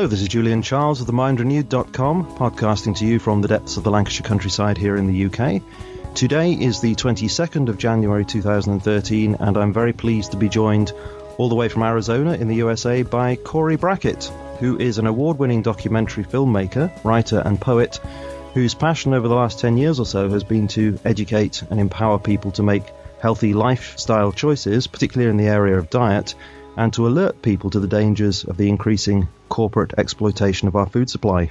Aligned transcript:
Hello, 0.00 0.08
this 0.08 0.22
is 0.22 0.28
Julian 0.28 0.62
Charles 0.62 1.02
of 1.02 1.08
themindrenewed.com, 1.08 2.34
podcasting 2.38 2.96
to 2.96 3.04
you 3.04 3.18
from 3.18 3.42
the 3.42 3.48
depths 3.48 3.76
of 3.76 3.84
the 3.84 3.90
Lancashire 3.90 4.26
countryside 4.26 4.78
here 4.78 4.96
in 4.96 5.06
the 5.06 5.26
UK. 5.26 5.60
Today 6.14 6.54
is 6.54 6.80
the 6.80 6.94
22nd 6.94 7.68
of 7.68 7.76
January 7.76 8.24
2013, 8.24 9.34
and 9.34 9.58
I'm 9.58 9.74
very 9.74 9.92
pleased 9.92 10.30
to 10.30 10.38
be 10.38 10.48
joined 10.48 10.92
all 11.36 11.50
the 11.50 11.54
way 11.54 11.68
from 11.68 11.82
Arizona 11.82 12.32
in 12.32 12.48
the 12.48 12.54
USA 12.54 13.02
by 13.02 13.36
Cori 13.36 13.76
Brackett, 13.76 14.32
who 14.58 14.78
is 14.78 14.96
an 14.96 15.06
award 15.06 15.38
winning 15.38 15.60
documentary 15.60 16.24
filmmaker, 16.24 16.90
writer, 17.04 17.42
and 17.44 17.60
poet 17.60 18.00
whose 18.54 18.72
passion 18.72 19.12
over 19.12 19.28
the 19.28 19.34
last 19.34 19.60
10 19.60 19.76
years 19.76 20.00
or 20.00 20.06
so 20.06 20.30
has 20.30 20.44
been 20.44 20.66
to 20.68 20.98
educate 21.04 21.62
and 21.68 21.78
empower 21.78 22.18
people 22.18 22.52
to 22.52 22.62
make 22.62 22.84
healthy 23.20 23.52
lifestyle 23.52 24.32
choices, 24.32 24.86
particularly 24.86 25.30
in 25.30 25.36
the 25.36 25.52
area 25.52 25.76
of 25.76 25.90
diet, 25.90 26.34
and 26.76 26.92
to 26.92 27.06
alert 27.06 27.42
people 27.42 27.70
to 27.70 27.80
the 27.80 27.88
dangers 27.88 28.44
of 28.44 28.56
the 28.56 28.68
increasing 28.68 29.28
corporate 29.48 29.94
exploitation 29.98 30.68
of 30.68 30.76
our 30.76 30.86
food 30.86 31.10
supply. 31.10 31.50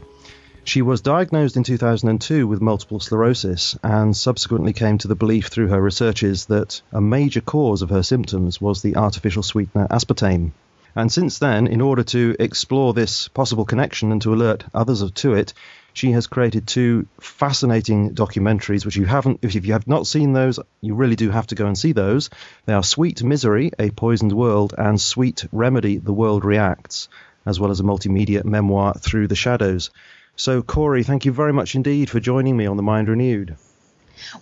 She 0.63 0.81
was 0.81 1.01
diagnosed 1.01 1.57
in 1.57 1.63
2002 1.63 2.47
with 2.47 2.61
multiple 2.61 2.99
sclerosis 2.99 3.77
and 3.81 4.15
subsequently 4.15 4.73
came 4.73 4.97
to 4.99 5.07
the 5.07 5.15
belief 5.15 5.47
through 5.47 5.69
her 5.69 5.81
researches 5.81 6.45
that 6.45 6.81
a 6.91 7.01
major 7.01 7.41
cause 7.41 7.81
of 7.81 7.89
her 7.89 8.03
symptoms 8.03 8.61
was 8.61 8.81
the 8.81 8.95
artificial 8.95 9.41
sweetener 9.41 9.87
aspartame. 9.89 10.51
And 10.95 11.11
since 11.11 11.39
then, 11.39 11.67
in 11.67 11.81
order 11.81 12.03
to 12.03 12.35
explore 12.39 12.93
this 12.93 13.27
possible 13.29 13.65
connection 13.65 14.11
and 14.11 14.21
to 14.23 14.33
alert 14.33 14.65
others 14.73 15.11
to 15.11 15.33
it, 15.33 15.53
she 15.93 16.11
has 16.11 16.27
created 16.27 16.67
two 16.67 17.07
fascinating 17.19 18.15
documentaries, 18.15 18.85
which 18.85 18.95
you 18.95 19.05
haven't, 19.05 19.39
if 19.41 19.55
you 19.55 19.73
have 19.73 19.87
not 19.87 20.07
seen 20.07 20.33
those, 20.33 20.59
you 20.81 20.95
really 20.95 21.15
do 21.15 21.29
have 21.29 21.47
to 21.47 21.55
go 21.55 21.65
and 21.65 21.77
see 21.77 21.91
those. 21.91 22.29
They 22.65 22.73
are 22.73 22.83
Sweet 22.83 23.23
Misery, 23.23 23.71
A 23.79 23.89
Poisoned 23.89 24.33
World, 24.33 24.73
and 24.77 24.99
Sweet 24.99 25.45
Remedy, 25.51 25.97
The 25.97 26.13
World 26.13 26.45
Reacts, 26.45 27.09
as 27.45 27.59
well 27.59 27.71
as 27.71 27.79
a 27.79 27.83
multimedia 27.83 28.43
memoir, 28.45 28.93
Through 28.93 29.27
the 29.27 29.35
Shadows. 29.35 29.89
So, 30.35 30.61
Cori, 30.61 31.03
thank 31.03 31.25
you 31.25 31.31
very 31.31 31.53
much 31.53 31.75
indeed 31.75 32.09
for 32.09 32.19
joining 32.19 32.55
me 32.55 32.65
on 32.65 32.77
The 32.77 32.83
Mind 32.83 33.09
Renewed. 33.09 33.57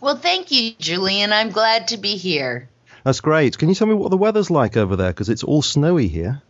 Well, 0.02 0.18
thank 0.18 0.52
you, 0.52 0.74
Julian. 0.78 1.32
I'm 1.32 1.50
glad 1.50 1.90
to 1.90 1.98
be 1.98 2.18
here. 2.18 2.70
That's 3.04 3.22
great. 3.22 3.58
Can 3.58 3.70
you 3.70 3.76
tell 3.76 3.88
me 3.88 3.94
what 3.94 4.12
the 4.12 4.18
weather's 4.18 4.52
like 4.52 4.76
over 4.76 4.96
there? 4.96 5.12
Because 5.12 5.30
it's 5.30 5.44
all 5.44 5.62
snowy 5.62 6.08
here. 6.08 6.42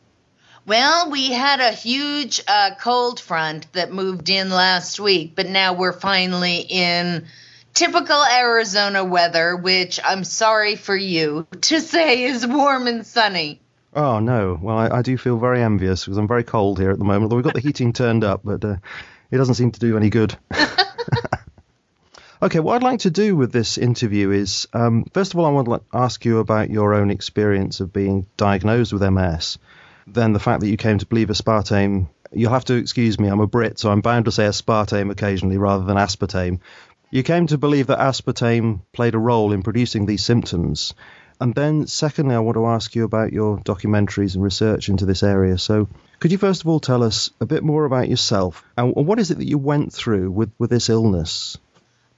Well, 0.67 1.11
we 1.11 1.31
had 1.31 1.61
a 1.61 1.71
huge 1.71 2.43
uh, 2.45 2.71
cold 2.77 3.21
front 3.21 3.71
that 3.71 3.93
moved 3.93 4.29
in 4.29 4.49
last 4.49 4.99
week, 4.99 5.31
but 5.33 5.47
now 5.47 5.71
we're 5.71 5.93
finally 5.93 6.57
in 6.59 7.25
typical 7.73 8.21
Arizona 8.21 9.05
weather, 9.05 9.55
which 9.55 9.97
I'm 10.03 10.25
sorry 10.25 10.75
for 10.75 10.93
you 10.93 11.47
to 11.61 11.79
say 11.79 12.25
is 12.25 12.45
warm 12.45 12.87
and 12.87 13.07
sunny. 13.07 13.61
Oh, 13.93 14.19
no. 14.19 14.59
Well, 14.61 14.77
I, 14.77 14.97
I 14.97 15.01
do 15.03 15.17
feel 15.17 15.37
very 15.37 15.63
envious 15.63 16.03
because 16.03 16.17
I'm 16.17 16.27
very 16.27 16.43
cold 16.43 16.79
here 16.79 16.91
at 16.91 16.99
the 16.99 17.05
moment, 17.05 17.23
although 17.23 17.37
we've 17.37 17.45
got 17.45 17.53
the 17.53 17.61
heating 17.61 17.93
turned 17.93 18.25
up, 18.25 18.41
but 18.43 18.65
uh, 18.65 18.75
it 19.31 19.37
doesn't 19.37 19.55
seem 19.55 19.71
to 19.71 19.79
do 19.79 19.95
any 19.95 20.09
good. 20.09 20.35
okay, 22.41 22.59
what 22.59 22.75
I'd 22.75 22.83
like 22.83 22.99
to 22.99 23.09
do 23.09 23.37
with 23.37 23.53
this 23.53 23.77
interview 23.77 24.31
is 24.31 24.67
um, 24.73 25.05
first 25.13 25.33
of 25.33 25.39
all, 25.39 25.45
I 25.45 25.51
want 25.51 25.69
to 25.69 25.81
ask 25.93 26.25
you 26.25 26.39
about 26.39 26.69
your 26.69 26.93
own 26.93 27.09
experience 27.09 27.79
of 27.79 27.93
being 27.93 28.25
diagnosed 28.35 28.91
with 28.91 29.01
MS. 29.01 29.59
Then 30.07 30.31
the 30.31 30.39
fact 30.39 30.61
that 30.61 30.69
you 30.69 30.77
came 30.77 30.97
to 30.99 31.05
believe 31.05 31.27
aspartame. 31.27 32.07
You'll 32.31 32.53
have 32.53 32.65
to 32.65 32.75
excuse 32.75 33.19
me, 33.19 33.27
I'm 33.27 33.41
a 33.41 33.47
Brit, 33.47 33.77
so 33.77 33.91
I'm 33.91 34.01
bound 34.01 34.25
to 34.25 34.31
say 34.31 34.45
aspartame 34.45 35.11
occasionally 35.11 35.57
rather 35.57 35.83
than 35.83 35.97
aspartame. 35.97 36.59
You 37.11 37.23
came 37.23 37.47
to 37.47 37.57
believe 37.57 37.87
that 37.87 37.99
aspartame 37.99 38.81
played 38.93 39.15
a 39.15 39.19
role 39.19 39.51
in 39.51 39.63
producing 39.63 40.05
these 40.05 40.23
symptoms. 40.23 40.93
And 41.39 41.53
then, 41.53 41.87
secondly, 41.87 42.35
I 42.35 42.39
want 42.39 42.55
to 42.55 42.65
ask 42.65 42.95
you 42.95 43.03
about 43.03 43.31
your 43.31 43.57
documentaries 43.59 44.35
and 44.35 44.43
research 44.43 44.89
into 44.89 45.05
this 45.05 45.23
area. 45.23 45.57
So, 45.57 45.87
could 46.19 46.31
you 46.31 46.37
first 46.37 46.61
of 46.61 46.67
all 46.67 46.79
tell 46.79 47.03
us 47.03 47.29
a 47.39 47.45
bit 47.45 47.63
more 47.63 47.85
about 47.85 48.09
yourself 48.09 48.63
and 48.75 48.95
what 48.95 49.19
is 49.19 49.29
it 49.29 49.37
that 49.37 49.47
you 49.47 49.57
went 49.57 49.93
through 49.93 50.31
with, 50.31 50.51
with 50.57 50.69
this 50.69 50.89
illness? 50.89 51.57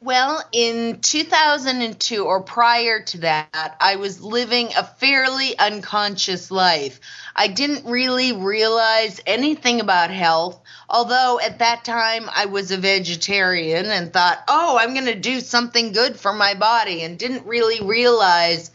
Well, 0.01 0.41
in 0.53 1.01
2002 1.01 2.23
or 2.23 2.41
prior 2.41 3.01
to 3.01 3.17
that, 3.19 3.75
I 3.81 3.97
was 3.97 4.21
living 4.21 4.69
a 4.77 4.85
fairly 4.85 5.59
unconscious 5.59 6.49
life. 6.51 7.01
I 7.35 7.49
didn't 7.49 7.85
really 7.85 8.31
realize 8.31 9.19
anything 9.25 9.81
about 9.81 10.09
health, 10.09 10.61
although 10.89 11.41
at 11.41 11.59
that 11.59 11.83
time 11.83 12.29
I 12.33 12.45
was 12.45 12.71
a 12.71 12.77
vegetarian 12.77 13.88
and 13.88 14.13
thought, 14.13 14.41
oh, 14.47 14.77
I'm 14.79 14.93
going 14.93 15.07
to 15.07 15.15
do 15.15 15.41
something 15.41 15.91
good 15.91 16.17
for 16.17 16.31
my 16.31 16.53
body, 16.53 17.03
and 17.03 17.19
didn't 17.19 17.45
really 17.45 17.85
realize 17.85 18.71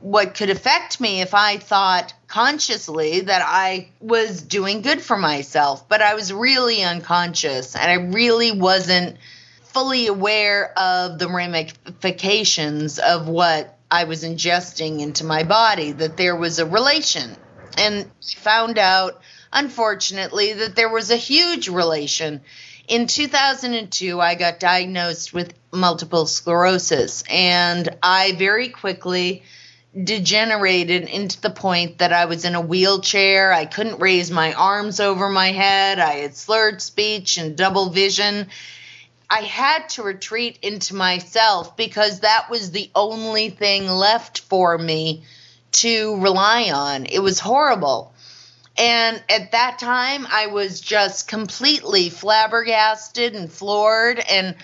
what 0.00 0.34
could 0.34 0.48
affect 0.48 0.98
me 0.98 1.20
if 1.20 1.34
I 1.34 1.58
thought 1.58 2.14
consciously 2.26 3.20
that 3.20 3.42
I 3.44 3.88
was 4.00 4.40
doing 4.40 4.80
good 4.80 5.02
for 5.02 5.16
myself. 5.16 5.88
But 5.90 6.00
I 6.00 6.14
was 6.14 6.32
really 6.32 6.82
unconscious 6.82 7.74
and 7.74 7.90
I 7.90 8.12
really 8.14 8.52
wasn't 8.52 9.16
fully 9.74 10.06
aware 10.06 10.72
of 10.78 11.18
the 11.18 11.28
ramifications 11.28 13.00
of 13.00 13.28
what 13.28 13.76
I 13.90 14.04
was 14.04 14.24
ingesting 14.24 15.00
into 15.00 15.24
my 15.24 15.42
body, 15.42 15.92
that 15.92 16.16
there 16.16 16.36
was 16.36 16.60
a 16.60 16.66
relation. 16.66 17.36
And 17.76 18.08
found 18.36 18.78
out, 18.78 19.20
unfortunately, 19.52 20.52
that 20.52 20.76
there 20.76 20.88
was 20.88 21.10
a 21.10 21.16
huge 21.16 21.68
relation. 21.68 22.40
In 22.86 23.08
2002, 23.08 24.20
I 24.20 24.36
got 24.36 24.60
diagnosed 24.60 25.34
with 25.34 25.54
multiple 25.72 26.26
sclerosis, 26.26 27.24
and 27.28 27.88
I 28.00 28.32
very 28.32 28.68
quickly 28.68 29.42
degenerated 30.00 31.04
into 31.08 31.40
the 31.40 31.50
point 31.50 31.98
that 31.98 32.12
I 32.12 32.26
was 32.26 32.44
in 32.44 32.54
a 32.54 32.60
wheelchair. 32.60 33.52
I 33.52 33.64
couldn't 33.64 34.00
raise 34.00 34.30
my 34.30 34.52
arms 34.52 35.00
over 35.00 35.28
my 35.28 35.52
head. 35.52 35.98
I 35.98 36.14
had 36.14 36.36
slurred 36.36 36.82
speech 36.82 37.38
and 37.38 37.56
double 37.56 37.90
vision. 37.90 38.48
I 39.28 39.40
had 39.40 39.88
to 39.90 40.02
retreat 40.02 40.58
into 40.62 40.94
myself 40.94 41.76
because 41.76 42.20
that 42.20 42.50
was 42.50 42.70
the 42.70 42.90
only 42.94 43.50
thing 43.50 43.88
left 43.88 44.40
for 44.40 44.76
me 44.76 45.24
to 45.72 46.16
rely 46.20 46.70
on. 46.70 47.06
It 47.06 47.20
was 47.20 47.40
horrible. 47.40 48.12
And 48.76 49.22
at 49.28 49.52
that 49.52 49.78
time, 49.78 50.26
I 50.30 50.48
was 50.48 50.80
just 50.80 51.28
completely 51.28 52.10
flabbergasted 52.10 53.34
and 53.34 53.50
floored. 53.50 54.18
And 54.18 54.56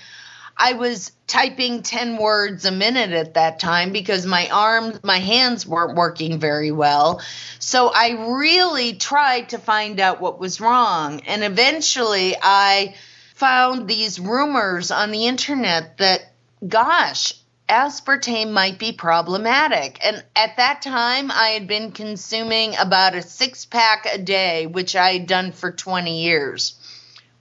I 0.57 0.75
was 0.75 1.13
typing 1.27 1.83
10 1.83 2.19
words 2.19 2.65
a 2.65 2.71
minute 2.71 3.13
at 3.13 3.35
that 3.35 3.61
time 3.61 3.93
because 3.93 4.27
my 4.27 4.49
arms, 4.51 5.01
my 5.03 5.19
hands 5.19 5.67
weren't 5.67 5.97
working 5.97 6.39
very 6.39 6.73
well. 6.73 7.23
So 7.61 7.91
I 7.95 8.27
really 8.37 8.95
tried 8.95 9.51
to 9.51 9.59
find 9.59 10.01
out 10.01 10.21
what 10.21 10.41
was 10.41 10.61
wrong. 10.61 11.21
And 11.21 11.45
eventually 11.45 12.37
I 12.43 12.95
found 13.41 13.89
these 13.89 14.21
rumors 14.21 14.91
on 14.91 15.11
the 15.11 15.27
internet 15.27 15.97
that, 15.97 16.21
gosh, 16.69 17.33
aspartame 17.71 18.53
might 18.53 18.79
be 18.79 18.93
problematic. 18.93 19.99
And 20.05 20.23
at 20.37 20.59
that 20.59 20.83
time, 20.83 21.31
I 21.31 21.49
had 21.49 21.67
been 21.67 21.93
consuming 21.93 22.77
about 22.77 23.15
a 23.15 23.23
six 23.23 23.65
pack 23.65 24.07
a 24.13 24.19
day, 24.19 24.67
which 24.67 24.95
I 24.95 25.15
had 25.15 25.27
done 25.27 25.53
for 25.53 25.73
20 25.73 26.23
years 26.23 26.77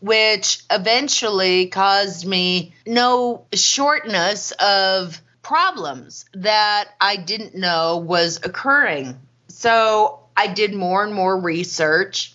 which 0.02 0.62
eventually 0.72 1.68
caused 1.68 2.26
me 2.26 2.74
no 2.86 3.46
shortness 3.54 4.52
of 4.52 5.22
problems 5.42 6.24
that 6.34 6.88
I 7.02 7.18
didn't 7.18 7.54
know 7.54 7.98
was 7.98 8.40
occurring. 8.42 9.20
So 9.50 10.22
I 10.38 10.48
did 10.48 10.74
more 10.74 11.04
and 11.04 11.14
more 11.14 11.38
research, 11.38 12.34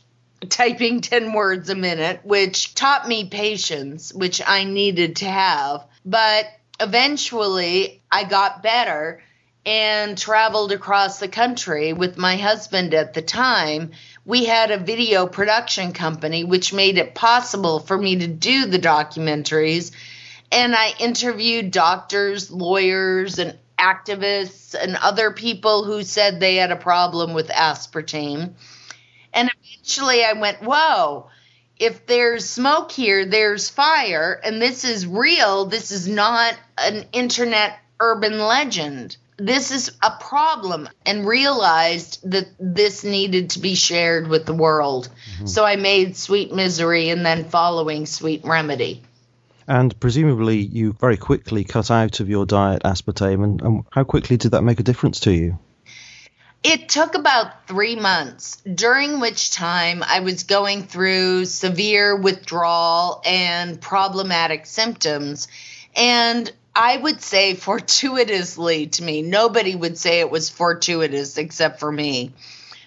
typing 0.51 1.01
10 1.03 1.33
words 1.33 1.71
a 1.71 1.75
minute, 1.75 2.21
which 2.25 2.75
taught 2.75 3.09
me 3.09 3.29
patience, 3.29 4.13
which 4.13 4.41
I 4.47 4.65
needed 4.65 5.17
to 5.17 5.27
have. 5.27 5.87
But 6.05 6.47
eventually 6.81 8.03
I 8.11 8.25
got 8.25 8.63
better 8.63 9.23
and 9.67 10.19
traveled 10.19 10.73
across 10.73 11.19
the 11.19 11.29
country 11.29 11.93
with 11.93 12.19
my 12.19 12.37
husband 12.37 12.93
at 12.93 13.15
the 13.15 13.23
time 13.23 13.93
we 14.25 14.45
had 14.45 14.71
a 14.71 14.79
video 14.79 15.27
production 15.27 15.93
company 15.93 16.45
which 16.45 16.73
made 16.73 16.99
it 16.99 17.15
possible 17.15 17.81
for 17.81 17.97
me 17.97 18.17
to 18.17 18.27
do 18.27 18.67
the 18.67 18.79
documentaries. 18.79 19.93
And 20.51 20.75
I 20.75 20.93
interviewed 20.99 21.71
doctors, 21.71 22.51
lawyers, 22.51 23.39
and 23.39 23.59
activists 23.79 24.75
and 24.75 24.97
other 24.97 25.31
people 25.31 25.85
who 25.85 26.03
said 26.03 26.41
they 26.41 26.57
had 26.57 26.71
a 26.71 26.77
problem 26.77 27.35
with 27.35 27.49
aspartame. 27.49 28.55
And 29.35 29.51
eventually 29.63 30.25
I 30.25 30.33
went, 30.35 30.63
whoa, 30.63 31.29
if 31.79 32.07
there's 32.07 32.49
smoke 32.49 32.93
here, 32.93 33.27
there's 33.27 33.69
fire. 33.69 34.41
And 34.43 34.63
this 34.63 34.85
is 34.85 35.07
real. 35.07 35.67
This 35.67 35.91
is 35.91 36.09
not 36.09 36.55
an 36.79 37.05
internet 37.13 37.79
urban 38.01 38.39
legend 38.39 39.17
this 39.37 39.71
is 39.71 39.91
a 40.03 40.13
problem 40.21 40.89
and 41.05 41.27
realized 41.27 42.31
that 42.31 42.47
this 42.59 43.05
needed 43.05 43.51
to 43.51 43.59
be 43.59 43.75
shared 43.75 44.29
with 44.29 44.47
the 44.47 44.55
world. 44.55 45.09
Mm-hmm. 45.09 45.47
So 45.47 45.65
I 45.65 45.77
made 45.77 46.17
Sweet 46.17 46.53
Misery 46.53 47.09
and 47.09 47.27
then 47.27 47.45
following 47.45 48.07
Sweet 48.07 48.45
Remedy. 48.45 49.03
And 49.67 49.99
presumably, 49.99 50.59
you 50.59 50.93
very 50.93 51.17
quickly 51.17 51.65
cut 51.65 51.91
out 51.91 52.21
of 52.21 52.29
your 52.29 52.47
diet 52.47 52.83
aspartame. 52.83 53.43
And, 53.43 53.63
and 53.63 53.85
how 53.91 54.05
quickly 54.05 54.37
did 54.37 54.53
that 54.53 54.63
make 54.63 54.79
a 54.79 54.85
difference 54.85 55.21
to 55.21 55.33
you? 55.33 55.59
It 56.65 56.89
took 56.89 57.15
about 57.15 57.69
three 57.69 57.95
months, 57.95 58.57
during 58.63 59.21
which 59.21 59.51
time 59.51 60.03
I 60.03 60.21
was 60.21 60.45
going 60.45 60.85
through 60.85 61.45
severe 61.45 62.17
withdrawal 62.17 63.21
and 63.27 63.79
problematic 63.79 64.65
symptoms. 64.65 65.47
And 65.95 66.51
I 66.75 66.97
would 66.97 67.21
say 67.21 67.53
fortuitously 67.69 68.87
to 68.87 69.03
me, 69.03 69.21
nobody 69.21 69.75
would 69.75 69.99
say 69.99 70.21
it 70.21 70.31
was 70.31 70.49
fortuitous 70.49 71.37
except 71.37 71.81
for 71.81 71.93
me. 71.93 72.33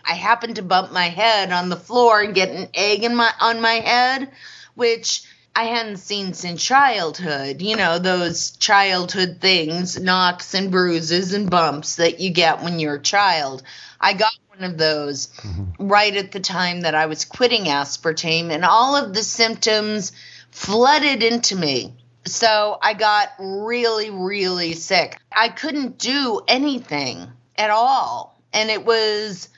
I 0.03 0.13
happened 0.13 0.56
to 0.56 0.63
bump 0.63 0.91
my 0.91 1.09
head 1.09 1.51
on 1.51 1.69
the 1.69 1.75
floor 1.75 2.21
and 2.21 2.33
get 2.33 2.50
an 2.50 2.69
egg 2.74 3.03
in 3.03 3.15
my 3.15 3.31
on 3.39 3.62
my 3.62 3.74
head, 3.74 4.31
which 4.74 5.21
I 5.57 5.63
hadn't 5.63 5.98
seen 5.98 6.36
since 6.36 6.63
childhood. 6.63 7.63
You 7.63 7.77
know, 7.77 7.98
those 7.98 8.51
childhood 8.51 9.38
things, 9.42 10.00
knocks 10.00 10.54
and 10.54 10.69
bruises 10.69 11.33
and 11.33 11.50
bumps 11.50 11.95
that 11.95 12.19
you 12.19 12.30
get 12.30 12.62
when 12.62 12.80
you're 12.80 12.98
a 12.98 13.01
child. 13.01 13.63
I 14.00 14.13
got 14.13 14.33
one 14.50 14.69
of 14.69 14.77
those 14.77 15.30
mm-hmm. 15.42 15.88
right 15.88 16.15
at 16.15 16.31
the 16.31 16.39
time 16.39 16.81
that 16.81 16.94
I 16.94 17.07
was 17.07 17.25
quitting 17.25 17.63
aspartame, 17.63 18.51
and 18.51 18.63
all 18.63 18.95
of 18.95 19.15
the 19.15 19.24
symptoms 19.24 20.12
flooded 20.51 21.24
into 21.24 21.56
me. 21.56 21.95
So 22.25 22.77
I 22.80 22.94
got 22.94 23.30
really, 23.39 24.12
really 24.12 24.74
sick. 24.74 25.18
I 25.36 25.50
couldn't 25.50 25.98
do 25.98 26.39
anything 26.48 27.31
at 27.56 27.71
all. 27.71 28.39
And 28.53 28.69
it 28.69 28.86
was 28.86 29.50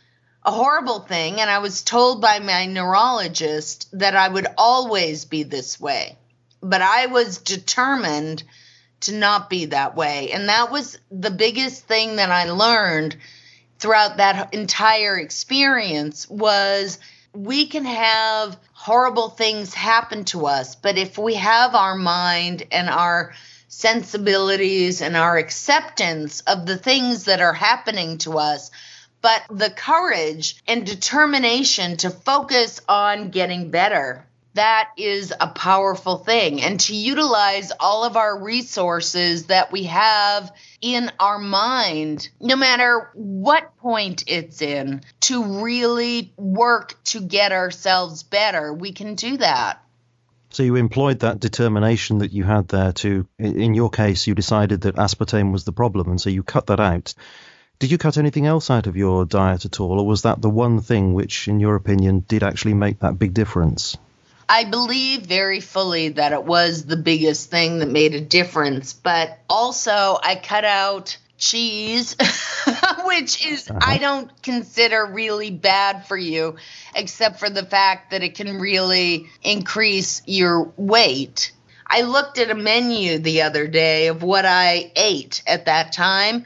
a 0.44 0.52
horrible 0.52 1.00
thing. 1.00 1.40
And 1.42 1.50
I 1.50 1.60
was 1.60 1.84
told 1.84 2.22
by 2.22 2.40
my 2.40 2.66
neurologist 2.66 3.88
that 3.94 4.16
I 4.16 4.28
would 4.28 4.48
always 4.58 5.26
be 5.26 5.44
this 5.44 5.80
way. 5.80 6.18
But 6.62 6.82
I 6.82 7.08
was 7.08 7.38
determined 7.38 8.44
to 9.02 9.14
not 9.14 9.50
be 9.50 9.66
that 9.66 9.96
way. 9.96 10.32
And 10.32 10.50
that 10.50 10.72
was 10.72 10.98
the 11.10 11.32
biggest 11.32 11.86
thing 11.86 12.18
that 12.18 12.32
I 12.32 12.50
learned 12.50 13.18
throughout 13.80 14.18
that 14.18 14.54
entire 14.54 15.18
experience 15.18 16.30
was 16.30 17.00
we 17.34 17.68
can 17.68 17.86
have 17.86 18.58
horrible 18.74 19.30
things 19.30 19.74
happen 19.74 20.26
to 20.26 20.48
us, 20.48 20.76
but 20.76 20.98
if 20.98 21.18
we 21.18 21.36
have 21.36 21.76
our 21.76 21.96
mind 21.96 22.64
and 22.72 22.90
our 22.90 23.34
sensibilities 23.68 25.02
and 25.02 25.16
our 25.16 25.38
acceptance 25.38 26.42
of 26.42 26.66
the 26.66 26.78
things 26.78 27.26
that 27.26 27.40
are 27.40 27.54
happening 27.54 28.18
to 28.18 28.38
us, 28.40 28.72
but 29.22 29.44
the 29.50 29.70
courage 29.70 30.62
and 30.68 30.86
determination 30.86 31.98
to 31.98 32.10
focus 32.10 32.82
on 32.88 33.30
getting 33.30 33.72
better. 33.72 34.26
That 34.56 34.90
is 34.98 35.32
a 35.40 35.48
powerful 35.48 36.18
thing. 36.18 36.62
And 36.62 36.80
to 36.82 36.96
utilize 36.96 37.72
all 37.80 38.04
of 38.04 38.18
our 38.18 38.42
resources 38.42 39.46
that 39.46 39.72
we 39.72 39.84
have 39.84 40.52
in 40.82 41.12
our 41.20 41.38
mind, 41.38 42.30
no 42.42 42.56
matter 42.56 43.10
what 43.14 43.78
point 43.78 44.24
it's 44.28 44.62
in, 44.62 45.02
to 45.22 45.62
really 45.64 46.34
work 46.36 47.02
to 47.06 47.22
get 47.22 47.52
ourselves 47.52 48.24
better, 48.24 48.74
we 48.74 48.92
can 48.92 49.16
do 49.16 49.38
that. 49.38 49.84
So 50.52 50.64
you 50.64 50.78
employed 50.78 51.20
that 51.20 51.40
determination 51.40 52.20
that 52.20 52.34
you 52.34 52.44
had 52.44 52.70
there 52.70 52.92
to, 52.94 53.28
in 53.38 53.76
your 53.76 53.92
case, 53.92 54.26
you 54.26 54.34
decided 54.34 54.82
that 54.82 54.96
aspartame 54.96 55.52
was 55.52 55.64
the 55.64 55.72
problem, 55.72 56.10
and 56.10 56.20
so 56.20 56.32
you 56.32 56.42
cut 56.42 56.68
that 56.68 56.80
out. 56.80 57.14
Did 57.80 57.92
you 57.92 57.98
cut 57.98 58.18
anything 58.18 58.46
else 58.46 58.70
out 58.70 58.88
of 58.88 58.98
your 58.98 59.24
diet 59.24 59.64
at 59.64 59.80
all, 59.80 60.02
or 60.02 60.06
was 60.06 60.24
that 60.24 60.42
the 60.42 60.50
one 60.50 60.82
thing 60.82 61.14
which, 61.14 61.48
in 61.48 61.62
your 61.62 61.76
opinion, 61.76 62.26
did 62.28 62.44
actually 62.44 62.74
make 62.74 63.00
that 63.00 63.18
big 63.18 63.34
difference? 63.34 63.96
I 64.50 64.66
believe 64.66 65.22
very 65.22 65.62
fully 65.62 66.10
that 66.10 66.34
it 66.34 66.44
was 66.44 66.84
the 66.84 66.98
biggest 66.98 67.50
thing 67.50 67.80
that 67.80 67.88
made 67.88 68.16
a 68.16 68.20
difference, 68.20 68.92
but 68.92 69.40
also 69.50 70.20
I 70.22 70.36
cut 70.36 70.66
out 70.66 71.18
cheese, 71.38 72.18
which 73.06 73.46
is, 73.46 73.70
uh-huh. 73.70 73.80
I 73.82 73.98
don't 73.98 74.30
consider 74.42 75.06
really 75.06 75.50
bad 75.50 76.06
for 76.06 76.18
you, 76.18 76.58
except 76.94 77.40
for 77.40 77.50
the 77.50 77.66
fact 77.66 78.12
that 78.12 78.24
it 78.24 78.36
can 78.36 78.60
really 78.60 79.30
increase 79.42 80.22
your 80.26 80.74
weight. 80.76 81.54
I 81.88 82.02
looked 82.02 82.40
at 82.40 82.52
a 82.52 82.56
menu 82.56 83.20
the 83.20 83.44
other 83.44 83.68
day 83.68 84.08
of 84.08 84.22
what 84.22 84.46
I 84.46 84.92
ate 84.98 85.44
at 85.48 85.66
that 85.66 85.94
time, 85.94 86.46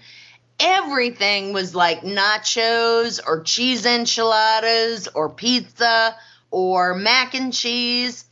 everything 0.64 1.52
was 1.52 1.76
like 1.76 2.02
nachos 2.02 3.20
or 3.26 3.44
cheese 3.44 3.86
enchiladas 3.86 5.10
or 5.10 5.30
pizza 5.30 6.16
or 6.50 6.96
mac 6.96 7.36
and 7.36 7.54
cheese. 7.54 8.26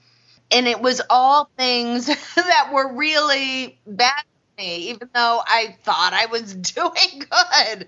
And 0.49 0.67
it 0.67 0.81
was 0.81 1.01
all 1.09 1.49
things 1.57 2.05
that 2.35 2.69
were 2.73 2.93
really 2.93 3.77
bad 3.85 4.23
for 4.55 4.61
me, 4.61 4.75
even 4.89 5.09
though 5.13 5.41
I 5.45 5.75
thought 5.83 6.13
I 6.13 6.27
was 6.27 6.53
doing 6.73 7.19
good. 7.29 7.87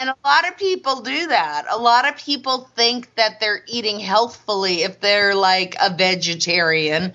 And 0.00 0.10
a 0.10 0.16
lot 0.24 0.48
of 0.48 0.56
people 0.56 1.02
do 1.02 1.26
that. 1.28 1.66
A 1.70 1.78
lot 1.78 2.08
of 2.08 2.16
people 2.16 2.70
think 2.74 3.14
that 3.16 3.40
they're 3.40 3.62
eating 3.66 4.00
healthfully 4.00 4.82
if 4.82 5.00
they're 5.00 5.34
like 5.34 5.76
a 5.80 5.94
vegetarian 5.94 7.12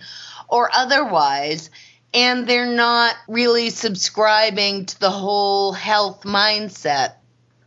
or 0.47 0.69
otherwise 0.73 1.71
and 2.13 2.47
they're 2.47 2.73
not 2.73 3.15
really 3.27 3.69
subscribing 3.69 4.85
to 4.85 4.99
the 4.99 5.09
whole 5.09 5.71
health 5.73 6.23
mindset. 6.23 7.13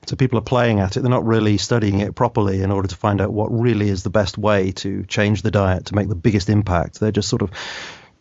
So 0.06 0.16
people 0.16 0.38
are 0.38 0.42
playing 0.42 0.80
at 0.80 0.96
it, 0.96 1.00
they're 1.00 1.10
not 1.10 1.24
really 1.24 1.56
studying 1.56 2.00
it 2.00 2.14
properly 2.14 2.60
in 2.60 2.70
order 2.70 2.88
to 2.88 2.96
find 2.96 3.20
out 3.20 3.32
what 3.32 3.48
really 3.48 3.88
is 3.88 4.02
the 4.02 4.10
best 4.10 4.36
way 4.36 4.72
to 4.72 5.04
change 5.04 5.42
the 5.42 5.50
diet 5.50 5.86
to 5.86 5.94
make 5.94 6.08
the 6.08 6.14
biggest 6.14 6.50
impact. 6.50 7.00
They're 7.00 7.10
just 7.10 7.28
sort 7.28 7.42
of 7.42 7.50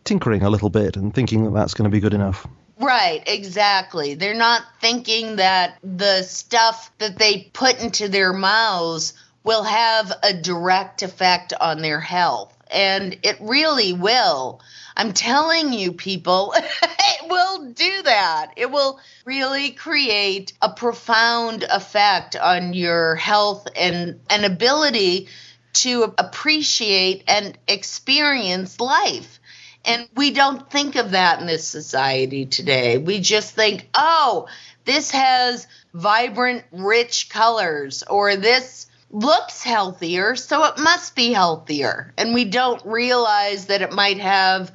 tinkering 0.06 0.44
a 0.44 0.50
little 0.50 0.70
bit 0.70 0.96
and 0.96 1.14
thinking 1.14 1.44
that 1.44 1.54
that's 1.54 1.74
going 1.74 1.90
to 1.90 1.94
be 1.94 2.00
good 2.00 2.14
enough. 2.14 2.48
Right, 2.80 3.24
exactly. 3.28 4.16
They're 4.16 4.34
not 4.34 4.64
thinking 4.82 5.38
that 5.38 5.78
the 5.84 6.24
stuff 6.24 6.92
that 6.98 7.18
they 7.18 7.50
put 7.54 7.82
into 7.82 8.08
their 8.10 8.34
mouths 8.34 9.14
will 9.44 9.64
have 9.64 10.12
a 10.24 10.34
direct 10.34 11.04
effect 11.04 11.54
on 11.60 11.82
their 11.82 12.00
health. 12.00 12.56
And 12.72 13.18
it 13.24 13.38
really 13.40 13.94
will. 13.94 14.62
I'm 14.96 15.14
telling 15.14 15.74
you, 15.74 15.94
people, 15.94 16.54
it 16.58 17.30
will 17.30 17.72
do 17.72 18.04
that. 18.04 18.54
It 18.56 18.72
will 18.72 19.00
really 19.26 19.72
create 19.72 20.54
a 20.62 20.70
profound 20.70 21.64
effect 21.64 22.36
on 22.36 22.74
your 22.74 23.16
health 23.16 23.68
and 23.76 24.20
an 24.30 24.44
ability 24.44 25.28
to 25.74 26.14
appreciate 26.18 27.24
and 27.28 27.58
experience 27.68 28.80
life. 28.80 29.40
And 29.86 30.08
we 30.16 30.32
don't 30.32 30.70
think 30.72 30.96
of 30.96 31.12
that 31.12 31.42
in 31.42 31.48
this 31.48 31.68
society 31.68 32.46
today. 32.46 32.98
We 32.98 33.20
just 33.20 33.54
think, 33.54 33.90
oh, 33.94 34.48
this 34.86 35.12
has 35.12 35.68
vibrant, 35.94 36.64
rich 36.72 37.30
colors, 37.30 38.04
or 38.04 38.36
this 38.36 38.88
looks 39.14 39.64
healthier, 39.64 40.36
so 40.36 40.66
it 40.66 40.80
must 40.80 41.16
be 41.16 41.32
healthier. 41.32 42.14
And 42.18 42.34
we 42.34 42.46
don't 42.46 42.84
realize 42.86 43.68
that 43.68 43.82
it 43.82 43.94
might 43.94 44.20
have 44.20 44.72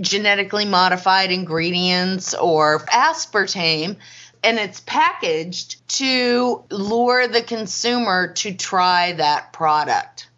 genetically 0.00 0.64
modified 0.64 1.30
ingredients 1.30 2.34
or 2.34 2.80
aspartame. 2.86 3.96
And 4.42 4.58
it's 4.58 4.80
packaged 4.80 5.86
to 5.98 6.64
lure 6.70 7.28
the 7.28 7.42
consumer 7.42 8.32
to 8.32 8.54
try 8.54 9.12
that 9.12 9.52
product. 9.52 10.28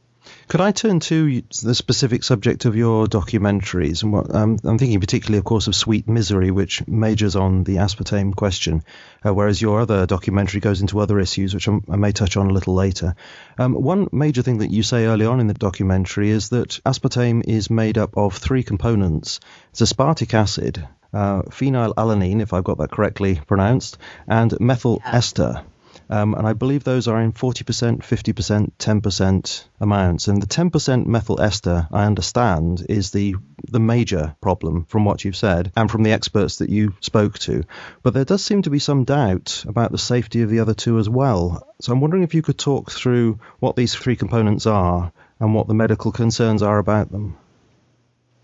Could 0.47 0.61
I 0.61 0.73
turn 0.73 1.01
to 1.01 1.43
the 1.63 1.75
specific 1.75 2.23
subject 2.23 2.67
of 2.67 2.77
your 2.77 3.07
documentaries? 3.07 4.03
And 4.03 4.13
what, 4.13 4.35
um, 4.35 4.59
I'm 4.63 4.79
thinking 4.79 5.01
particularly, 5.01 5.39
of 5.39 5.45
course, 5.45 5.69
of 5.69 5.75
Sweet 5.75 6.07
Misery, 6.07 6.51
which 6.51 6.87
majors 6.87 7.35
on 7.35 7.65
the 7.65 7.77
aspartame 7.77 8.37
question, 8.37 8.83
uh, 9.25 9.33
whereas 9.33 9.63
your 9.63 9.81
other 9.81 10.07
documentary 10.07 10.61
goes 10.61 10.83
into 10.83 11.01
other 11.01 11.19
issues, 11.19 11.55
which 11.55 11.67
I'm, 11.67 11.83
i 11.91 11.97
may 11.97 12.13
touch 12.13 12.37
on 12.37 12.49
a 12.49 12.53
little 12.53 12.75
later. 12.75 13.15
Um, 13.59 13.73
one 13.73 14.09
major 14.13 14.43
thing 14.43 14.59
that 14.59 14.71
you 14.71 14.83
say 14.83 15.07
early 15.07 15.25
on 15.25 15.41
in 15.41 15.47
the 15.47 15.55
documentary 15.55 16.31
is 16.31 16.51
that 16.51 16.81
aspartame 16.85 17.43
is 17.47 17.71
made 17.71 17.97
up 17.97 18.17
of 18.17 18.37
three 18.37 18.63
components. 18.63 19.41
It's 19.71 19.81
aspartic 19.81 20.35
acid, 20.35 20.87
uh, 21.15 21.43
phenylalanine, 21.43 22.43
if 22.43 22.53
I've 22.53 22.65
got 22.65 22.79
that 22.79 22.91
correctly 22.91 23.41
pronounced, 23.47 23.97
and 24.29 24.59
methyl 24.61 25.01
ester. 25.07 25.63
Um, 26.15 26.35
and 26.35 26.47
I 26.47 26.53
believe 26.53 26.85
those 26.85 27.09
are 27.09 27.21
in 27.21 27.33
40%, 27.33 27.99
50%, 27.99 28.73
10% 28.79 29.65
amounts. 29.81 30.29
And 30.29 30.41
the 30.41 30.47
10% 30.47 31.07
methyl 31.07 31.41
ester, 31.41 31.89
I 31.91 32.05
understand, 32.05 32.87
is 32.89 33.11
the 33.11 33.35
the 33.69 33.81
major 33.81 34.37
problem 34.41 34.85
from 34.85 35.05
what 35.05 35.25
you've 35.25 35.37
said 35.37 35.73
and 35.75 35.91
from 35.91 36.05
the 36.05 36.13
experts 36.13 36.59
that 36.59 36.71
you 36.71 36.95
spoke 37.01 37.41
to. 37.41 37.65
But 38.05 38.15
there 38.15 38.25
does 38.25 38.45
seem 38.45 38.63
to 38.63 38.71
be 38.71 38.79
some 38.79 39.03
doubt 39.03 39.65
about 39.67 39.91
the 39.91 39.99
safety 39.99 40.43
of 40.43 40.51
the 40.51 40.61
other 40.61 40.75
two 40.75 40.99
as 40.99 41.09
well. 41.09 41.67
So 41.81 41.93
I'm 41.93 42.01
wondering 42.01 42.23
if 42.23 42.35
you 42.35 42.43
could 42.43 42.59
talk 42.59 42.93
through 42.93 43.41
what 43.59 43.75
these 43.75 43.97
three 43.97 44.15
components 44.15 44.67
are 44.67 45.13
and 45.41 45.53
what 45.53 45.67
the 45.67 45.75
medical 45.75 46.13
concerns 46.13 46.63
are 46.63 46.79
about 46.79 47.11
them. 47.11 47.37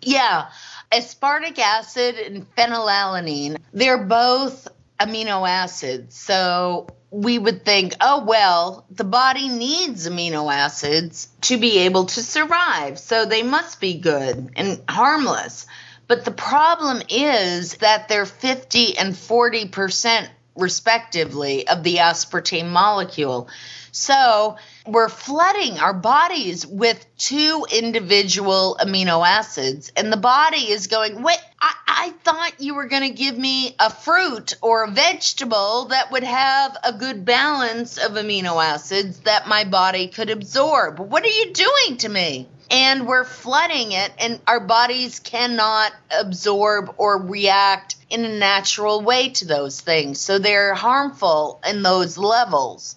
Yeah. 0.02 0.48
Aspartic 0.90 1.60
acid 1.60 2.16
and 2.16 2.52
phenylalanine, 2.56 3.58
they're 3.72 4.04
both 4.04 4.66
amino 4.98 5.48
acids. 5.48 6.16
So 6.16 6.88
we 7.10 7.38
would 7.38 7.64
think, 7.64 7.94
oh, 8.00 8.24
well, 8.24 8.84
the 8.90 9.04
body 9.04 9.48
needs 9.48 10.08
amino 10.08 10.52
acids 10.52 11.28
to 11.42 11.58
be 11.58 11.78
able 11.80 12.06
to 12.06 12.22
survive. 12.22 12.98
So 12.98 13.24
they 13.24 13.42
must 13.42 13.80
be 13.80 13.98
good 13.98 14.52
and 14.56 14.80
harmless. 14.88 15.66
But 16.06 16.24
the 16.24 16.30
problem 16.30 17.02
is 17.08 17.76
that 17.76 18.08
they're 18.08 18.26
50 18.26 18.98
and 18.98 19.14
40% 19.14 20.28
respectively, 20.56 21.66
of 21.66 21.82
the 21.82 21.96
aspartame 21.96 22.68
molecule. 22.68 23.48
So 23.92 24.56
we're 24.87 25.08
flooding 25.08 25.78
our 25.78 25.92
bodies 25.92 26.66
with 26.66 27.04
two 27.18 27.66
individual 27.70 28.78
amino 28.80 29.26
acids, 29.26 29.92
and 29.94 30.12
the 30.12 30.16
body 30.16 30.70
is 30.70 30.87
going, 30.87 31.22
Wait, 31.22 31.38
I, 31.60 31.75
I 31.87 32.10
thought 32.25 32.60
you 32.60 32.75
were 32.75 32.87
going 32.87 33.02
to 33.02 33.10
give 33.10 33.37
me 33.37 33.76
a 33.78 33.90
fruit 33.90 34.56
or 34.62 34.84
a 34.84 34.90
vegetable 34.90 35.87
that 35.87 36.10
would 36.10 36.25
have 36.25 36.76
a 36.82 36.94
good 36.94 37.25
balance 37.25 37.99
of 37.99 38.12
amino 38.12 38.62
acids 38.62 39.20
that 39.20 39.49
my 39.49 39.64
body 39.64 40.08
could 40.08 40.30
absorb. 40.30 40.99
What 40.99 41.25
are 41.25 41.28
you 41.28 41.52
doing 41.52 41.99
to 41.99 42.08
me? 42.08 42.49
And 42.70 43.06
we're 43.06 43.25
flooding 43.25 43.92
it, 43.92 44.12
and 44.18 44.40
our 44.46 44.60
bodies 44.60 45.18
cannot 45.18 45.92
absorb 46.10 46.94
or 46.99 47.20
react 47.20 47.96
in 48.08 48.25
a 48.25 48.38
natural 48.38 49.02
way 49.02 49.30
to 49.30 49.44
those 49.44 49.80
things. 49.80 50.20
So 50.20 50.38
they're 50.38 50.75
harmful 50.75 51.60
in 51.66 51.82
those 51.82 52.16
levels. 52.16 52.96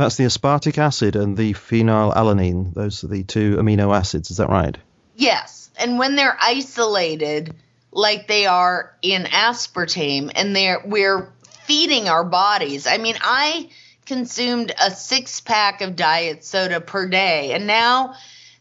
That's 0.00 0.16
the 0.16 0.24
aspartic 0.24 0.78
acid 0.78 1.14
and 1.14 1.36
the 1.36 1.52
phenylalanine. 1.52 2.72
Those 2.72 3.04
are 3.04 3.08
the 3.08 3.22
two 3.22 3.56
amino 3.56 3.94
acids. 3.94 4.30
Is 4.30 4.38
that 4.38 4.48
right? 4.48 4.78
Yes. 5.14 5.70
And 5.76 5.98
when 5.98 6.16
they're 6.16 6.38
isolated, 6.40 7.54
like 7.92 8.26
they 8.26 8.46
are 8.46 8.96
in 9.02 9.24
aspartame, 9.24 10.32
and 10.34 10.56
they're 10.56 10.80
we're 10.86 11.30
feeding 11.64 12.08
our 12.08 12.24
bodies. 12.24 12.86
I 12.86 12.96
mean, 12.96 13.16
I 13.20 13.68
consumed 14.06 14.72
a 14.80 14.90
six 14.90 15.42
pack 15.42 15.82
of 15.82 15.96
diet 15.96 16.46
soda 16.46 16.80
per 16.80 17.06
day, 17.06 17.52
and 17.52 17.66
now 17.66 18.14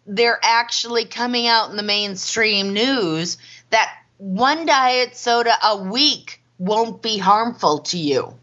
they're 0.06 0.42
actually 0.44 1.06
coming 1.06 1.48
out 1.48 1.70
in 1.70 1.78
the 1.78 1.84
mainstream 1.84 2.74
news 2.74 3.38
that 3.70 3.90
one 4.18 4.66
diet 4.66 5.16
soda 5.16 5.54
a 5.64 5.84
week 5.84 6.42
won't 6.58 7.02
be 7.02 7.18
harmful 7.18 7.80
to 7.80 7.98
you 7.98 8.38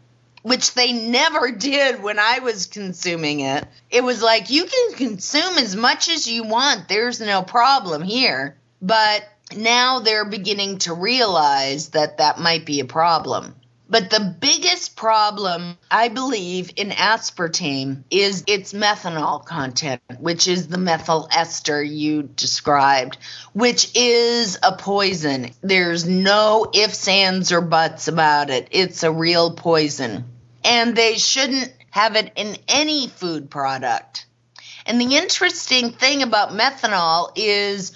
which 0.47 0.73
they 0.75 0.93
never 0.93 1.51
did 1.51 2.01
when 2.01 2.19
I 2.19 2.39
was 2.39 2.67
consuming 2.67 3.41
it. 3.41 3.65
It 3.89 4.01
was 4.01 4.23
like, 4.23 4.49
you 4.49 4.63
can 4.63 4.93
consume 4.93 5.57
as 5.57 5.75
much 5.75 6.09
as 6.09 6.25
you 6.25 6.43
want, 6.43 6.87
there's 6.87 7.19
no 7.19 7.41
problem 7.41 8.01
here. 8.01 8.55
But 8.81 9.27
now 9.57 9.99
they're 9.99 10.23
beginning 10.23 10.77
to 10.79 10.93
realize 10.93 11.89
that 11.89 12.19
that 12.19 12.39
might 12.39 12.65
be 12.65 12.79
a 12.79 12.85
problem. 12.85 13.55
But 13.89 14.09
the 14.09 14.35
biggest 14.39 14.95
problem, 14.95 15.77
I 15.91 16.07
believe, 16.07 16.71
in 16.77 16.91
aspartame 16.91 18.03
is 18.09 18.45
its 18.47 18.71
methanol 18.71 19.45
content, 19.45 20.01
which 20.19 20.47
is 20.47 20.67
the 20.67 20.77
methyl 20.77 21.27
ester 21.31 21.83
you 21.83 22.23
described, 22.23 23.17
which 23.51 23.91
is 23.95 24.57
a 24.63 24.77
poison. 24.77 25.51
There's 25.61 26.05
no 26.05 26.69
ifs, 26.73 27.07
ands, 27.07 27.51
or 27.51 27.61
buts 27.61 28.07
about 28.07 28.49
it. 28.49 28.69
It's 28.71 29.03
a 29.03 29.11
real 29.11 29.51
poison 29.51 30.25
and 30.67 30.95
they 30.95 31.17
shouldn't 31.17 31.73
have 31.91 32.17
it 32.17 32.33
in 32.35 32.57
any 32.67 33.07
food 33.07 33.49
product. 33.49 34.25
And 34.85 34.99
the 34.99 35.15
interesting 35.15 35.91
thing 35.93 36.21
about 36.23 36.49
methanol 36.51 37.31
is 37.35 37.93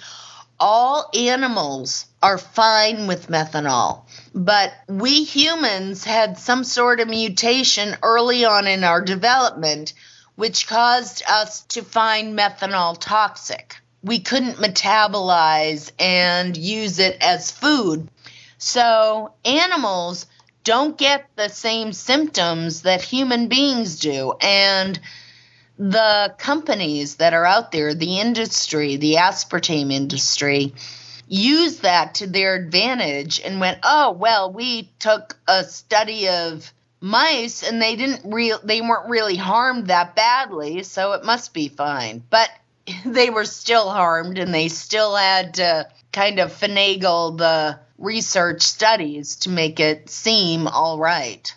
all 0.58 1.10
animals 1.14 2.06
are 2.22 2.38
fine 2.38 3.06
with 3.06 3.28
methanol, 3.28 4.04
but 4.34 4.72
we 4.88 5.24
humans 5.24 6.04
had 6.04 6.38
some 6.38 6.64
sort 6.64 7.00
of 7.00 7.08
mutation 7.08 7.96
early 8.02 8.44
on 8.46 8.66
in 8.66 8.84
our 8.84 9.02
development 9.02 9.92
which 10.34 10.66
caused 10.66 11.22
us 11.28 11.62
to 11.64 11.82
find 11.82 12.38
methanol 12.38 12.98
toxic. 12.98 13.76
We 14.02 14.20
couldn't 14.20 14.56
metabolize 14.56 15.92
and 15.98 16.56
use 16.56 16.98
it 16.98 17.18
as 17.20 17.50
food. 17.50 18.08
So, 18.56 19.34
animals 19.44 20.26
don't 20.64 20.96
get 20.96 21.28
the 21.36 21.48
same 21.48 21.92
symptoms 21.92 22.82
that 22.82 23.02
human 23.02 23.48
beings 23.48 23.98
do. 23.98 24.34
And 24.40 24.98
the 25.78 26.34
companies 26.38 27.16
that 27.16 27.34
are 27.34 27.46
out 27.46 27.72
there, 27.72 27.94
the 27.94 28.20
industry, 28.20 28.96
the 28.96 29.14
aspartame 29.14 29.92
industry, 29.92 30.74
use 31.26 31.78
that 31.78 32.16
to 32.16 32.26
their 32.26 32.54
advantage 32.54 33.40
and 33.40 33.60
went, 33.60 33.78
oh, 33.82 34.12
well, 34.12 34.52
we 34.52 34.90
took 34.98 35.36
a 35.48 35.64
study 35.64 36.28
of 36.28 36.72
mice 37.02 37.64
and 37.64 37.82
they 37.82 37.96
didn't 37.96 38.32
real 38.32 38.60
they 38.62 38.80
weren't 38.80 39.08
really 39.08 39.34
harmed 39.34 39.88
that 39.88 40.14
badly 40.14 40.84
so 40.84 41.14
it 41.14 41.24
must 41.24 41.52
be 41.52 41.66
fine 41.66 42.22
but 42.30 42.48
they 43.04 43.28
were 43.28 43.44
still 43.44 43.90
harmed 43.90 44.38
and 44.38 44.54
they 44.54 44.68
still 44.68 45.16
had 45.16 45.54
to 45.54 45.88
kind 46.12 46.38
of 46.38 46.52
finagle 46.52 47.36
the 47.36 47.76
research 48.02 48.62
studies 48.62 49.36
to 49.36 49.50
make 49.50 49.80
it 49.80 50.10
seem 50.10 50.66
all 50.66 50.98
right. 50.98 51.54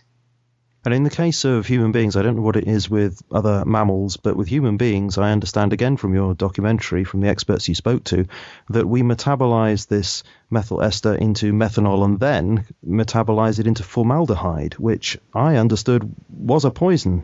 And 0.85 0.93
in 0.93 1.01
the 1.01 1.09
case 1.09 1.45
of 1.45 1.65
human 1.65 1.91
beings, 1.91 2.15
I 2.15 2.21
don't 2.21 2.35
know 2.35 2.43
what 2.43 2.57
it 2.57 2.67
is 2.67 2.87
with 2.87 3.19
other 3.31 3.65
mammals, 3.65 4.17
but 4.17 4.35
with 4.35 4.47
human 4.47 4.77
beings, 4.77 5.17
I 5.17 5.31
understand 5.31 5.73
again 5.73 5.97
from 5.97 6.13
your 6.13 6.35
documentary, 6.35 7.03
from 7.03 7.21
the 7.21 7.27
experts 7.27 7.67
you 7.67 7.73
spoke 7.73 8.03
to, 8.05 8.27
that 8.69 8.87
we 8.87 9.01
metabolize 9.01 9.87
this 9.87 10.21
methyl 10.51 10.83
ester 10.83 11.15
into 11.15 11.53
methanol 11.53 12.05
and 12.05 12.19
then 12.19 12.67
metabolize 12.87 13.57
it 13.57 13.65
into 13.65 13.81
formaldehyde, 13.81 14.75
which 14.75 15.17
I 15.33 15.55
understood 15.55 16.13
was 16.29 16.65
a 16.65 16.69
poison. 16.71 17.23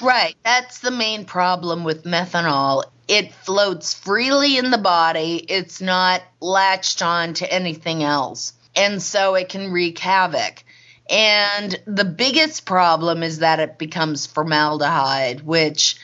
Right. 0.00 0.36
That's 0.44 0.80
the 0.80 0.90
main 0.90 1.24
problem 1.24 1.84
with 1.84 2.04
methanol 2.04 2.84
it 3.08 3.32
floats 3.32 3.94
freely 3.94 4.58
in 4.58 4.70
the 4.70 4.78
body. 4.78 5.36
It's 5.36 5.80
not 5.80 6.22
latched 6.40 7.02
on 7.02 7.34
to 7.34 7.52
anything 7.52 8.02
else. 8.02 8.52
And 8.74 9.02
so 9.02 9.36
it 9.36 9.48
can 9.48 9.70
wreak 9.70 9.98
havoc. 9.98 10.64
And 11.08 11.80
the 11.86 12.04
biggest 12.04 12.66
problem 12.66 13.22
is 13.22 13.38
that 13.38 13.60
it 13.60 13.78
becomes 13.78 14.26
formaldehyde, 14.26 15.42
which 15.42 15.96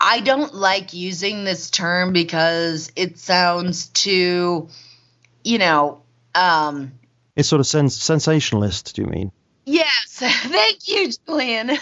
I 0.00 0.20
don't 0.20 0.54
like 0.54 0.94
using 0.94 1.44
this 1.44 1.68
term 1.70 2.12
because 2.12 2.92
it 2.94 3.18
sounds 3.18 3.88
too, 3.88 4.68
you 5.42 5.58
know, 5.58 6.02
um, 6.34 6.92
it's 7.34 7.48
sort 7.48 7.60
of 7.60 7.66
sens- 7.66 8.00
sensationalist, 8.00 8.94
do 8.94 9.02
you 9.02 9.08
mean? 9.08 9.32
Yes. 9.64 10.06
Thank 10.10 10.88
you, 10.88 11.10
Julian. 11.26 11.70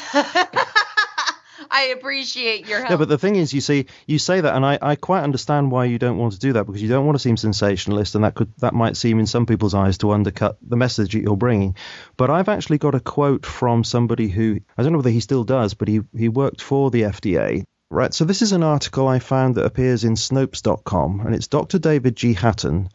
I 1.75 1.87
appreciate 1.87 2.69
your 2.69 2.79
help. 2.79 2.91
Yeah, 2.91 2.97
but 2.99 3.09
the 3.09 3.19
thing 3.19 3.35
is, 3.35 3.53
you 3.53 3.61
see, 3.61 3.87
you 4.07 4.21
say 4.21 4.41
that, 4.41 4.55
and 4.55 4.65
I, 4.65 4.79
I 4.81 4.95
quite 4.95 5.25
understand 5.25 5.73
why 5.73 5.87
you 5.87 5.99
don't 5.99 6.19
want 6.19 6.35
to 6.35 6.39
do 6.39 6.53
that 6.53 6.67
because 6.67 6.81
you 6.81 6.89
don't 6.89 7.05
want 7.05 7.17
to 7.17 7.19
seem 7.19 7.37
sensationalist, 7.37 8.15
and 8.15 8.23
that 8.23 8.37
could 8.37 8.53
that 8.59 8.75
might 8.75 8.97
seem 8.97 9.19
in 9.19 9.27
some 9.27 9.45
people's 9.45 9.75
eyes 9.75 9.99
to 9.99 10.13
undercut 10.13 10.57
the 10.63 10.77
message 10.77 11.15
that 11.15 11.23
you're 11.23 11.37
bringing. 11.37 11.75
But 12.17 12.31
I've 12.31 12.49
actually 12.49 12.79
got 12.79 12.95
a 12.95 13.01
quote 13.01 13.45
from 13.45 13.83
somebody 13.83 14.29
who 14.29 14.61
I 14.79 14.85
don't 14.85 14.93
know 14.93 14.99
whether 14.99 15.11
he 15.11 15.19
still 15.19 15.43
does, 15.43 15.75
but 15.75 15.89
he 15.89 16.03
he 16.17 16.29
worked 16.29 16.63
for 16.63 16.93
the 16.93 17.03
FDA. 17.03 17.65
Right, 17.91 18.15
so 18.15 18.25
this 18.25 18.43
is 18.43 18.53
an 18.53 18.63
article 18.63 19.09
I 19.09 19.19
found 19.19 19.57
that 19.57 19.67
appears 19.67 20.05
in 20.05 20.15
Snopes.com, 20.15 21.21
and 21.21 21.35
it's 21.35 21.49
Dr. 21.49 21.79
David 21.79 22.17
G. 22.17 22.35
Hattan, 22.35 22.89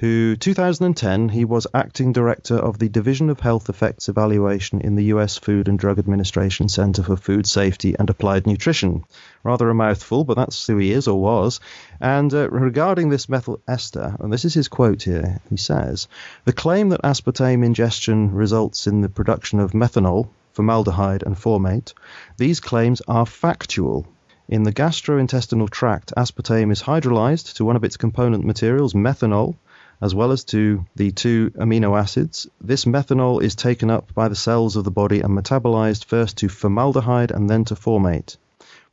who 0.00 0.34
2010 0.34 1.28
he 1.28 1.44
was 1.44 1.66
acting 1.74 2.10
director 2.10 2.56
of 2.56 2.78
the 2.78 2.88
Division 2.88 3.28
of 3.28 3.38
Health 3.38 3.68
Effects 3.68 4.08
Evaluation 4.08 4.80
in 4.80 4.94
the 4.94 5.04
US 5.12 5.36
Food 5.36 5.68
and 5.68 5.78
Drug 5.78 5.98
Administration 5.98 6.70
Center 6.70 7.02
for 7.02 7.18
Food 7.18 7.46
Safety 7.46 7.94
and 7.98 8.08
Applied 8.08 8.46
Nutrition. 8.46 9.04
Rather 9.44 9.68
a 9.68 9.74
mouthful, 9.74 10.24
but 10.24 10.38
that's 10.38 10.66
who 10.66 10.78
he 10.78 10.90
is 10.90 11.06
or 11.06 11.20
was. 11.20 11.60
And 12.00 12.32
uh, 12.32 12.48
regarding 12.48 13.10
this 13.10 13.28
methyl 13.28 13.60
ester, 13.68 14.16
and 14.20 14.32
this 14.32 14.46
is 14.46 14.54
his 14.54 14.68
quote 14.68 15.02
here, 15.02 15.38
he 15.50 15.58
says, 15.58 16.08
"The 16.46 16.54
claim 16.54 16.88
that 16.88 17.02
aspartame 17.02 17.62
ingestion 17.62 18.32
results 18.32 18.86
in 18.86 19.02
the 19.02 19.10
production 19.10 19.60
of 19.60 19.72
methanol, 19.72 20.28
formaldehyde 20.54 21.24
and 21.26 21.36
formate, 21.36 21.92
these 22.38 22.60
claims 22.60 23.02
are 23.06 23.26
factual." 23.26 24.06
In 24.48 24.62
the 24.62 24.72
gastrointestinal 24.72 25.68
tract, 25.68 26.14
aspartame 26.16 26.72
is 26.72 26.84
hydrolyzed 26.84 27.52
to 27.56 27.66
one 27.66 27.76
of 27.76 27.84
its 27.84 27.98
component 27.98 28.46
materials, 28.46 28.94
methanol, 28.94 29.56
as 30.00 30.14
well 30.14 30.32
as 30.32 30.44
to 30.44 30.84
the 30.96 31.10
two 31.10 31.50
amino 31.56 31.98
acids. 31.98 32.46
This 32.60 32.84
methanol 32.84 33.42
is 33.42 33.54
taken 33.54 33.90
up 33.90 34.14
by 34.14 34.28
the 34.28 34.36
cells 34.36 34.76
of 34.76 34.84
the 34.84 34.90
body 34.90 35.20
and 35.20 35.36
metabolized 35.36 36.04
first 36.04 36.38
to 36.38 36.48
formaldehyde 36.48 37.30
and 37.30 37.48
then 37.48 37.64
to 37.66 37.74
formate. 37.74 38.36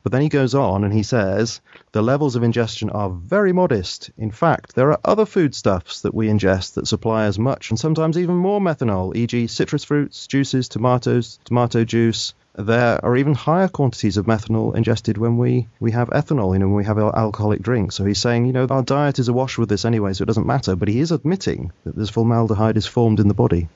But 0.02 0.12
then 0.12 0.22
he 0.22 0.28
goes 0.28 0.54
on 0.54 0.84
and 0.84 0.92
he 0.92 1.02
says 1.02 1.60
the 1.92 2.02
levels 2.02 2.36
of 2.36 2.42
ingestion 2.42 2.88
are 2.90 3.10
very 3.10 3.52
modest. 3.52 4.10
In 4.16 4.30
fact, 4.30 4.74
there 4.74 4.90
are 4.92 5.00
other 5.04 5.26
foodstuffs 5.26 6.02
that 6.02 6.14
we 6.14 6.28
ingest 6.28 6.74
that 6.74 6.86
supply 6.86 7.24
as 7.24 7.38
much 7.38 7.70
and 7.70 7.78
sometimes 7.78 8.16
even 8.16 8.36
more 8.36 8.60
methanol, 8.60 9.16
e.g., 9.16 9.46
citrus 9.48 9.84
fruits, 9.84 10.26
juices, 10.26 10.68
tomatoes, 10.68 11.40
tomato 11.44 11.84
juice, 11.84 12.34
there 12.58 13.02
are 13.04 13.16
even 13.16 13.34
higher 13.34 13.68
quantities 13.68 14.16
of 14.16 14.26
methanol 14.26 14.74
ingested 14.74 15.16
when 15.16 15.38
we, 15.38 15.68
we 15.78 15.92
have 15.92 16.10
ethanol, 16.10 16.52
you 16.52 16.58
know, 16.58 16.66
when 16.66 16.74
we 16.74 16.84
have 16.84 16.98
alcoholic 16.98 17.62
drinks. 17.62 17.94
So 17.94 18.04
he's 18.04 18.20
saying, 18.20 18.46
you 18.46 18.52
know, 18.52 18.66
our 18.68 18.82
diet 18.82 19.20
is 19.20 19.28
awash 19.28 19.56
with 19.58 19.68
this 19.68 19.84
anyway, 19.84 20.12
so 20.12 20.22
it 20.22 20.26
doesn't 20.26 20.46
matter. 20.46 20.74
But 20.74 20.88
he 20.88 20.98
is 20.98 21.12
admitting 21.12 21.70
that 21.84 21.94
this 21.94 22.10
formaldehyde 22.10 22.76
is 22.76 22.84
formed 22.84 23.20
in 23.20 23.28
the 23.28 23.34
body. 23.34 23.68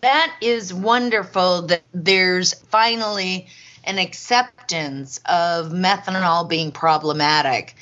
That 0.00 0.34
is 0.40 0.74
wonderful 0.74 1.62
that 1.68 1.82
there's 1.94 2.54
finally 2.54 3.46
an 3.84 3.98
acceptance 3.98 5.18
of 5.24 5.70
methanol 5.70 6.48
being 6.48 6.72
problematic. 6.72 7.76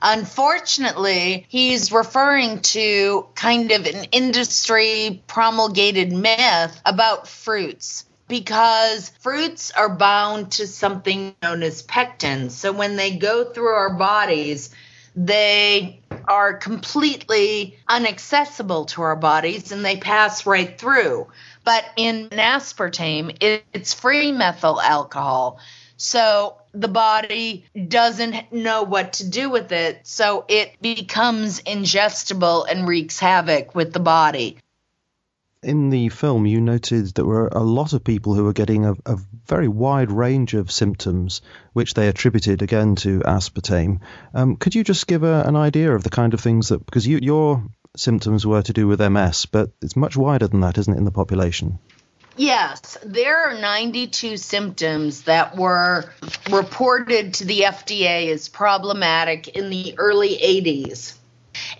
Unfortunately, 0.00 1.44
he's 1.48 1.90
referring 1.90 2.60
to 2.60 3.26
kind 3.34 3.72
of 3.72 3.84
an 3.84 4.04
industry 4.12 5.24
promulgated 5.26 6.12
myth 6.12 6.80
about 6.86 7.26
fruits 7.26 8.04
because 8.28 9.08
fruits 9.20 9.70
are 9.70 9.88
bound 9.88 10.52
to 10.52 10.66
something 10.66 11.34
known 11.42 11.62
as 11.62 11.82
pectin. 11.82 12.50
So 12.50 12.72
when 12.72 12.96
they 12.96 13.16
go 13.16 13.44
through 13.52 13.74
our 13.74 13.94
bodies, 13.94 14.70
they 15.16 16.00
are 16.28 16.54
completely 16.54 17.78
inaccessible 17.90 18.84
to 18.84 19.02
our 19.02 19.16
bodies 19.16 19.72
and 19.72 19.84
they 19.84 19.96
pass 19.96 20.46
right 20.46 20.78
through. 20.78 21.26
But 21.64 21.84
in 21.96 22.28
aspartame, 22.28 23.62
it's 23.72 23.94
free 23.94 24.30
methyl 24.30 24.80
alcohol. 24.80 25.58
So 25.96 26.56
the 26.72 26.88
body 26.88 27.64
doesn't 27.88 28.52
know 28.52 28.84
what 28.84 29.14
to 29.14 29.28
do 29.28 29.50
with 29.50 29.72
it. 29.72 30.06
So 30.06 30.44
it 30.48 30.80
becomes 30.80 31.60
ingestible 31.62 32.66
and 32.70 32.86
wreaks 32.86 33.18
havoc 33.18 33.74
with 33.74 33.92
the 33.92 34.00
body 34.00 34.58
in 35.62 35.90
the 35.90 36.08
film, 36.08 36.46
you 36.46 36.60
noted 36.60 37.14
there 37.14 37.24
were 37.24 37.48
a 37.48 37.62
lot 37.62 37.92
of 37.92 38.04
people 38.04 38.34
who 38.34 38.44
were 38.44 38.52
getting 38.52 38.84
a, 38.84 38.94
a, 39.06 39.18
very 39.46 39.68
wide 39.68 40.10
range 40.10 40.54
of 40.54 40.70
symptoms, 40.70 41.40
which 41.72 41.94
they 41.94 42.08
attributed 42.08 42.62
again 42.62 42.94
to 42.96 43.20
aspartame. 43.20 44.00
Um, 44.34 44.56
could 44.56 44.74
you 44.74 44.84
just 44.84 45.06
give 45.06 45.22
a, 45.22 45.42
an 45.42 45.56
idea 45.56 45.94
of 45.94 46.04
the 46.04 46.10
kind 46.10 46.34
of 46.34 46.40
things 46.40 46.68
that, 46.68 46.84
because 46.84 47.06
you, 47.06 47.18
your 47.22 47.64
symptoms 47.96 48.46
were 48.46 48.62
to 48.62 48.72
do 48.72 48.86
with 48.86 49.00
MS, 49.00 49.46
but 49.46 49.70
it's 49.82 49.96
much 49.96 50.16
wider 50.16 50.46
than 50.46 50.60
that, 50.60 50.78
isn't 50.78 50.92
it, 50.92 50.98
in 50.98 51.04
the 51.04 51.10
population? 51.10 51.78
Yes, 52.36 52.96
there 53.04 53.48
are 53.48 53.60
92 53.60 54.36
symptoms 54.36 55.22
that 55.22 55.56
were 55.56 56.04
reported 56.50 57.34
to 57.34 57.44
the 57.44 57.62
FDA 57.62 58.30
as 58.32 58.48
problematic 58.48 59.48
in 59.48 59.70
the 59.70 59.94
early 59.98 60.36
80s. 60.36 61.14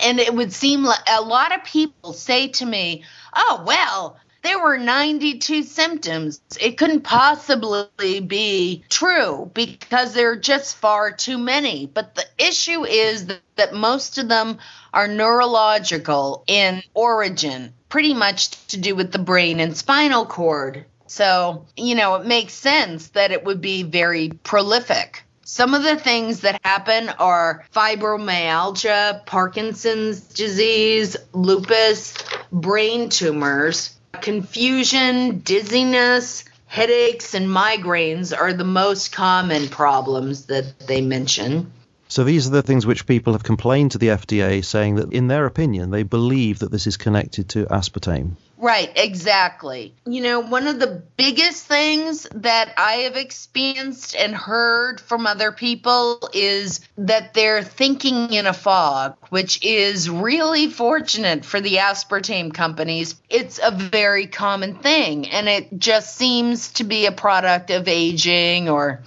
And 0.00 0.20
it 0.20 0.34
would 0.34 0.52
seem 0.52 0.84
like 0.84 1.00
a 1.08 1.22
lot 1.22 1.54
of 1.54 1.64
people 1.64 2.12
say 2.12 2.48
to 2.48 2.66
me, 2.66 3.04
oh, 3.34 3.64
well, 3.66 4.18
there 4.42 4.62
were 4.62 4.78
92 4.78 5.64
symptoms. 5.64 6.40
It 6.60 6.78
couldn't 6.78 7.02
possibly 7.02 8.20
be 8.20 8.84
true 8.88 9.50
because 9.52 10.14
there 10.14 10.30
are 10.32 10.36
just 10.36 10.76
far 10.76 11.10
too 11.10 11.38
many. 11.38 11.86
But 11.86 12.14
the 12.14 12.24
issue 12.38 12.84
is 12.84 13.26
that, 13.26 13.74
most 13.74 14.18
of 14.18 14.28
them 14.28 14.58
are 14.94 15.08
neurological 15.08 16.44
in 16.46 16.82
origin, 16.94 17.74
pretty 17.88 18.14
much 18.14 18.50
to 18.68 18.76
do 18.76 18.94
with 18.94 19.10
the 19.10 19.18
brain 19.18 19.58
and 19.58 19.76
spinal 19.76 20.24
cord. 20.24 20.84
So, 21.08 21.66
you 21.76 21.96
know, 21.96 22.14
it 22.14 22.26
makes 22.26 22.52
sense 22.52 23.08
that 23.08 23.32
it 23.32 23.44
would 23.44 23.60
be 23.60 23.82
very 23.82 24.28
prolific. 24.28 25.24
Some 25.50 25.72
of 25.72 25.82
the 25.82 25.96
things 25.96 26.40
that 26.40 26.60
happen 26.62 27.08
are 27.08 27.64
fibromyalgia, 27.74 29.24
Parkinson's 29.24 30.20
disease, 30.20 31.16
lupus, 31.32 32.12
brain 32.52 33.08
tumors, 33.08 33.96
confusion, 34.20 35.38
dizziness, 35.38 36.44
headaches, 36.66 37.32
and 37.32 37.46
migraines 37.46 38.38
are 38.38 38.52
the 38.52 38.62
most 38.62 39.10
common 39.10 39.68
problems 39.68 40.44
that 40.46 40.80
they 40.80 41.00
mention. 41.00 41.72
So 42.08 42.24
these 42.24 42.46
are 42.46 42.50
the 42.50 42.62
things 42.62 42.84
which 42.84 43.06
people 43.06 43.32
have 43.32 43.42
complained 43.42 43.92
to 43.92 43.98
the 43.98 44.08
FDA 44.08 44.62
saying 44.62 44.96
that 44.96 45.14
in 45.14 45.28
their 45.28 45.46
opinion 45.46 45.90
they 45.90 46.02
believe 46.02 46.58
that 46.58 46.70
this 46.70 46.86
is 46.86 46.98
connected 46.98 47.48
to 47.48 47.64
aspartame. 47.64 48.32
Right, 48.60 48.90
exactly. 48.96 49.94
You 50.04 50.20
know, 50.20 50.40
one 50.40 50.66
of 50.66 50.80
the 50.80 51.02
biggest 51.16 51.64
things 51.66 52.26
that 52.34 52.74
I 52.76 52.92
have 53.04 53.14
experienced 53.14 54.16
and 54.16 54.34
heard 54.34 55.00
from 55.00 55.28
other 55.28 55.52
people 55.52 56.28
is 56.32 56.80
that 56.96 57.34
they're 57.34 57.62
thinking 57.62 58.32
in 58.32 58.48
a 58.48 58.52
fog, 58.52 59.16
which 59.30 59.64
is 59.64 60.10
really 60.10 60.68
fortunate 60.68 61.44
for 61.44 61.60
the 61.60 61.76
aspartame 61.76 62.52
companies. 62.52 63.14
It's 63.30 63.60
a 63.62 63.70
very 63.70 64.26
common 64.26 64.74
thing, 64.74 65.28
and 65.28 65.48
it 65.48 65.78
just 65.78 66.16
seems 66.16 66.72
to 66.72 66.84
be 66.84 67.06
a 67.06 67.12
product 67.12 67.70
of 67.70 67.86
aging 67.86 68.68
or 68.68 69.04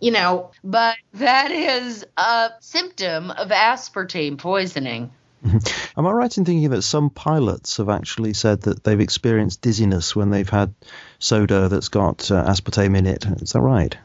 you 0.00 0.10
know, 0.10 0.50
but 0.62 0.96
that 1.14 1.50
is 1.50 2.04
a 2.16 2.50
symptom 2.60 3.30
of 3.30 3.48
aspartame 3.48 4.36
poisoning. 4.36 5.10
Am 5.44 6.06
I 6.06 6.10
right 6.10 6.36
in 6.36 6.44
thinking 6.44 6.70
that 6.70 6.82
some 6.82 7.10
pilots 7.10 7.76
have 7.76 7.88
actually 7.88 8.32
said 8.32 8.62
that 8.62 8.84
they've 8.84 9.00
experienced 9.00 9.60
dizziness 9.60 10.16
when 10.16 10.30
they've 10.30 10.48
had 10.48 10.74
soda 11.18 11.68
that's 11.68 11.88
got 11.88 12.30
uh, 12.30 12.44
aspartame 12.44 12.96
in 12.96 13.06
it? 13.06 13.24
Is 13.42 13.52
that 13.52 13.60
right? 13.60 13.96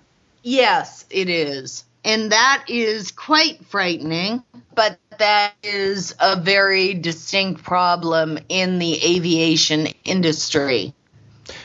Yes, 0.44 1.06
it 1.10 1.30
is. 1.30 1.84
And 2.04 2.32
that 2.32 2.65
is 2.67 3.12
quite 3.12 3.65
frightening, 3.65 4.44
but 4.74 4.98
that 5.20 5.54
is 5.63 6.15
a 6.20 6.39
very 6.39 6.96
distinct 6.96 7.63
problem 7.63 8.39
in 8.50 8.80
the 8.80 9.15
aviation 9.15 9.88
industry. 10.04 10.96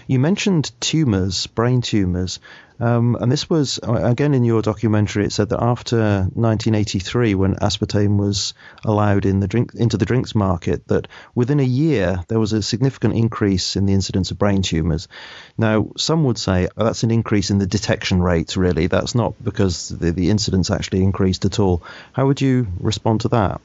You 0.07 0.19
mentioned 0.19 0.73
tumors, 0.81 1.47
brain 1.47 1.81
tumors. 1.81 2.39
Um, 2.79 3.17
and 3.21 3.33
this 3.33 3.49
was, 3.49 3.81
uh, 3.83 3.93
again, 3.93 4.35
in 4.35 4.45
your 4.45 4.61
documentary, 4.61 5.25
it 5.25 5.33
said 5.33 5.49
that 5.49 5.63
after 5.63 5.99
1983, 6.35 7.35
when 7.35 7.55
aspartame 7.57 8.19
was 8.19 8.53
allowed 8.85 9.25
in 9.25 9.41
the 9.41 9.49
drink, 9.49 9.73
into 9.75 9.97
the 9.97 10.05
drinks 10.05 10.35
market, 10.35 10.87
that 10.89 11.09
within 11.35 11.61
a 11.61 11.65
year 11.65 12.23
there 12.29 12.39
was 12.39 12.53
a 12.53 12.63
significant 12.63 13.15
increase 13.15 13.77
in 13.77 13.87
the 13.87 13.95
incidence 13.95 14.31
of 14.31 14.39
brain 14.39 14.63
tumours. 14.63 15.09
Now, 15.57 15.89
some 15.97 16.25
would 16.25 16.39
say 16.39 16.69
oh, 16.77 16.85
that's 16.85 17.03
an 17.03 17.11
increase 17.11 17.51
in 17.51 17.59
the 17.59 17.67
detection 17.67 18.23
rate, 18.23 18.57
really. 18.57 18.89
That's 18.89 19.15
not 19.15 19.35
because 19.43 19.89
the, 19.89 20.13
the 20.13 20.31
incidence 20.31 20.71
actually 20.71 21.03
increased 21.03 21.45
at 21.47 21.59
all. 21.59 21.83
How 22.13 22.27
would 22.27 22.41
you 22.41 22.67
respond 22.81 23.23
to 23.23 23.29
that? 23.29 23.61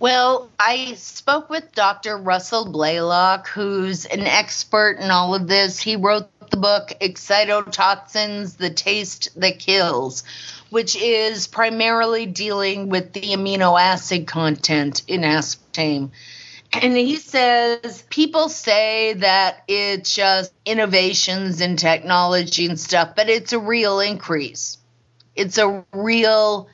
Well, 0.00 0.48
I 0.60 0.94
spoke 0.94 1.50
with 1.50 1.74
Dr. 1.74 2.16
Russell 2.16 2.70
Blaylock, 2.70 3.48
who's 3.48 4.04
an 4.04 4.20
expert 4.20 4.98
in 5.00 5.10
all 5.10 5.34
of 5.34 5.48
this. 5.48 5.80
He 5.80 5.96
wrote 5.96 6.30
the 6.50 6.56
book 6.56 6.92
Excitotoxins 7.00 8.56
The 8.56 8.70
Taste 8.70 9.28
That 9.40 9.58
Kills, 9.58 10.24
which 10.70 10.96
is 10.96 11.46
primarily 11.46 12.26
dealing 12.26 12.88
with 12.88 13.12
the 13.12 13.20
amino 13.20 13.80
acid 13.80 14.26
content 14.26 15.02
in 15.06 15.22
aspartame. 15.22 16.10
And 16.72 16.96
he 16.96 17.16
says 17.16 18.04
people 18.10 18.48
say 18.48 19.14
that 19.14 19.64
it's 19.68 20.14
just 20.14 20.52
innovations 20.66 21.60
in 21.60 21.76
technology 21.76 22.66
and 22.66 22.78
stuff, 22.78 23.14
but 23.16 23.30
it's 23.30 23.52
a 23.52 23.58
real 23.58 24.00
increase. 24.00 24.76
It's 25.34 25.56
a 25.56 25.84
real, 25.94 26.68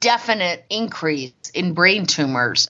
definite 0.00 0.64
increase 0.70 1.32
in 1.54 1.74
brain 1.74 2.06
tumors. 2.06 2.68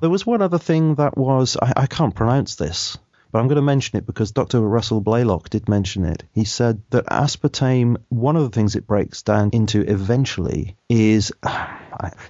There 0.00 0.10
was 0.10 0.26
one 0.26 0.42
other 0.42 0.58
thing 0.58 0.94
that 0.96 1.16
was, 1.18 1.56
I, 1.60 1.72
I 1.76 1.86
can't 1.86 2.14
pronounce 2.14 2.54
this. 2.54 2.96
But 3.30 3.40
I'm 3.40 3.48
going 3.48 3.56
to 3.56 3.62
mention 3.62 3.98
it 3.98 4.06
because 4.06 4.32
Dr. 4.32 4.60
Russell 4.60 5.00
Blaylock 5.00 5.50
did 5.50 5.68
mention 5.68 6.04
it. 6.04 6.24
He 6.32 6.44
said 6.44 6.82
that 6.90 7.06
aspartame, 7.06 7.96
one 8.08 8.36
of 8.36 8.42
the 8.42 8.50
things 8.50 8.74
it 8.74 8.86
breaks 8.86 9.22
down 9.22 9.50
into 9.52 9.82
eventually 9.82 10.76
is 10.88 11.30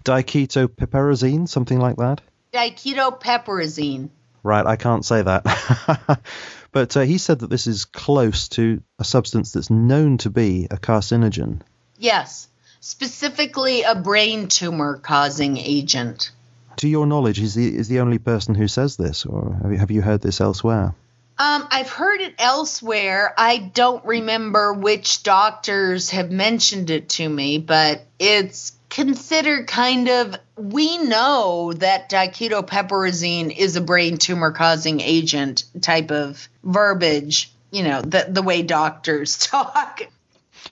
diketopiperazine, 0.05 1.49
something 1.49 1.79
like 1.79 1.97
that. 1.97 2.21
Diketopiperazine. 2.53 4.09
Right, 4.43 4.67
I 4.67 4.77
can't 4.77 5.05
say 5.05 5.23
that. 5.23 6.21
but 6.73 6.97
uh, 6.97 7.01
he 7.03 7.19
said 7.19 7.41
that 7.41 7.51
this 7.51 7.67
is 7.67 7.85
close 7.85 8.49
to 8.51 8.83
a 8.99 9.05
substance 9.05 9.53
that's 9.53 9.71
known 9.71 10.19
to 10.19 10.31
be 10.31 10.67
a 10.71 10.77
carcinogen. 10.77 11.61
Yes, 11.97 12.49
specifically 12.81 13.83
a 13.83 13.95
brain 13.95 14.49
tumor 14.49 14.97
causing 14.99 15.59
agent 15.59 16.33
to 16.79 16.89
your 16.89 17.07
knowledge, 17.07 17.41
is 17.41 17.55
the 17.55 17.77
is 17.77 17.89
the 17.89 18.01
only 18.01 18.19
person 18.19 18.55
who 18.55 18.69
says 18.69 18.97
this, 18.97 19.27
or 19.27 19.59
have 19.63 19.73
you, 19.73 19.79
have 19.79 19.91
you 19.91 20.03
heard 20.03 20.21
this 20.21 20.41
elsewhere? 20.41 20.95
Um, 21.41 21.69
I've 21.71 21.91
heard 21.91 22.21
it 22.21 22.35
elsewhere. 22.39 23.33
I 23.39 23.59
don't 23.59 24.05
remember 24.05 24.73
which 24.73 25.23
doctors 25.23 26.11
have 26.11 26.33
mentioned 26.33 26.91
it 26.91 27.11
to 27.11 27.29
me, 27.29 27.59
but 27.59 28.05
it's 28.19 28.73
considered 28.89 29.69
kind 29.69 30.09
of. 30.09 30.37
We 30.57 30.99
know 30.99 31.73
that 31.75 32.11
diketopiperazine 32.11 33.57
is 33.57 33.77
a 33.77 33.81
brain 33.81 34.17
tumor 34.17 34.51
causing 34.51 35.01
agent 35.01 35.65
type 35.81 36.11
of 36.11 36.49
verbiage. 36.65 37.53
You 37.71 37.85
know, 37.85 38.03
the 38.03 38.27
the 38.29 38.43
way 38.43 38.63
doctors 38.63 39.39
talk. 39.47 40.03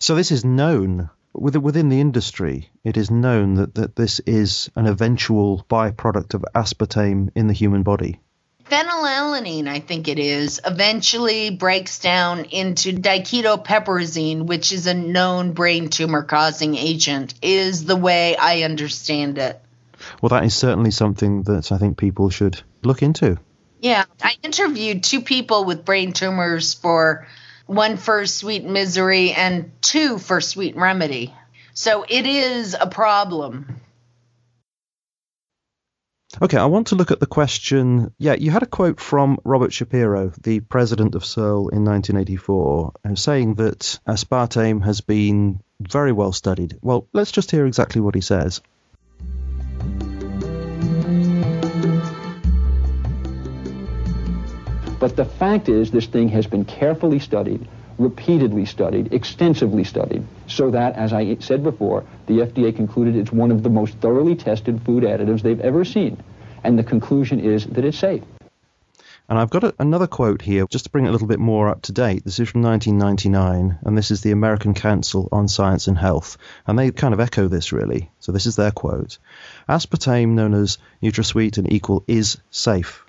So 0.00 0.14
this 0.14 0.32
is 0.32 0.44
known 0.44 1.10
within 1.38 1.88
the 1.88 2.00
industry, 2.00 2.70
it 2.84 2.96
is 2.96 3.10
known 3.10 3.54
that, 3.54 3.74
that 3.74 3.96
this 3.96 4.20
is 4.20 4.70
an 4.74 4.86
eventual 4.86 5.64
byproduct 5.68 6.34
of 6.34 6.44
aspartame 6.54 7.30
in 7.34 7.46
the 7.46 7.52
human 7.52 7.82
body. 7.82 8.20
Phenylalanine, 8.70 9.68
I 9.68 9.78
think 9.78 10.08
it 10.08 10.18
is, 10.18 10.60
eventually 10.64 11.50
breaks 11.50 12.00
down 12.00 12.46
into 12.46 12.92
diketopiperazine, 12.92 14.46
which 14.46 14.72
is 14.72 14.88
a 14.88 14.94
known 14.94 15.52
brain 15.52 15.88
tumor 15.88 16.24
causing 16.24 16.74
agent, 16.74 17.34
is 17.42 17.84
the 17.84 17.96
way 17.96 18.36
I 18.36 18.62
understand 18.62 19.38
it. 19.38 19.60
Well, 20.20 20.30
that 20.30 20.44
is 20.44 20.54
certainly 20.54 20.90
something 20.90 21.44
that 21.44 21.70
I 21.70 21.78
think 21.78 21.96
people 21.96 22.28
should 22.30 22.60
look 22.82 23.02
into. 23.02 23.38
Yeah, 23.80 24.04
I 24.22 24.34
interviewed 24.42 25.04
two 25.04 25.20
people 25.20 25.64
with 25.64 25.84
brain 25.84 26.12
tumors 26.12 26.74
for 26.74 27.28
one 27.66 27.96
for 27.96 28.26
Sweet 28.26 28.64
Misery, 28.64 29.32
and 29.32 29.70
two 29.82 30.18
for 30.18 30.40
Sweet 30.40 30.76
Remedy. 30.76 31.34
So 31.74 32.04
it 32.08 32.26
is 32.26 32.74
a 32.78 32.86
problem. 32.86 33.80
Okay, 36.40 36.58
I 36.58 36.66
want 36.66 36.88
to 36.88 36.96
look 36.96 37.10
at 37.10 37.20
the 37.20 37.26
question. 37.26 38.12
Yeah, 38.18 38.34
you 38.34 38.50
had 38.50 38.62
a 38.62 38.66
quote 38.66 39.00
from 39.00 39.38
Robert 39.44 39.72
Shapiro, 39.72 40.32
the 40.42 40.60
president 40.60 41.14
of 41.14 41.24
Searle 41.24 41.68
in 41.70 41.84
1984, 41.84 42.92
uh, 43.04 43.14
saying 43.14 43.54
that 43.54 43.98
aspartame 44.06 44.84
has 44.84 45.00
been 45.00 45.60
very 45.80 46.12
well 46.12 46.32
studied. 46.32 46.78
Well, 46.82 47.06
let's 47.12 47.32
just 47.32 47.50
hear 47.50 47.66
exactly 47.66 48.02
what 48.02 48.14
he 48.14 48.20
says. 48.20 48.60
But 55.06 55.14
the 55.14 55.24
fact 55.24 55.68
is, 55.68 55.92
this 55.92 56.06
thing 56.06 56.30
has 56.30 56.48
been 56.48 56.64
carefully 56.64 57.20
studied, 57.20 57.68
repeatedly 57.96 58.64
studied, 58.64 59.12
extensively 59.12 59.84
studied, 59.84 60.24
so 60.48 60.72
that, 60.72 60.96
as 60.96 61.12
I 61.12 61.36
said 61.38 61.62
before, 61.62 62.02
the 62.26 62.38
FDA 62.38 62.74
concluded 62.74 63.14
it's 63.14 63.30
one 63.30 63.52
of 63.52 63.62
the 63.62 63.70
most 63.70 63.94
thoroughly 63.98 64.34
tested 64.34 64.82
food 64.82 65.04
additives 65.04 65.42
they've 65.42 65.60
ever 65.60 65.84
seen. 65.84 66.20
And 66.64 66.76
the 66.76 66.82
conclusion 66.82 67.38
is 67.38 67.66
that 67.66 67.84
it's 67.84 67.96
safe. 67.96 68.24
And 69.28 69.38
I've 69.38 69.50
got 69.50 69.62
a, 69.62 69.74
another 69.78 70.08
quote 70.08 70.42
here 70.42 70.66
just 70.68 70.86
to 70.86 70.90
bring 70.90 71.06
it 71.06 71.10
a 71.10 71.12
little 71.12 71.28
bit 71.28 71.38
more 71.38 71.68
up 71.68 71.82
to 71.82 71.92
date. 71.92 72.24
This 72.24 72.40
is 72.40 72.48
from 72.48 72.62
1999, 72.62 73.78
and 73.84 73.96
this 73.96 74.10
is 74.10 74.22
the 74.22 74.32
American 74.32 74.74
Council 74.74 75.28
on 75.30 75.46
Science 75.46 75.86
and 75.86 75.96
Health. 75.96 76.36
And 76.66 76.76
they 76.76 76.90
kind 76.90 77.14
of 77.14 77.20
echo 77.20 77.46
this, 77.46 77.70
really. 77.72 78.10
So 78.18 78.32
this 78.32 78.46
is 78.46 78.56
their 78.56 78.72
quote 78.72 79.18
Aspartame, 79.68 80.30
known 80.30 80.52
as 80.52 80.78
NutraSweet 81.00 81.58
and 81.58 81.72
Equal, 81.72 82.02
is 82.08 82.38
safe. 82.50 83.05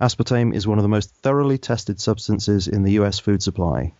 Aspartame 0.00 0.54
is 0.54 0.66
one 0.66 0.78
of 0.78 0.82
the 0.82 0.88
most 0.88 1.10
thoroughly 1.16 1.58
tested 1.58 2.00
substances 2.00 2.68
in 2.68 2.84
the 2.84 2.92
U.S. 2.92 3.18
food 3.18 3.42
supply. 3.42 3.92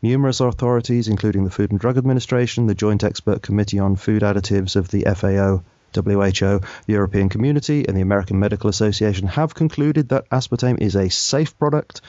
Numerous 0.00 0.38
authorities, 0.38 1.08
including 1.08 1.42
the 1.42 1.50
Food 1.50 1.72
and 1.72 1.80
Drug 1.80 1.98
Administration, 1.98 2.68
the 2.68 2.74
Joint 2.74 3.02
Expert 3.02 3.42
Committee 3.42 3.80
on 3.80 3.96
Food 3.96 4.22
Additives 4.22 4.76
of 4.76 4.88
the 4.88 5.02
FAO, 5.12 5.64
WHO, 5.92 6.60
the 6.86 6.92
European 6.92 7.28
Community, 7.28 7.84
and 7.88 7.96
the 7.96 8.00
American 8.00 8.38
Medical 8.38 8.70
Association, 8.70 9.26
have 9.26 9.52
concluded 9.52 10.10
that 10.10 10.30
aspartame 10.30 10.80
is 10.80 10.94
a 10.94 11.10
safe 11.10 11.58
product, 11.58 12.00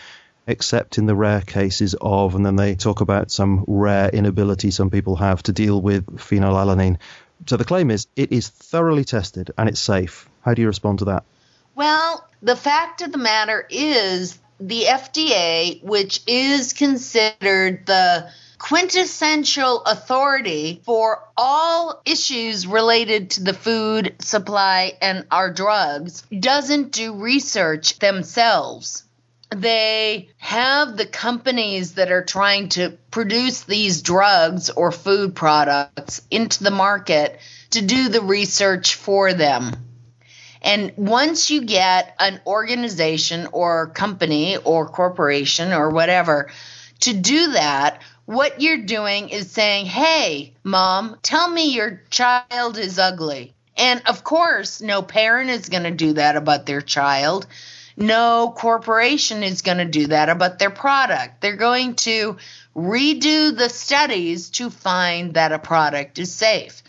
except 0.45 0.99
in 0.99 1.07
the 1.07 1.15
rare 1.15 1.41
cases 1.41 1.95
of, 1.99 2.35
and 2.35 2.45
then 2.45 2.57
they 2.57 2.75
talk 2.75 3.01
about 3.01 3.31
some 3.31 3.65
rare 3.65 4.09
inability 4.09 4.69
some 4.69 4.91
people 4.91 5.15
have 5.15 5.41
to 5.41 5.51
deal 5.51 5.81
with 5.81 6.05
phenylalanine. 6.17 6.97
So 7.47 7.57
the 7.57 7.65
claim 7.65 7.89
is 7.89 8.05
it 8.15 8.31
is 8.31 8.49
thoroughly 8.49 9.03
tested 9.03 9.49
and 9.57 9.67
it's 9.67 9.79
safe. 9.79 10.29
How 10.41 10.53
do 10.53 10.61
you 10.61 10.67
respond 10.67 10.99
to 10.99 11.05
that? 11.05 11.23
Well, 11.73 12.27
the 12.41 12.55
fact 12.55 13.01
of 13.01 13.11
the 13.11 13.17
matter 13.17 13.65
is 13.69 14.37
the 14.59 14.83
FDA, 14.83 15.83
which 15.83 16.21
is 16.27 16.73
considered 16.73 17.85
the 17.85 18.29
quintessential 18.57 19.81
authority 19.83 20.81
for 20.85 21.23
all 21.35 21.99
issues 22.05 22.67
related 22.67 23.31
to 23.31 23.43
the 23.43 23.55
food 23.55 24.15
supply 24.19 24.93
and 25.01 25.25
our 25.31 25.51
drugs, 25.51 26.21
doesn't 26.39 26.91
do 26.91 27.15
research 27.15 27.97
themselves. 27.97 29.03
They 29.49 30.29
have 30.37 30.95
the 30.95 31.07
companies 31.07 31.95
that 31.95 32.11
are 32.11 32.23
trying 32.23 32.69
to 32.69 32.97
produce 33.09 33.63
these 33.63 34.03
drugs 34.03 34.69
or 34.69 34.91
food 34.91 35.35
products 35.35 36.21
into 36.29 36.63
the 36.63 36.71
market 36.71 37.39
to 37.71 37.81
do 37.81 38.09
the 38.09 38.21
research 38.21 38.95
for 38.95 39.33
them. 39.33 39.90
And 40.61 40.93
once 40.95 41.49
you 41.49 41.63
get 41.63 42.15
an 42.19 42.39
organization 42.45 43.47
or 43.51 43.87
company 43.87 44.57
or 44.57 44.87
corporation 44.87 45.73
or 45.73 45.89
whatever 45.89 46.51
to 47.01 47.13
do 47.13 47.53
that, 47.53 48.01
what 48.25 48.61
you're 48.61 48.85
doing 48.85 49.29
is 49.29 49.49
saying, 49.49 49.87
Hey, 49.87 50.53
mom, 50.63 51.17
tell 51.23 51.49
me 51.49 51.73
your 51.73 52.03
child 52.09 52.77
is 52.77 52.99
ugly. 52.99 53.53
And 53.75 54.01
of 54.05 54.23
course, 54.23 54.81
no 54.81 55.01
parent 55.01 55.49
is 55.49 55.69
going 55.69 55.83
to 55.83 55.91
do 55.91 56.13
that 56.13 56.35
about 56.35 56.65
their 56.65 56.81
child. 56.81 57.47
No 57.97 58.53
corporation 58.55 59.43
is 59.43 59.63
going 59.63 59.79
to 59.79 59.85
do 59.85 60.07
that 60.07 60.29
about 60.29 60.59
their 60.59 60.69
product. 60.69 61.41
They're 61.41 61.55
going 61.55 61.95
to 61.95 62.37
redo 62.75 63.57
the 63.57 63.69
studies 63.69 64.49
to 64.51 64.69
find 64.69 65.33
that 65.33 65.51
a 65.51 65.59
product 65.59 66.19
is 66.19 66.33
safe 66.33 66.83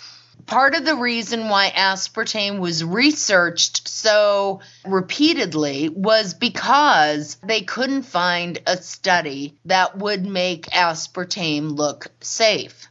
part 0.47 0.75
of 0.75 0.85
the 0.85 0.97
reason 0.97 1.49
why 1.49 1.71
aspartame 1.71 2.59
was 2.59 2.85
researched 2.85 3.89
so 3.89 4.61
repeatedly 4.85 5.89
was 5.89 6.35
because 6.35 7.37
they 7.43 7.63
couldn't 7.63 8.03
find 8.03 8.59
a 8.67 8.77
study 8.77 9.57
that 9.65 9.99
would 9.99 10.25
make 10.25 10.67
aspartame 10.67 11.77
look 11.77 12.09
safe. 12.21 12.89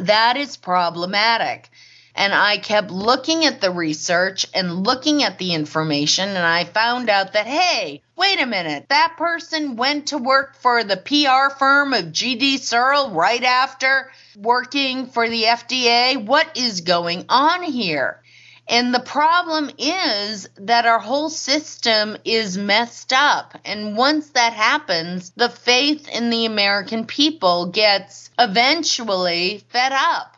That 0.00 0.36
is 0.36 0.56
problematic. 0.56 1.70
And 2.14 2.34
I 2.34 2.58
kept 2.58 2.90
looking 2.90 3.46
at 3.46 3.60
the 3.60 3.70
research 3.70 4.46
and 4.52 4.84
looking 4.84 5.22
at 5.22 5.38
the 5.38 5.54
information, 5.54 6.28
and 6.28 6.38
I 6.38 6.64
found 6.64 7.08
out 7.08 7.32
that, 7.32 7.46
hey, 7.46 8.02
wait 8.16 8.40
a 8.40 8.46
minute, 8.46 8.86
that 8.90 9.14
person 9.16 9.76
went 9.76 10.08
to 10.08 10.18
work 10.18 10.54
for 10.56 10.84
the 10.84 10.98
PR 10.98 11.54
firm 11.56 11.94
of 11.94 12.06
GD 12.06 12.58
Searle 12.58 13.12
right 13.12 13.42
after 13.42 14.12
working 14.36 15.06
for 15.06 15.28
the 15.28 15.44
FDA. 15.44 16.22
What 16.22 16.56
is 16.56 16.82
going 16.82 17.24
on 17.28 17.62
here? 17.62 18.22
And 18.68 18.94
the 18.94 19.00
problem 19.00 19.70
is 19.76 20.48
that 20.56 20.86
our 20.86 21.00
whole 21.00 21.30
system 21.30 22.16
is 22.24 22.56
messed 22.56 23.12
up. 23.12 23.58
And 23.64 23.96
once 23.96 24.30
that 24.30 24.52
happens, 24.52 25.30
the 25.30 25.48
faith 25.48 26.08
in 26.08 26.30
the 26.30 26.46
American 26.46 27.06
people 27.06 27.66
gets 27.66 28.30
eventually 28.38 29.64
fed 29.70 29.92
up. 29.92 30.31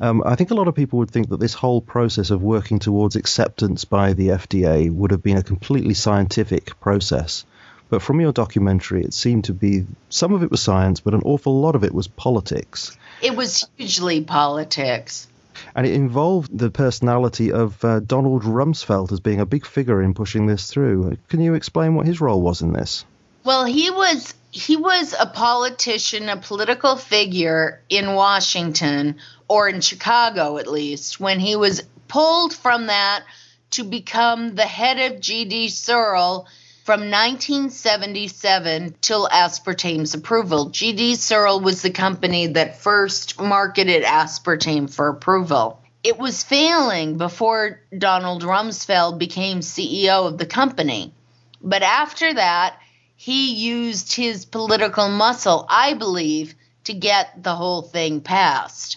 Um, 0.00 0.22
I 0.24 0.36
think 0.36 0.50
a 0.50 0.54
lot 0.54 0.68
of 0.68 0.76
people 0.76 1.00
would 1.00 1.10
think 1.10 1.28
that 1.30 1.40
this 1.40 1.54
whole 1.54 1.80
process 1.80 2.30
of 2.30 2.42
working 2.42 2.78
towards 2.78 3.16
acceptance 3.16 3.84
by 3.84 4.12
the 4.12 4.28
FDA 4.28 4.92
would 4.92 5.10
have 5.10 5.22
been 5.22 5.36
a 5.36 5.42
completely 5.42 5.94
scientific 5.94 6.78
process. 6.80 7.44
But 7.88 8.02
from 8.02 8.20
your 8.20 8.32
documentary, 8.32 9.02
it 9.02 9.14
seemed 9.14 9.44
to 9.44 9.54
be 9.54 9.86
some 10.10 10.34
of 10.34 10.42
it 10.42 10.50
was 10.50 10.62
science, 10.62 11.00
but 11.00 11.14
an 11.14 11.22
awful 11.24 11.60
lot 11.60 11.74
of 11.74 11.84
it 11.84 11.94
was 11.94 12.06
politics. 12.06 12.96
It 13.22 13.34
was 13.34 13.66
hugely 13.76 14.22
politics. 14.22 15.26
And 15.74 15.86
it 15.86 15.94
involved 15.94 16.56
the 16.56 16.70
personality 16.70 17.50
of 17.50 17.84
uh, 17.84 18.00
Donald 18.00 18.44
Rumsfeld 18.44 19.10
as 19.10 19.20
being 19.20 19.40
a 19.40 19.46
big 19.46 19.66
figure 19.66 20.00
in 20.02 20.14
pushing 20.14 20.46
this 20.46 20.70
through. 20.70 21.16
Can 21.28 21.40
you 21.40 21.54
explain 21.54 21.94
what 21.94 22.06
his 22.06 22.20
role 22.20 22.40
was 22.40 22.62
in 22.62 22.72
this? 22.72 23.04
Well, 23.42 23.64
he 23.64 23.90
was 23.90 24.34
he 24.50 24.76
was 24.76 25.14
a 25.18 25.26
politician, 25.26 26.28
a 26.28 26.36
political 26.36 26.96
figure 26.96 27.82
in 27.88 28.14
Washington 28.14 29.16
or 29.48 29.68
in 29.68 29.80
Chicago 29.80 30.58
at 30.58 30.66
least, 30.66 31.18
when 31.18 31.40
he 31.40 31.56
was 31.56 31.82
pulled 32.06 32.54
from 32.54 32.86
that 32.86 33.24
to 33.70 33.84
become 33.84 34.54
the 34.54 34.66
head 34.66 35.12
of 35.12 35.20
GD 35.20 35.70
Searle 35.70 36.46
from 36.84 37.00
1977 37.10 38.94
till 39.02 39.28
aspartame's 39.28 40.14
approval. 40.14 40.70
GD 40.70 41.16
Searle 41.16 41.60
was 41.60 41.82
the 41.82 41.90
company 41.90 42.46
that 42.46 42.80
first 42.80 43.38
marketed 43.38 44.04
aspartame 44.04 44.88
for 44.88 45.08
approval. 45.08 45.82
It 46.02 46.18
was 46.18 46.42
failing 46.42 47.18
before 47.18 47.82
Donald 47.96 48.42
Rumsfeld 48.42 49.18
became 49.18 49.60
CEO 49.60 50.26
of 50.26 50.38
the 50.38 50.46
company. 50.46 51.12
But 51.60 51.82
after 51.82 52.32
that, 52.32 52.78
he 53.16 53.52
used 53.54 54.14
his 54.14 54.46
political 54.46 55.08
muscle, 55.08 55.66
I 55.68 55.94
believe, 55.94 56.54
to 56.84 56.94
get 56.94 57.42
the 57.42 57.54
whole 57.54 57.82
thing 57.82 58.22
passed. 58.22 58.96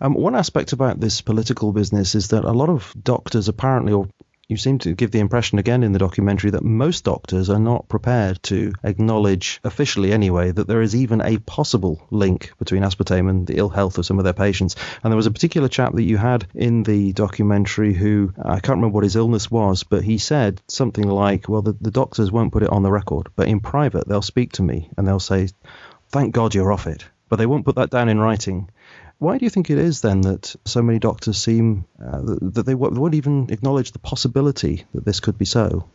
Um, 0.00 0.14
one 0.14 0.34
aspect 0.34 0.72
about 0.72 1.00
this 1.00 1.20
political 1.20 1.72
business 1.72 2.14
is 2.14 2.28
that 2.28 2.44
a 2.44 2.52
lot 2.52 2.68
of 2.68 2.94
doctors 3.02 3.48
apparently, 3.48 3.92
or 3.92 4.08
you 4.48 4.56
seem 4.56 4.78
to 4.78 4.94
give 4.94 5.10
the 5.10 5.18
impression 5.18 5.58
again 5.58 5.82
in 5.82 5.92
the 5.92 5.98
documentary 5.98 6.52
that 6.52 6.62
most 6.62 7.02
doctors 7.02 7.50
are 7.50 7.58
not 7.58 7.88
prepared 7.88 8.40
to 8.44 8.72
acknowledge, 8.84 9.60
officially 9.64 10.12
anyway, 10.12 10.52
that 10.52 10.68
there 10.68 10.82
is 10.82 10.94
even 10.94 11.20
a 11.20 11.38
possible 11.38 12.00
link 12.10 12.52
between 12.58 12.84
aspartame 12.84 13.28
and 13.28 13.46
the 13.46 13.56
ill 13.56 13.68
health 13.68 13.98
of 13.98 14.06
some 14.06 14.18
of 14.18 14.24
their 14.24 14.32
patients. 14.32 14.76
And 15.02 15.10
there 15.10 15.16
was 15.16 15.26
a 15.26 15.32
particular 15.32 15.68
chap 15.68 15.94
that 15.94 16.04
you 16.04 16.16
had 16.16 16.46
in 16.54 16.84
the 16.84 17.12
documentary 17.12 17.92
who, 17.92 18.32
I 18.40 18.60
can't 18.60 18.76
remember 18.76 18.94
what 18.94 19.04
his 19.04 19.16
illness 19.16 19.50
was, 19.50 19.82
but 19.82 20.04
he 20.04 20.18
said 20.18 20.62
something 20.68 21.08
like, 21.08 21.48
Well, 21.48 21.62
the, 21.62 21.76
the 21.80 21.90
doctors 21.90 22.30
won't 22.30 22.52
put 22.52 22.62
it 22.62 22.70
on 22.70 22.84
the 22.84 22.92
record, 22.92 23.28
but 23.34 23.48
in 23.48 23.58
private, 23.58 24.06
they'll 24.06 24.22
speak 24.22 24.52
to 24.52 24.62
me 24.62 24.90
and 24.96 25.08
they'll 25.08 25.18
say, 25.18 25.48
Thank 26.10 26.34
God 26.34 26.54
you're 26.54 26.72
off 26.72 26.86
it. 26.86 27.04
But 27.28 27.36
they 27.36 27.46
won't 27.46 27.64
put 27.64 27.74
that 27.74 27.90
down 27.90 28.08
in 28.08 28.20
writing. 28.20 28.70
Why 29.18 29.38
do 29.38 29.46
you 29.46 29.50
think 29.50 29.70
it 29.70 29.78
is 29.78 30.02
then 30.02 30.20
that 30.22 30.54
so 30.64 30.82
many 30.82 30.98
doctors 30.98 31.38
seem 31.38 31.86
uh, 32.00 32.20
that 32.42 32.64
they 32.66 32.74
won't 32.74 33.14
even 33.14 33.50
acknowledge 33.50 33.92
the 33.92 33.98
possibility 33.98 34.84
that 34.92 35.04
this 35.04 35.20
could 35.20 35.38
be 35.38 35.46
so? 35.46 35.88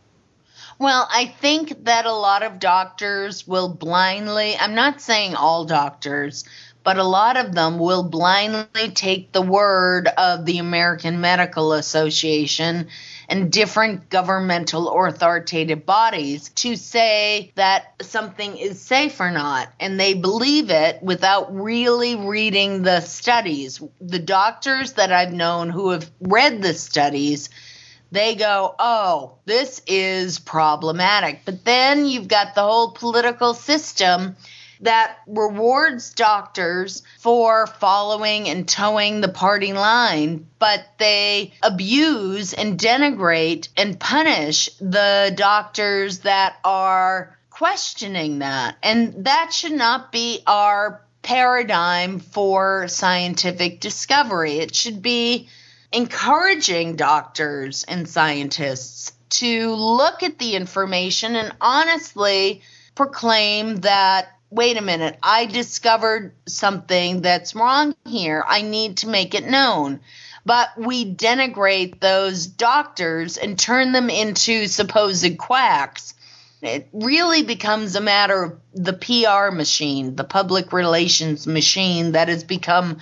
Well, 0.78 1.06
I 1.10 1.26
think 1.26 1.84
that 1.84 2.06
a 2.06 2.12
lot 2.12 2.42
of 2.42 2.58
doctors 2.58 3.46
will 3.46 3.68
blindly, 3.68 4.56
I'm 4.58 4.74
not 4.74 5.00
saying 5.00 5.36
all 5.36 5.64
doctors, 5.64 6.44
but 6.82 6.98
a 6.98 7.04
lot 7.04 7.36
of 7.36 7.54
them 7.54 7.78
will 7.78 8.02
blindly 8.02 8.90
take 8.90 9.30
the 9.30 9.42
word 9.42 10.08
of 10.08 10.44
the 10.44 10.58
American 10.58 11.20
Medical 11.20 11.74
Association 11.74 12.88
and 13.28 13.52
different 13.52 14.08
governmental 14.08 14.88
or 14.88 15.06
authoritative 15.06 15.86
bodies 15.86 16.50
to 16.50 16.76
say 16.76 17.52
that 17.54 17.94
something 18.02 18.56
is 18.56 18.80
safe 18.80 19.20
or 19.20 19.30
not. 19.30 19.68
And 19.80 19.98
they 19.98 20.14
believe 20.14 20.70
it 20.70 21.02
without 21.02 21.54
really 21.54 22.16
reading 22.16 22.82
the 22.82 23.00
studies. 23.00 23.80
The 24.00 24.18
doctors 24.18 24.92
that 24.94 25.12
I've 25.12 25.32
known 25.32 25.70
who 25.70 25.90
have 25.90 26.10
read 26.20 26.62
the 26.62 26.74
studies, 26.74 27.48
they 28.10 28.34
go, 28.34 28.74
oh, 28.78 29.38
this 29.46 29.80
is 29.86 30.38
problematic. 30.38 31.40
But 31.44 31.64
then 31.64 32.06
you've 32.06 32.28
got 32.28 32.54
the 32.54 32.62
whole 32.62 32.90
political 32.92 33.54
system 33.54 34.36
that 34.82 35.18
rewards 35.26 36.12
doctors 36.12 37.02
for 37.18 37.66
following 37.66 38.48
and 38.48 38.68
toeing 38.68 39.20
the 39.20 39.28
party 39.28 39.72
line, 39.72 40.46
but 40.58 40.84
they 40.98 41.52
abuse 41.62 42.52
and 42.52 42.78
denigrate 42.78 43.68
and 43.76 43.98
punish 43.98 44.68
the 44.80 45.32
doctors 45.36 46.20
that 46.20 46.56
are 46.64 47.38
questioning 47.50 48.40
that. 48.40 48.76
And 48.82 49.24
that 49.24 49.52
should 49.52 49.72
not 49.72 50.10
be 50.10 50.42
our 50.46 51.02
paradigm 51.22 52.18
for 52.18 52.88
scientific 52.88 53.80
discovery. 53.80 54.58
It 54.58 54.74
should 54.74 55.00
be 55.00 55.48
encouraging 55.92 56.96
doctors 56.96 57.84
and 57.84 58.08
scientists 58.08 59.12
to 59.30 59.74
look 59.74 60.22
at 60.22 60.38
the 60.38 60.56
information 60.56 61.36
and 61.36 61.54
honestly 61.60 62.62
proclaim 62.94 63.76
that 63.76 64.28
wait 64.52 64.76
a 64.76 64.82
minute, 64.82 65.18
I 65.22 65.46
discovered 65.46 66.34
something 66.46 67.22
that's 67.22 67.54
wrong 67.54 67.94
here. 68.04 68.44
I 68.46 68.60
need 68.60 68.98
to 68.98 69.08
make 69.08 69.34
it 69.34 69.48
known. 69.48 70.00
But 70.44 70.68
we 70.76 71.14
denigrate 71.14 72.00
those 72.00 72.46
doctors 72.46 73.38
and 73.38 73.58
turn 73.58 73.92
them 73.92 74.10
into 74.10 74.66
supposed 74.66 75.38
quacks. 75.38 76.14
It 76.60 76.88
really 76.92 77.42
becomes 77.42 77.96
a 77.96 78.00
matter 78.00 78.42
of 78.42 78.60
the 78.74 78.92
PR 78.92 79.54
machine, 79.54 80.16
the 80.16 80.24
public 80.24 80.72
relations 80.72 81.46
machine 81.46 82.12
that 82.12 82.28
has 82.28 82.44
become 82.44 82.98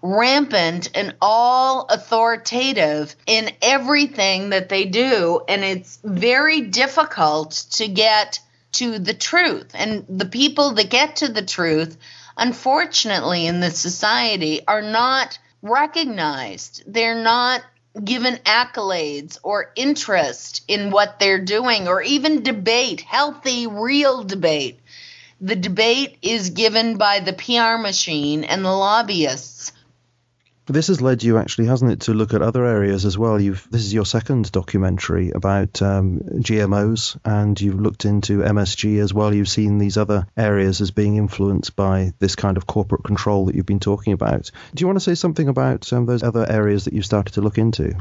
rampant 0.00 0.90
and 0.94 1.14
all 1.20 1.86
authoritative 1.90 3.14
in 3.26 3.50
everything 3.60 4.50
that 4.50 4.70
they 4.70 4.86
do. 4.86 5.42
And 5.46 5.62
it's 5.62 5.98
very 6.02 6.62
difficult 6.62 7.66
to 7.72 7.86
get 7.86 8.40
to 8.72 8.98
the 8.98 9.14
truth. 9.14 9.70
And 9.74 10.04
the 10.08 10.26
people 10.26 10.72
that 10.72 10.90
get 10.90 11.16
to 11.16 11.28
the 11.28 11.42
truth, 11.42 11.96
unfortunately, 12.36 13.46
in 13.46 13.60
this 13.60 13.78
society, 13.78 14.66
are 14.66 14.82
not 14.82 15.38
recognized. 15.62 16.82
They're 16.86 17.22
not 17.22 17.62
given 18.02 18.34
accolades 18.44 19.38
or 19.42 19.72
interest 19.74 20.62
in 20.68 20.90
what 20.90 21.18
they're 21.18 21.44
doing 21.44 21.88
or 21.88 22.02
even 22.02 22.42
debate, 22.42 23.00
healthy, 23.00 23.66
real 23.66 24.22
debate. 24.22 24.80
The 25.40 25.56
debate 25.56 26.18
is 26.22 26.50
given 26.50 26.96
by 26.96 27.20
the 27.20 27.32
PR 27.32 27.80
machine 27.80 28.44
and 28.44 28.64
the 28.64 28.72
lobbyists 28.72 29.72
this 30.72 30.88
has 30.88 31.00
led 31.00 31.22
you, 31.22 31.38
actually, 31.38 31.66
hasn't 31.66 31.92
it, 31.92 32.00
to 32.02 32.14
look 32.14 32.34
at 32.34 32.42
other 32.42 32.64
areas 32.64 33.04
as 33.04 33.16
well. 33.16 33.40
You've 33.40 33.66
this 33.70 33.82
is 33.82 33.94
your 33.94 34.04
second 34.04 34.50
documentary 34.50 35.30
about 35.30 35.80
um, 35.80 36.20
GMOs, 36.20 37.18
and 37.24 37.60
you've 37.60 37.80
looked 37.80 38.04
into 38.04 38.38
MSG 38.38 39.00
as 39.00 39.14
well. 39.14 39.32
You've 39.32 39.48
seen 39.48 39.78
these 39.78 39.96
other 39.96 40.26
areas 40.36 40.80
as 40.80 40.90
being 40.90 41.16
influenced 41.16 41.76
by 41.76 42.12
this 42.18 42.34
kind 42.34 42.56
of 42.56 42.66
corporate 42.66 43.04
control 43.04 43.46
that 43.46 43.54
you've 43.54 43.66
been 43.66 43.80
talking 43.80 44.12
about. 44.12 44.50
Do 44.74 44.82
you 44.82 44.86
want 44.88 44.96
to 44.96 45.04
say 45.04 45.14
something 45.14 45.48
about 45.48 45.92
um, 45.92 46.06
those 46.06 46.22
other 46.22 46.44
areas 46.48 46.84
that 46.84 46.94
you've 46.94 47.06
started 47.06 47.34
to 47.34 47.42
look 47.42 47.58
into? 47.58 47.94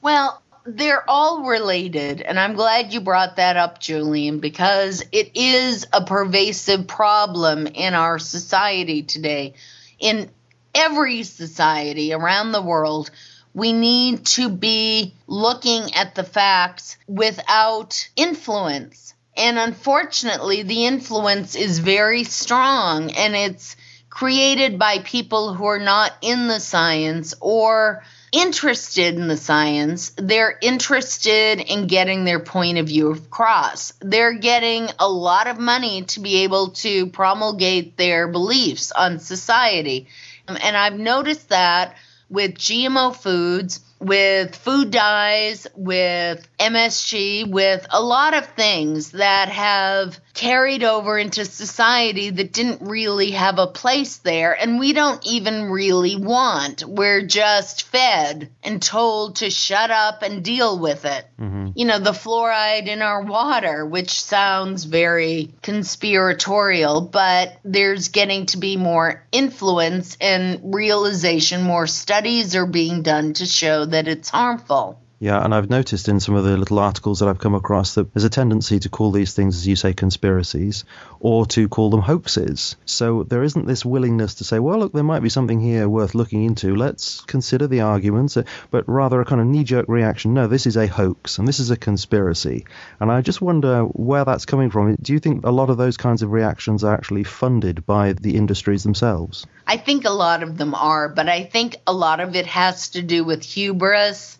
Well, 0.00 0.42
they're 0.64 1.08
all 1.08 1.44
related, 1.44 2.22
and 2.22 2.40
I'm 2.40 2.54
glad 2.54 2.92
you 2.92 3.00
brought 3.00 3.36
that 3.36 3.56
up, 3.56 3.80
Julian, 3.80 4.40
because 4.40 5.04
it 5.12 5.36
is 5.36 5.86
a 5.92 6.04
pervasive 6.04 6.88
problem 6.88 7.66
in 7.66 7.94
our 7.94 8.18
society 8.18 9.02
today. 9.02 9.54
In 9.98 10.30
every 10.76 11.24
society 11.24 12.12
around 12.12 12.52
the 12.52 12.62
world, 12.62 13.10
we 13.54 13.72
need 13.72 14.26
to 14.26 14.50
be 14.50 15.14
looking 15.26 15.94
at 15.94 16.14
the 16.14 16.22
facts 16.22 16.98
without 17.08 18.08
influence. 18.14 19.14
And 19.36 19.58
unfortunately, 19.58 20.62
the 20.62 20.86
influence 20.86 21.56
is 21.56 21.78
very 21.78 22.24
strong 22.24 23.10
and 23.12 23.34
it's 23.34 23.76
created 24.10 24.78
by 24.78 24.98
people 25.00 25.52
who 25.52 25.66
are 25.66 25.78
not 25.78 26.12
in 26.22 26.48
the 26.48 26.60
science 26.60 27.34
or 27.40 28.02
interested 28.32 29.14
in 29.14 29.28
the 29.28 29.36
science. 29.36 30.12
They're 30.16 30.58
interested 30.60 31.60
in 31.60 31.86
getting 31.86 32.24
their 32.24 32.40
point 32.40 32.78
of 32.78 32.86
view 32.86 33.12
across. 33.12 33.92
They're 34.00 34.34
getting 34.38 34.88
a 34.98 35.08
lot 35.08 35.46
of 35.46 35.58
money 35.58 36.02
to 36.04 36.20
be 36.20 36.44
able 36.44 36.70
to 36.70 37.06
promulgate 37.08 37.96
their 37.96 38.28
beliefs 38.28 38.92
on 38.92 39.18
society. 39.18 40.08
And 40.48 40.76
I've 40.76 40.98
noticed 40.98 41.48
that 41.50 41.96
with 42.28 42.54
GMO 42.54 43.14
foods, 43.14 43.80
with 43.98 44.54
food 44.54 44.90
dyes, 44.90 45.66
with 45.74 46.46
MSG, 46.58 47.48
with 47.50 47.86
a 47.90 48.02
lot 48.02 48.34
of 48.34 48.46
things 48.46 49.12
that 49.12 49.48
have 49.48 50.18
carried 50.36 50.84
over 50.84 51.18
into 51.18 51.44
society 51.44 52.28
that 52.30 52.52
didn't 52.52 52.82
really 52.82 53.30
have 53.32 53.58
a 53.58 53.66
place 53.66 54.18
there 54.18 54.52
and 54.52 54.78
we 54.78 54.92
don't 54.92 55.24
even 55.26 55.70
really 55.70 56.14
want. 56.14 56.84
We're 56.84 57.22
just 57.22 57.84
fed 57.84 58.50
and 58.62 58.82
told 58.82 59.36
to 59.36 59.48
shut 59.48 59.90
up 59.90 60.22
and 60.22 60.44
deal 60.44 60.78
with 60.78 61.06
it. 61.06 61.26
Mm-hmm. 61.40 61.68
You 61.74 61.86
know, 61.86 61.98
the 61.98 62.12
fluoride 62.12 62.86
in 62.86 63.00
our 63.00 63.22
water, 63.22 63.86
which 63.86 64.22
sounds 64.22 64.84
very 64.84 65.54
conspiratorial, 65.62 67.00
but 67.00 67.58
there's 67.64 68.08
getting 68.08 68.46
to 68.46 68.58
be 68.58 68.76
more 68.76 69.24
influence 69.32 70.18
and 70.20 70.74
realization. 70.74 71.62
More 71.62 71.86
studies 71.86 72.54
are 72.56 72.66
being 72.66 73.02
done 73.02 73.32
to 73.34 73.46
show 73.46 73.86
that 73.86 74.06
it's 74.06 74.28
harmful. 74.28 75.00
Yeah, 75.18 75.42
and 75.42 75.54
I've 75.54 75.70
noticed 75.70 76.08
in 76.08 76.20
some 76.20 76.34
of 76.34 76.44
the 76.44 76.58
little 76.58 76.78
articles 76.78 77.20
that 77.20 77.28
I've 77.28 77.38
come 77.38 77.54
across 77.54 77.94
that 77.94 78.12
there's 78.12 78.24
a 78.24 78.30
tendency 78.30 78.80
to 78.80 78.90
call 78.90 79.12
these 79.12 79.32
things, 79.32 79.56
as 79.56 79.66
you 79.66 79.74
say, 79.74 79.94
conspiracies, 79.94 80.84
or 81.20 81.46
to 81.46 81.70
call 81.70 81.88
them 81.88 82.02
hoaxes. 82.02 82.76
So 82.84 83.22
there 83.22 83.42
isn't 83.42 83.64
this 83.64 83.82
willingness 83.82 84.34
to 84.34 84.44
say, 84.44 84.58
well, 84.58 84.78
look, 84.78 84.92
there 84.92 85.02
might 85.02 85.22
be 85.22 85.30
something 85.30 85.58
here 85.58 85.88
worth 85.88 86.14
looking 86.14 86.44
into. 86.44 86.76
Let's 86.76 87.22
consider 87.22 87.66
the 87.66 87.80
arguments, 87.80 88.36
uh, 88.36 88.42
but 88.70 88.86
rather 88.86 89.18
a 89.18 89.24
kind 89.24 89.40
of 89.40 89.46
knee 89.46 89.64
jerk 89.64 89.86
reaction. 89.88 90.34
No, 90.34 90.48
this 90.48 90.66
is 90.66 90.76
a 90.76 90.86
hoax 90.86 91.38
and 91.38 91.48
this 91.48 91.60
is 91.60 91.70
a 91.70 91.78
conspiracy. 91.78 92.66
And 93.00 93.10
I 93.10 93.22
just 93.22 93.40
wonder 93.40 93.84
where 93.84 94.26
that's 94.26 94.44
coming 94.44 94.68
from. 94.68 94.96
Do 94.96 95.14
you 95.14 95.18
think 95.18 95.46
a 95.46 95.50
lot 95.50 95.70
of 95.70 95.78
those 95.78 95.96
kinds 95.96 96.20
of 96.20 96.30
reactions 96.30 96.84
are 96.84 96.92
actually 96.92 97.24
funded 97.24 97.86
by 97.86 98.12
the 98.12 98.36
industries 98.36 98.82
themselves? 98.82 99.46
I 99.66 99.78
think 99.78 100.04
a 100.04 100.10
lot 100.10 100.42
of 100.42 100.58
them 100.58 100.74
are, 100.74 101.08
but 101.08 101.26
I 101.26 101.44
think 101.44 101.76
a 101.86 101.92
lot 101.94 102.20
of 102.20 102.36
it 102.36 102.46
has 102.46 102.90
to 102.90 103.00
do 103.00 103.24
with 103.24 103.42
hubris 103.42 104.36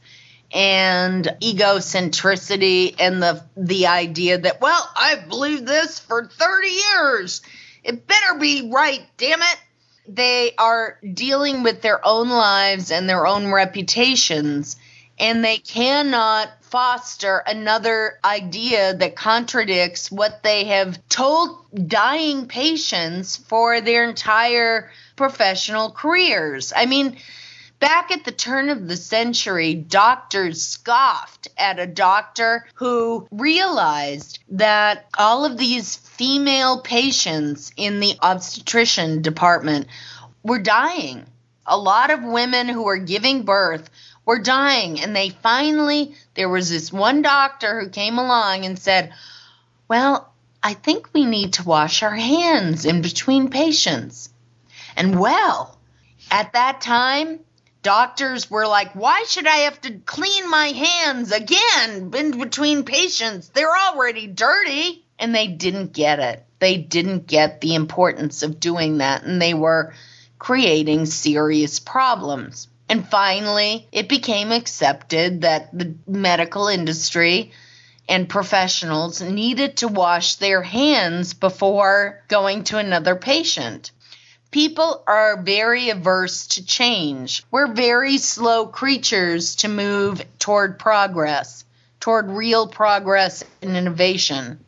and 0.53 1.25
egocentricity 1.41 2.95
and 2.99 3.23
the 3.23 3.43
the 3.57 3.87
idea 3.87 4.39
that 4.39 4.61
well 4.61 4.91
I've 4.97 5.29
believed 5.29 5.67
this 5.67 5.99
for 5.99 6.27
30 6.27 6.69
years. 6.69 7.43
It 7.83 8.07
better 8.07 8.39
be 8.39 8.71
right 8.73 9.03
damn 9.17 9.43
it. 9.43 9.59
They 10.09 10.55
are 10.57 10.99
dealing 11.15 11.63
with 11.63 11.83
their 11.83 12.05
own 12.07 12.29
lives 12.29 12.91
and 12.91 13.09
their 13.09 13.27
own 13.27 13.51
reputations 13.51 14.77
and 15.19 15.45
they 15.45 15.59
cannot 15.59 16.51
foster 16.63 17.43
another 17.47 18.19
idea 18.25 18.95
that 18.95 19.17
contradicts 19.17 20.11
what 20.11 20.43
they 20.43 20.65
have 20.65 21.01
told 21.09 21.89
dying 21.89 22.47
patients 22.47 23.37
for 23.37 23.81
their 23.81 24.09
entire 24.09 24.91
professional 25.17 25.91
careers. 25.91 26.73
I 26.77 26.87
mean 26.87 27.17
Back 27.79 28.11
at 28.11 28.25
the 28.25 28.33
turn 28.33 28.71
of 28.71 28.89
the 28.89 28.97
century, 28.97 29.75
doctors 29.75 30.63
scoffed 30.63 31.49
at 31.59 31.79
a 31.79 31.87
doctor 31.87 32.67
who 32.75 33.29
realized 33.31 34.39
that 34.51 35.07
all 35.19 35.45
of 35.45 35.59
these 35.59 35.97
female 35.97 36.81
patients 36.81 37.73
in 37.77 38.01
the 38.01 38.15
obstetrician 38.23 39.21
department 39.21 39.89
were 40.43 40.59
dying. 40.59 41.27
A 41.67 41.77
lot 41.77 42.11
of 42.11 42.23
women 42.23 42.69
who 42.69 42.85
were 42.85 42.97
giving 42.97 43.43
birth 43.43 43.91
were 44.25 44.39
dying, 44.39 45.01
and 45.01 45.15
they 45.15 45.29
finally, 45.29 46.15
there 46.35 46.49
was 46.49 46.71
this 46.71 46.91
one 46.91 47.21
doctor 47.21 47.81
who 47.81 47.91
came 47.91 48.19
along 48.19 48.65
and 48.65 48.79
said, 48.79 49.13
Well, 49.87 50.33
I 50.63 50.73
think 50.75 51.11
we 51.13 51.27
need 51.27 51.53
to 51.55 51.65
wash 51.65 52.03
our 52.03 52.17
hands 52.17 52.87
in 52.87 53.03
between 53.03 53.51
patients. 53.51 54.31
And 54.97 55.21
well, 55.21 55.79
at 56.31 56.55
that 56.55 56.81
time, 56.81 57.41
doctors 57.87 58.51
were 58.51 58.67
like, 58.67 58.97
why 58.97 59.25
should 59.29 59.47
I 59.47 59.59
have 59.59 59.81
to 59.83 60.01
clean 60.01 60.51
my 60.51 60.67
hands 60.67 61.31
again 61.31 62.11
in 62.17 62.37
between 62.37 62.83
patients? 62.83 63.49
They're 63.51 63.77
already 63.77 64.27
dirty. 64.27 65.05
And 65.21 65.33
they 65.33 65.47
didn't 65.47 65.93
get 65.93 66.19
it. 66.19 66.45
They 66.59 66.79
didn't 66.79 67.29
get 67.29 67.61
the 67.61 67.77
importance 67.77 68.43
of 68.43 68.59
doing 68.59 68.99
that. 68.99 69.23
And 69.23 69.41
they 69.41 69.55
were 69.55 69.95
creating 70.37 71.07
serious 71.07 71.79
problems. 71.79 72.67
And 72.89 73.09
finally, 73.09 73.87
it 73.93 74.09
became 74.09 74.51
accepted 74.51 75.43
that 75.43 75.71
the 75.73 75.95
medical 76.09 76.67
industry 76.67 77.53
and 78.09 78.29
professionals 78.29 79.23
needed 79.23 79.77
to 79.77 79.89
wash 79.89 80.35
their 80.37 80.61
hands 80.61 81.35
before 81.35 82.25
going 82.27 82.65
to 82.65 82.79
another 82.79 83.15
patient. 83.15 83.93
People 84.51 85.03
are 85.07 85.43
very 85.43 85.91
averse 85.91 86.47
to 86.49 86.65
change. 86.65 87.45
We're 87.51 87.73
very 87.73 88.19
slow 88.19 88.67
creatures 88.67 89.57
to 89.57 89.69
move 89.69 90.23
toward 90.39 90.79
progress, 90.79 91.65
toward 92.01 92.31
real 92.31 92.67
progress 92.67 93.45
and 93.61 93.77
innovation. 93.77 94.65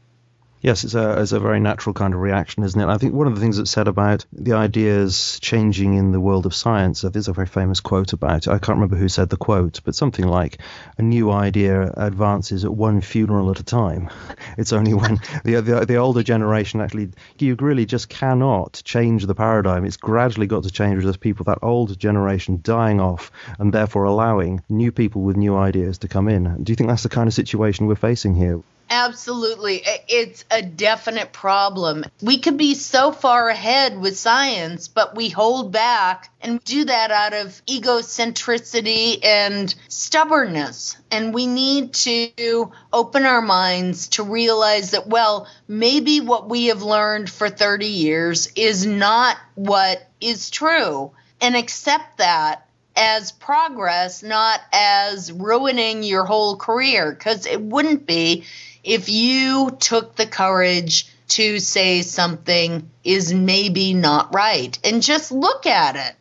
Yes, 0.60 0.82
it's 0.82 0.94
a, 0.94 1.20
it's 1.22 1.30
a 1.30 1.38
very 1.38 1.60
natural 1.60 1.94
kind 1.94 2.12
of 2.12 2.20
reaction, 2.20 2.64
isn't 2.64 2.80
it? 2.80 2.88
I 2.88 2.98
think 2.98 3.14
one 3.14 3.28
of 3.28 3.34
the 3.36 3.40
things 3.40 3.58
that's 3.58 3.70
said 3.70 3.86
about 3.86 4.26
the 4.32 4.54
ideas 4.54 5.38
changing 5.40 5.94
in 5.94 6.10
the 6.10 6.20
world 6.20 6.46
of 6.46 6.54
science, 6.54 7.02
there's 7.02 7.28
a 7.28 7.32
very 7.32 7.46
famous 7.46 7.78
quote 7.78 8.12
about 8.12 8.46
it. 8.46 8.50
I 8.50 8.58
can't 8.58 8.76
remember 8.76 8.96
who 8.96 9.08
said 9.08 9.28
the 9.28 9.36
quote, 9.36 9.80
but 9.84 9.94
something 9.94 10.26
like, 10.26 10.58
a 10.96 11.02
new 11.02 11.30
idea 11.30 11.92
advances 11.96 12.64
at 12.64 12.74
one 12.74 13.00
funeral 13.00 13.50
at 13.50 13.60
a 13.60 13.64
time. 13.64 14.10
It's 14.56 14.72
only 14.72 14.94
when 14.94 15.20
the, 15.44 15.60
the, 15.60 15.86
the 15.86 15.96
older 15.96 16.24
generation 16.24 16.80
actually, 16.80 17.10
you 17.38 17.54
really 17.60 17.86
just 17.86 18.08
cannot 18.08 18.82
change 18.84 19.24
the 19.26 19.34
paradigm. 19.34 19.84
It's 19.84 19.96
gradually 19.96 20.48
got 20.48 20.64
to 20.64 20.70
change 20.70 21.04
with 21.04 21.20
people, 21.20 21.44
that 21.44 21.58
old 21.62 21.96
generation 21.98 22.58
dying 22.62 23.00
off, 23.00 23.30
and 23.60 23.72
therefore 23.72 24.04
allowing 24.04 24.62
new 24.68 24.90
people 24.90 25.22
with 25.22 25.36
new 25.36 25.56
ideas 25.56 25.98
to 25.98 26.08
come 26.08 26.28
in. 26.28 26.64
Do 26.64 26.72
you 26.72 26.76
think 26.76 26.88
that's 26.88 27.04
the 27.04 27.08
kind 27.08 27.28
of 27.28 27.34
situation 27.34 27.86
we're 27.86 27.94
facing 27.94 28.34
here? 28.34 28.60
Absolutely. 28.90 29.82
It's 30.08 30.44
a 30.50 30.62
definite 30.62 31.32
problem. 31.32 32.04
We 32.22 32.38
could 32.38 32.56
be 32.56 32.74
so 32.74 33.12
far 33.12 33.48
ahead 33.48 33.98
with 33.98 34.18
science, 34.18 34.88
but 34.88 35.14
we 35.14 35.28
hold 35.28 35.72
back 35.72 36.30
and 36.40 36.62
do 36.64 36.84
that 36.84 37.10
out 37.10 37.34
of 37.34 37.60
egocentricity 37.66 39.24
and 39.24 39.74
stubbornness. 39.88 40.96
And 41.10 41.34
we 41.34 41.46
need 41.46 41.92
to 41.94 42.72
open 42.92 43.26
our 43.26 43.42
minds 43.42 44.08
to 44.08 44.22
realize 44.22 44.92
that, 44.92 45.06
well, 45.06 45.48
maybe 45.66 46.20
what 46.20 46.48
we 46.48 46.66
have 46.66 46.82
learned 46.82 47.28
for 47.28 47.50
30 47.50 47.86
years 47.86 48.48
is 48.56 48.86
not 48.86 49.36
what 49.54 50.06
is 50.20 50.50
true 50.50 51.12
and 51.40 51.56
accept 51.56 52.18
that 52.18 52.64
as 52.96 53.30
progress, 53.30 54.24
not 54.24 54.60
as 54.72 55.30
ruining 55.30 56.02
your 56.02 56.24
whole 56.24 56.56
career, 56.56 57.12
because 57.12 57.46
it 57.46 57.60
wouldn't 57.60 58.06
be 58.06 58.44
if 58.88 59.10
you 59.10 59.76
took 59.78 60.16
the 60.16 60.26
courage 60.26 61.12
to 61.28 61.60
say 61.60 62.00
something 62.00 62.88
is 63.04 63.34
maybe 63.34 63.92
not 63.92 64.34
right 64.34 64.78
and 64.82 65.02
just 65.02 65.30
look 65.30 65.66
at 65.66 65.96
it. 65.96 66.14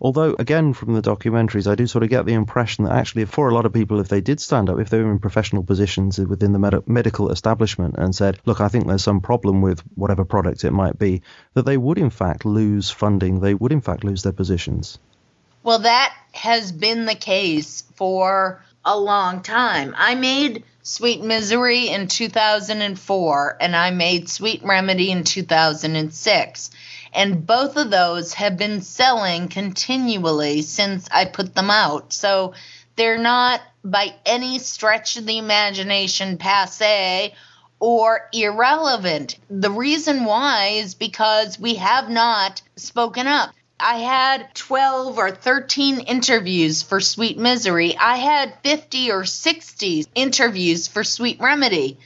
Although, 0.00 0.34
again, 0.38 0.72
from 0.72 0.94
the 0.94 1.02
documentaries, 1.02 1.70
I 1.70 1.74
do 1.74 1.86
sort 1.86 2.02
of 2.02 2.10
get 2.10 2.24
the 2.24 2.32
impression 2.32 2.84
that 2.84 2.94
actually, 2.94 3.26
for 3.26 3.50
a 3.50 3.54
lot 3.54 3.66
of 3.66 3.74
people, 3.74 4.00
if 4.00 4.08
they 4.08 4.22
did 4.22 4.40
stand 4.40 4.70
up, 4.70 4.78
if 4.78 4.88
they 4.88 4.98
were 4.98 5.10
in 5.10 5.18
professional 5.18 5.62
positions 5.62 6.18
within 6.18 6.52
the 6.52 6.58
med- 6.58 6.88
medical 6.88 7.30
establishment 7.30 7.96
and 7.98 8.14
said, 8.14 8.38
look, 8.46 8.62
I 8.62 8.68
think 8.68 8.86
there's 8.86 9.04
some 9.04 9.20
problem 9.20 9.60
with 9.60 9.80
whatever 9.94 10.24
product 10.24 10.64
it 10.64 10.72
might 10.72 10.98
be, 10.98 11.22
that 11.52 11.66
they 11.66 11.76
would, 11.76 11.98
in 11.98 12.10
fact, 12.10 12.46
lose 12.46 12.90
funding. 12.90 13.40
They 13.40 13.54
would, 13.54 13.72
in 13.72 13.82
fact, 13.82 14.04
lose 14.04 14.22
their 14.22 14.32
positions. 14.32 14.98
Well, 15.62 15.80
that 15.80 16.14
has 16.32 16.72
been 16.72 17.04
the 17.04 17.14
case 17.14 17.84
for 17.96 18.62
a 18.84 18.98
long 18.98 19.42
time. 19.42 19.94
I 19.96 20.14
made 20.14 20.64
Sweet 20.82 21.22
Misery 21.22 21.88
in 21.88 22.08
2004, 22.08 23.56
and 23.60 23.76
I 23.76 23.90
made 23.90 24.28
Sweet 24.28 24.62
Remedy 24.64 25.10
in 25.10 25.24
2006. 25.24 26.70
And 27.12 27.46
both 27.46 27.76
of 27.76 27.90
those 27.90 28.34
have 28.34 28.56
been 28.56 28.80
selling 28.80 29.48
continually 29.48 30.62
since 30.62 31.08
I 31.10 31.24
put 31.26 31.54
them 31.54 31.70
out. 31.70 32.12
So 32.12 32.54
they're 32.96 33.18
not 33.18 33.60
by 33.84 34.14
any 34.24 34.58
stretch 34.58 35.16
of 35.16 35.26
the 35.26 35.38
imagination 35.38 36.38
passe 36.38 37.34
or 37.78 38.28
irrelevant. 38.32 39.36
The 39.48 39.70
reason 39.70 40.24
why 40.24 40.72
is 40.74 40.94
because 40.94 41.58
we 41.58 41.76
have 41.76 42.08
not 42.08 42.62
spoken 42.76 43.26
up. 43.26 43.54
I 43.82 43.96
had 43.96 44.54
12 44.54 45.18
or 45.18 45.30
13 45.30 46.00
interviews 46.00 46.82
for 46.82 47.00
Sweet 47.00 47.38
Misery. 47.38 47.96
I 47.96 48.16
had 48.16 48.58
50 48.62 49.10
or 49.10 49.24
60 49.24 50.06
interviews 50.14 50.86
for 50.86 51.02
Sweet 51.02 51.40
Remedy 51.40 51.98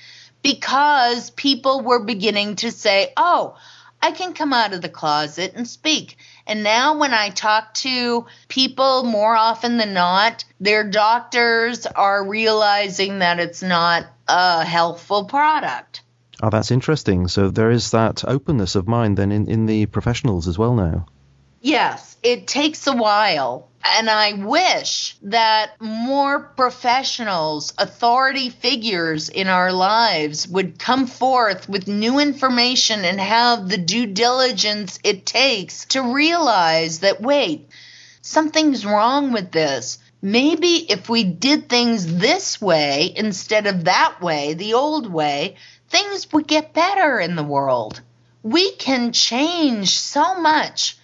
because 0.42 1.30
people 1.30 1.80
were 1.80 2.04
beginning 2.04 2.56
to 2.56 2.70
say, 2.70 3.12
oh, 3.16 3.56
I 4.00 4.12
can 4.12 4.34
come 4.34 4.52
out 4.52 4.74
of 4.74 4.82
the 4.82 4.88
closet 4.88 5.54
and 5.56 5.66
speak. 5.66 6.18
And 6.46 6.62
now, 6.62 6.98
when 6.98 7.14
I 7.14 7.30
talk 7.30 7.72
to 7.74 8.26
people 8.48 9.04
more 9.04 9.34
often 9.34 9.78
than 9.78 9.94
not, 9.94 10.44
their 10.60 10.84
doctors 10.84 11.86
are 11.86 12.28
realizing 12.28 13.20
that 13.20 13.40
it's 13.40 13.62
not 13.62 14.04
a 14.28 14.64
healthful 14.64 15.24
product. 15.24 16.02
Oh, 16.42 16.50
that's 16.50 16.70
interesting. 16.70 17.28
So 17.28 17.48
there 17.48 17.70
is 17.70 17.92
that 17.92 18.24
openness 18.28 18.74
of 18.74 18.86
mind 18.86 19.16
then 19.16 19.32
in, 19.32 19.48
in 19.48 19.66
the 19.66 19.86
professionals 19.86 20.48
as 20.48 20.58
well 20.58 20.74
now. 20.74 21.06
Yes, 21.64 22.18
it 22.22 22.46
takes 22.46 22.86
a 22.86 22.92
while. 22.92 23.68
And 23.82 24.10
I 24.10 24.34
wish 24.34 25.16
that 25.22 25.80
more 25.80 26.38
professionals, 26.38 27.72
authority 27.78 28.50
figures 28.50 29.30
in 29.30 29.48
our 29.48 29.72
lives 29.72 30.46
would 30.46 30.78
come 30.78 31.06
forth 31.06 31.66
with 31.66 31.88
new 31.88 32.18
information 32.18 33.06
and 33.06 33.18
have 33.18 33.66
the 33.66 33.78
due 33.78 34.04
diligence 34.04 34.98
it 35.02 35.24
takes 35.24 35.86
to 35.86 36.02
realize 36.02 36.98
that, 36.98 37.22
wait, 37.22 37.70
something's 38.20 38.84
wrong 38.84 39.32
with 39.32 39.50
this. 39.50 39.96
Maybe 40.20 40.84
if 40.90 41.08
we 41.08 41.24
did 41.24 41.70
things 41.70 42.18
this 42.18 42.60
way 42.60 43.10
instead 43.16 43.66
of 43.66 43.84
that 43.84 44.20
way, 44.20 44.52
the 44.52 44.74
old 44.74 45.10
way, 45.10 45.56
things 45.88 46.30
would 46.30 46.46
get 46.46 46.74
better 46.74 47.18
in 47.18 47.36
the 47.36 47.42
world. 47.42 48.02
We 48.42 48.72
can 48.72 49.12
change 49.12 49.98
so 49.98 50.38
much 50.38 50.98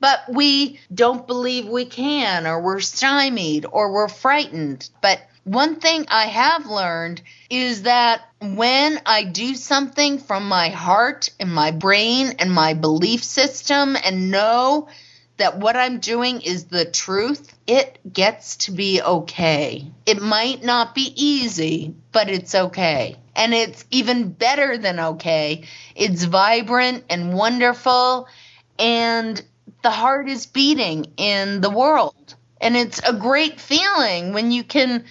but 0.00 0.20
we 0.28 0.80
don't 0.92 1.26
believe 1.26 1.66
we 1.66 1.84
can, 1.84 2.46
or 2.46 2.60
we're 2.60 2.80
stymied, 2.80 3.66
or 3.70 3.92
we're 3.92 4.08
frightened. 4.08 4.88
But 5.00 5.20
one 5.44 5.76
thing 5.76 6.06
I 6.08 6.24
have 6.26 6.66
learned 6.66 7.22
is 7.50 7.82
that 7.82 8.22
when 8.40 9.00
I 9.04 9.24
do 9.24 9.54
something 9.54 10.18
from 10.18 10.48
my 10.48 10.70
heart 10.70 11.30
and 11.38 11.52
my 11.52 11.70
brain 11.70 12.34
and 12.38 12.50
my 12.50 12.74
belief 12.74 13.22
system 13.22 13.96
and 14.02 14.30
know 14.30 14.88
that 15.36 15.58
what 15.58 15.76
I'm 15.76 15.98
doing 15.98 16.40
is 16.42 16.64
the 16.64 16.84
truth, 16.84 17.54
it 17.66 17.98
gets 18.10 18.56
to 18.56 18.72
be 18.72 19.02
okay. 19.02 19.90
It 20.06 20.22
might 20.22 20.62
not 20.62 20.94
be 20.94 21.12
easy, 21.16 21.94
but 22.12 22.28
it's 22.30 22.54
okay. 22.54 23.16
And 23.34 23.52
it's 23.52 23.84
even 23.90 24.30
better 24.30 24.78
than 24.78 25.00
okay. 25.00 25.64
It's 25.94 26.24
vibrant 26.24 27.04
and 27.10 27.34
wonderful. 27.34 28.28
And 28.78 29.42
the 29.84 29.90
heart 29.90 30.28
is 30.28 30.46
beating 30.46 31.12
in 31.18 31.60
the 31.60 31.70
world. 31.70 32.34
And 32.60 32.76
it's 32.76 32.98
a 33.06 33.12
great 33.12 33.60
feeling 33.60 34.32
when 34.32 34.50
you 34.50 34.64
can 34.64 35.04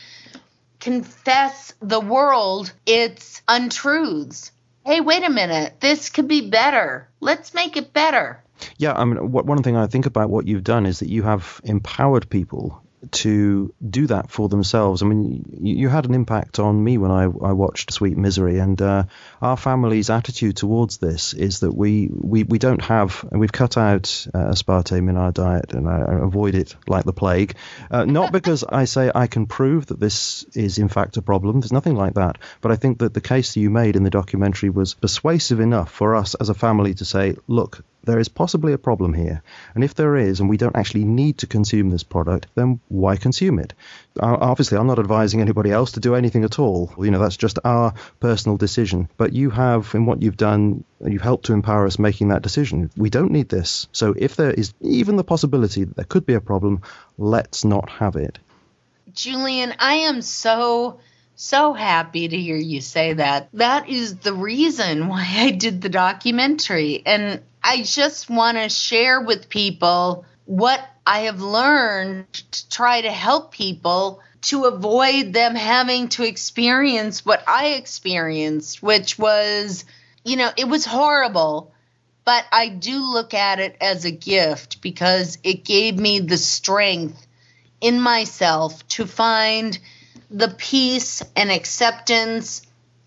confess 0.79 1.73
the 1.79 2.01
world 2.01 2.73
its 2.85 3.41
untruths. 3.47 4.51
Hey, 4.85 4.99
wait 4.99 5.23
a 5.23 5.29
minute, 5.29 5.79
this 5.79 6.09
could 6.09 6.27
be 6.27 6.49
better. 6.49 7.07
Let's 7.21 7.53
make 7.53 7.77
it 7.77 7.93
better. 7.93 8.43
Yeah, 8.77 8.93
I 8.93 9.05
mean, 9.05 9.31
one 9.31 9.63
thing 9.63 9.77
I 9.77 9.87
think 9.87 10.07
about 10.07 10.29
what 10.29 10.47
you've 10.47 10.63
done 10.63 10.85
is 10.85 10.99
that 10.99 11.09
you 11.09 11.23
have 11.23 11.61
empowered 11.63 12.29
people 12.29 12.82
to 13.11 13.73
do 13.87 14.07
that 14.07 14.31
for 14.31 14.49
themselves. 14.49 15.01
I 15.01 15.05
mean, 15.05 15.59
you, 15.61 15.75
you 15.75 15.89
had 15.89 16.05
an 16.05 16.13
impact 16.13 16.59
on 16.59 16.83
me 16.83 16.97
when 16.97 17.11
I, 17.11 17.23
I 17.23 17.53
watched 17.53 17.91
Sweet 17.91 18.17
Misery, 18.17 18.59
and 18.59 18.81
uh, 18.81 19.03
our 19.41 19.57
family's 19.57 20.09
attitude 20.09 20.57
towards 20.57 20.97
this 20.97 21.33
is 21.33 21.59
that 21.61 21.71
we, 21.71 22.09
we, 22.11 22.43
we 22.43 22.59
don't 22.59 22.83
have, 22.83 23.25
and 23.31 23.39
we've 23.39 23.51
cut 23.51 23.77
out 23.77 24.27
uh, 24.33 24.51
aspartame 24.51 25.09
in 25.09 25.17
our 25.17 25.31
diet 25.31 25.73
and 25.73 25.87
I 25.87 26.03
avoid 26.07 26.55
it 26.55 26.75
like 26.87 27.05
the 27.05 27.13
plague. 27.13 27.55
Uh, 27.91 28.05
not 28.05 28.31
because 28.33 28.63
I 28.63 28.85
say 28.85 29.11
I 29.13 29.27
can 29.27 29.45
prove 29.45 29.87
that 29.87 29.99
this 29.99 30.45
is 30.53 30.77
in 30.77 30.89
fact 30.89 31.17
a 31.17 31.21
problem, 31.21 31.61
there's 31.61 31.73
nothing 31.73 31.95
like 31.95 32.15
that, 32.15 32.37
but 32.61 32.71
I 32.71 32.75
think 32.75 32.99
that 32.99 33.13
the 33.13 33.21
case 33.21 33.53
that 33.53 33.59
you 33.59 33.69
made 33.69 33.95
in 33.95 34.03
the 34.03 34.09
documentary 34.09 34.69
was 34.69 34.93
persuasive 34.93 35.59
enough 35.59 35.91
for 35.91 36.15
us 36.15 36.35
as 36.35 36.49
a 36.49 36.53
family 36.53 36.93
to 36.95 37.05
say, 37.05 37.35
look, 37.47 37.83
there 38.03 38.19
is 38.19 38.27
possibly 38.27 38.73
a 38.73 38.77
problem 38.77 39.13
here. 39.13 39.41
And 39.75 39.83
if 39.83 39.95
there 39.95 40.15
is, 40.15 40.39
and 40.39 40.49
we 40.49 40.57
don't 40.57 40.75
actually 40.75 41.05
need 41.05 41.39
to 41.39 41.47
consume 41.47 41.89
this 41.89 42.03
product, 42.03 42.47
then 42.55 42.79
why 42.89 43.15
consume 43.17 43.59
it? 43.59 43.73
Uh, 44.19 44.37
obviously, 44.39 44.77
I'm 44.77 44.87
not 44.87 44.99
advising 44.99 45.41
anybody 45.41 45.71
else 45.71 45.93
to 45.93 45.99
do 45.99 46.15
anything 46.15 46.43
at 46.43 46.59
all. 46.59 46.93
You 46.97 47.11
know, 47.11 47.19
that's 47.19 47.37
just 47.37 47.59
our 47.63 47.93
personal 48.19 48.57
decision. 48.57 49.09
But 49.17 49.33
you 49.33 49.49
have, 49.49 49.95
in 49.95 50.05
what 50.05 50.21
you've 50.21 50.37
done, 50.37 50.83
you've 51.03 51.21
helped 51.21 51.45
to 51.45 51.53
empower 51.53 51.85
us 51.85 51.97
making 51.97 52.29
that 52.29 52.41
decision. 52.41 52.89
We 52.97 53.09
don't 53.09 53.31
need 53.31 53.49
this. 53.49 53.87
So 53.91 54.13
if 54.17 54.35
there 54.35 54.51
is 54.51 54.73
even 54.81 55.15
the 55.15 55.23
possibility 55.23 55.85
that 55.85 55.95
there 55.95 56.05
could 56.05 56.25
be 56.25 56.33
a 56.33 56.41
problem, 56.41 56.81
let's 57.17 57.63
not 57.63 57.89
have 57.89 58.15
it. 58.15 58.39
Julian, 59.13 59.73
I 59.79 59.95
am 59.95 60.21
so 60.21 60.99
so 61.35 61.73
happy 61.73 62.27
to 62.27 62.37
hear 62.37 62.55
you 62.55 62.79
say 62.79 63.13
that. 63.13 63.49
That 63.53 63.89
is 63.89 64.17
the 64.17 64.33
reason 64.33 65.07
why 65.07 65.25
I 65.25 65.51
did 65.51 65.81
the 65.81 65.89
documentary. 65.89 67.01
And 67.05 67.41
I 67.63 67.83
just 67.83 68.29
want 68.29 68.57
to 68.57 68.69
share 68.69 69.21
with 69.21 69.49
people 69.49 70.25
what 70.45 70.81
I 71.05 71.21
have 71.21 71.41
learned 71.41 72.25
to 72.51 72.69
try 72.69 73.01
to 73.01 73.11
help 73.11 73.51
people 73.53 74.21
to 74.43 74.65
avoid 74.65 75.33
them 75.33 75.55
having 75.55 76.09
to 76.09 76.23
experience 76.23 77.25
what 77.25 77.43
I 77.47 77.67
experienced, 77.69 78.83
which 78.83 79.17
was, 79.17 79.85
you 80.25 80.35
know, 80.35 80.51
it 80.57 80.67
was 80.67 80.85
horrible. 80.85 81.71
but 82.25 82.45
I 82.51 82.69
do 82.69 82.99
look 83.11 83.33
at 83.33 83.59
it 83.59 83.75
as 83.81 84.05
a 84.05 84.11
gift 84.11 84.81
because 84.81 85.37
it 85.43 85.65
gave 85.65 85.97
me 85.97 86.19
the 86.19 86.37
strength 86.37 87.27
in 87.81 87.99
myself 87.99 88.87
to 88.89 89.05
find 89.05 89.77
the 90.31 90.49
peace 90.49 91.21
and 91.35 91.51
acceptance 91.51 92.62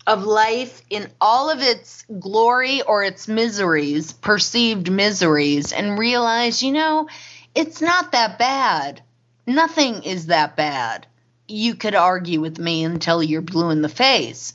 of 0.07 0.23
life 0.23 0.81
in 0.89 1.09
all 1.19 1.49
of 1.49 1.61
its 1.61 2.05
glory 2.19 2.81
or 2.81 3.03
its 3.03 3.27
miseries, 3.27 4.13
perceived 4.13 4.89
miseries, 4.89 5.73
and 5.73 5.99
realize, 5.99 6.63
you 6.63 6.71
know, 6.71 7.09
it's 7.53 7.81
not 7.81 8.13
that 8.13 8.39
bad. 8.39 9.01
Nothing 9.45 10.03
is 10.03 10.27
that 10.27 10.55
bad. 10.55 11.05
You 11.47 11.75
could 11.75 11.93
argue 11.93 12.39
with 12.39 12.57
me 12.57 12.85
until 12.85 13.21
you're 13.21 13.41
blue 13.41 13.69
in 13.69 13.81
the 13.81 13.89
face, 13.89 14.53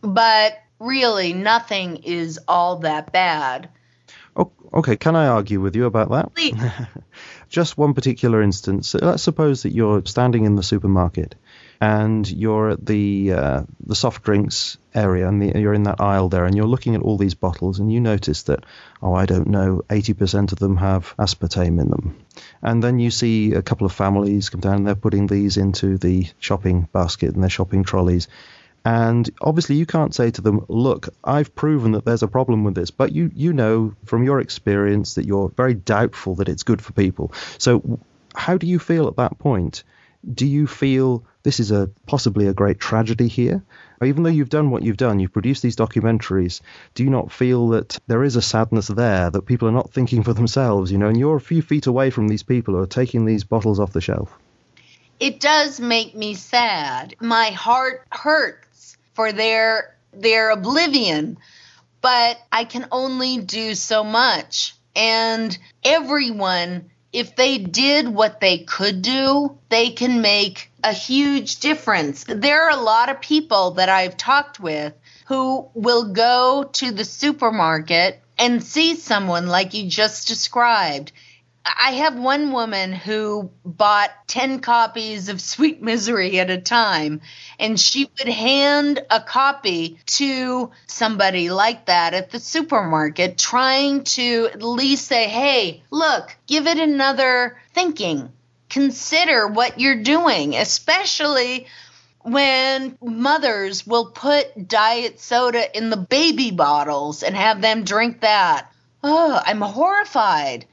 but 0.00 0.56
really, 0.78 1.32
nothing 1.32 1.96
is 2.04 2.38
all 2.46 2.78
that 2.78 3.12
bad. 3.12 3.68
Okay, 4.72 4.96
can 4.96 5.14
I 5.14 5.28
argue 5.28 5.60
with 5.60 5.76
you 5.76 5.86
about 5.86 6.10
that? 6.10 6.34
Please. 6.34 6.56
Just 7.48 7.78
one 7.78 7.94
particular 7.94 8.42
instance. 8.42 8.94
Let's 8.94 9.22
suppose 9.22 9.62
that 9.62 9.72
you're 9.72 10.04
standing 10.04 10.44
in 10.44 10.56
the 10.56 10.64
supermarket 10.64 11.36
and 11.84 12.30
you're 12.30 12.70
at 12.70 12.86
the 12.86 13.30
uh, 13.30 13.62
the 13.84 13.94
soft 13.94 14.22
drinks 14.22 14.78
area 14.94 15.28
and 15.28 15.42
the, 15.42 15.60
you're 15.60 15.74
in 15.74 15.82
that 15.82 16.00
aisle 16.00 16.30
there 16.30 16.46
and 16.46 16.56
you're 16.56 16.66
looking 16.66 16.94
at 16.94 17.02
all 17.02 17.18
these 17.18 17.34
bottles 17.34 17.78
and 17.78 17.92
you 17.92 18.00
notice 18.00 18.44
that 18.44 18.64
oh 19.02 19.12
I 19.12 19.26
don't 19.26 19.48
know 19.48 19.82
80% 19.90 20.52
of 20.52 20.58
them 20.58 20.78
have 20.78 21.14
aspartame 21.18 21.78
in 21.78 21.90
them. 21.90 22.24
And 22.62 22.82
then 22.82 23.00
you 23.00 23.10
see 23.10 23.52
a 23.52 23.60
couple 23.60 23.86
of 23.86 23.92
families 23.92 24.48
come 24.48 24.62
down 24.62 24.76
and 24.76 24.86
they're 24.86 24.94
putting 24.94 25.26
these 25.26 25.58
into 25.58 25.98
the 25.98 26.26
shopping 26.38 26.88
basket 26.90 27.34
and 27.34 27.42
their 27.42 27.50
shopping 27.50 27.84
trolleys. 27.84 28.28
And 28.86 29.28
obviously 29.42 29.76
you 29.76 29.84
can't 29.84 30.14
say 30.14 30.30
to 30.30 30.40
them 30.40 30.64
look 30.68 31.10
I've 31.22 31.54
proven 31.54 31.92
that 31.92 32.06
there's 32.06 32.22
a 32.22 32.28
problem 32.28 32.64
with 32.64 32.74
this 32.74 32.90
but 32.90 33.12
you 33.12 33.30
you 33.34 33.52
know 33.52 33.94
from 34.06 34.24
your 34.24 34.40
experience 34.40 35.16
that 35.16 35.26
you're 35.26 35.50
very 35.50 35.74
doubtful 35.74 36.36
that 36.36 36.48
it's 36.48 36.62
good 36.62 36.80
for 36.80 36.94
people. 36.94 37.34
So 37.58 37.98
how 38.34 38.56
do 38.56 38.66
you 38.66 38.78
feel 38.78 39.06
at 39.06 39.16
that 39.16 39.38
point? 39.38 39.84
Do 40.32 40.46
you 40.46 40.66
feel 40.66 41.24
this 41.44 41.60
is 41.60 41.70
a 41.70 41.90
possibly 42.06 42.48
a 42.48 42.54
great 42.54 42.80
tragedy 42.80 43.28
here? 43.28 43.62
Even 44.02 44.22
though 44.24 44.30
you've 44.30 44.48
done 44.48 44.70
what 44.70 44.82
you've 44.82 44.96
done, 44.96 45.20
you've 45.20 45.32
produced 45.32 45.62
these 45.62 45.76
documentaries, 45.76 46.60
do 46.94 47.04
you 47.04 47.10
not 47.10 47.30
feel 47.30 47.68
that 47.68 47.98
there 48.06 48.24
is 48.24 48.34
a 48.34 48.42
sadness 48.42 48.88
there 48.88 49.30
that 49.30 49.46
people 49.46 49.68
are 49.68 49.72
not 49.72 49.92
thinking 49.92 50.24
for 50.24 50.32
themselves, 50.32 50.90
you 50.90 50.98
know, 50.98 51.06
and 51.06 51.18
you're 51.18 51.36
a 51.36 51.40
few 51.40 51.62
feet 51.62 51.86
away 51.86 52.10
from 52.10 52.26
these 52.26 52.42
people 52.42 52.74
who 52.74 52.80
are 52.80 52.86
taking 52.86 53.24
these 53.24 53.44
bottles 53.44 53.78
off 53.78 53.92
the 53.92 54.00
shelf? 54.00 54.36
It 55.20 55.38
does 55.38 55.78
make 55.78 56.14
me 56.14 56.34
sad. 56.34 57.14
My 57.20 57.50
heart 57.50 58.06
hurts 58.10 58.96
for 59.14 59.32
their 59.32 59.96
their 60.12 60.50
oblivion, 60.50 61.38
but 62.00 62.38
I 62.50 62.64
can 62.64 62.86
only 62.90 63.38
do 63.38 63.74
so 63.74 64.02
much. 64.02 64.74
And 64.96 65.56
everyone 65.82 66.90
if 67.14 67.36
they 67.36 67.58
did 67.58 68.08
what 68.08 68.40
they 68.40 68.58
could 68.58 69.00
do, 69.00 69.56
they 69.68 69.90
can 69.90 70.20
make 70.20 70.72
a 70.82 70.92
huge 70.92 71.60
difference. 71.60 72.24
There 72.24 72.64
are 72.64 72.76
a 72.76 72.82
lot 72.82 73.08
of 73.08 73.20
people 73.20 73.70
that 73.72 73.88
I've 73.88 74.16
talked 74.16 74.58
with 74.58 74.92
who 75.26 75.68
will 75.74 76.12
go 76.12 76.68
to 76.72 76.90
the 76.90 77.04
supermarket 77.04 78.20
and 78.36 78.64
see 78.64 78.96
someone 78.96 79.46
like 79.46 79.74
you 79.74 79.88
just 79.88 80.26
described 80.26 81.12
I 81.66 81.92
have 81.92 82.18
one 82.18 82.52
woman 82.52 82.92
who 82.92 83.50
bought 83.64 84.10
10 84.26 84.60
copies 84.60 85.30
of 85.30 85.40
Sweet 85.40 85.80
Misery 85.80 86.38
at 86.38 86.50
a 86.50 86.60
time, 86.60 87.22
and 87.58 87.80
she 87.80 88.10
would 88.18 88.28
hand 88.28 89.02
a 89.08 89.20
copy 89.20 89.98
to 90.06 90.70
somebody 90.86 91.50
like 91.50 91.86
that 91.86 92.12
at 92.12 92.30
the 92.30 92.38
supermarket, 92.38 93.38
trying 93.38 94.04
to 94.04 94.50
at 94.52 94.62
least 94.62 95.06
say, 95.06 95.26
hey, 95.26 95.82
look, 95.90 96.36
give 96.46 96.66
it 96.66 96.78
another 96.78 97.56
thinking. 97.72 98.30
Consider 98.68 99.46
what 99.46 99.80
you're 99.80 100.02
doing, 100.02 100.54
especially 100.56 101.66
when 102.20 102.98
mothers 103.02 103.86
will 103.86 104.06
put 104.06 104.68
diet 104.68 105.18
soda 105.18 105.74
in 105.76 105.88
the 105.88 105.96
baby 105.96 106.50
bottles 106.50 107.22
and 107.22 107.34
have 107.34 107.62
them 107.62 107.84
drink 107.84 108.20
that. 108.20 108.70
Oh, 109.02 109.40
I'm 109.44 109.60
horrified. 109.60 110.66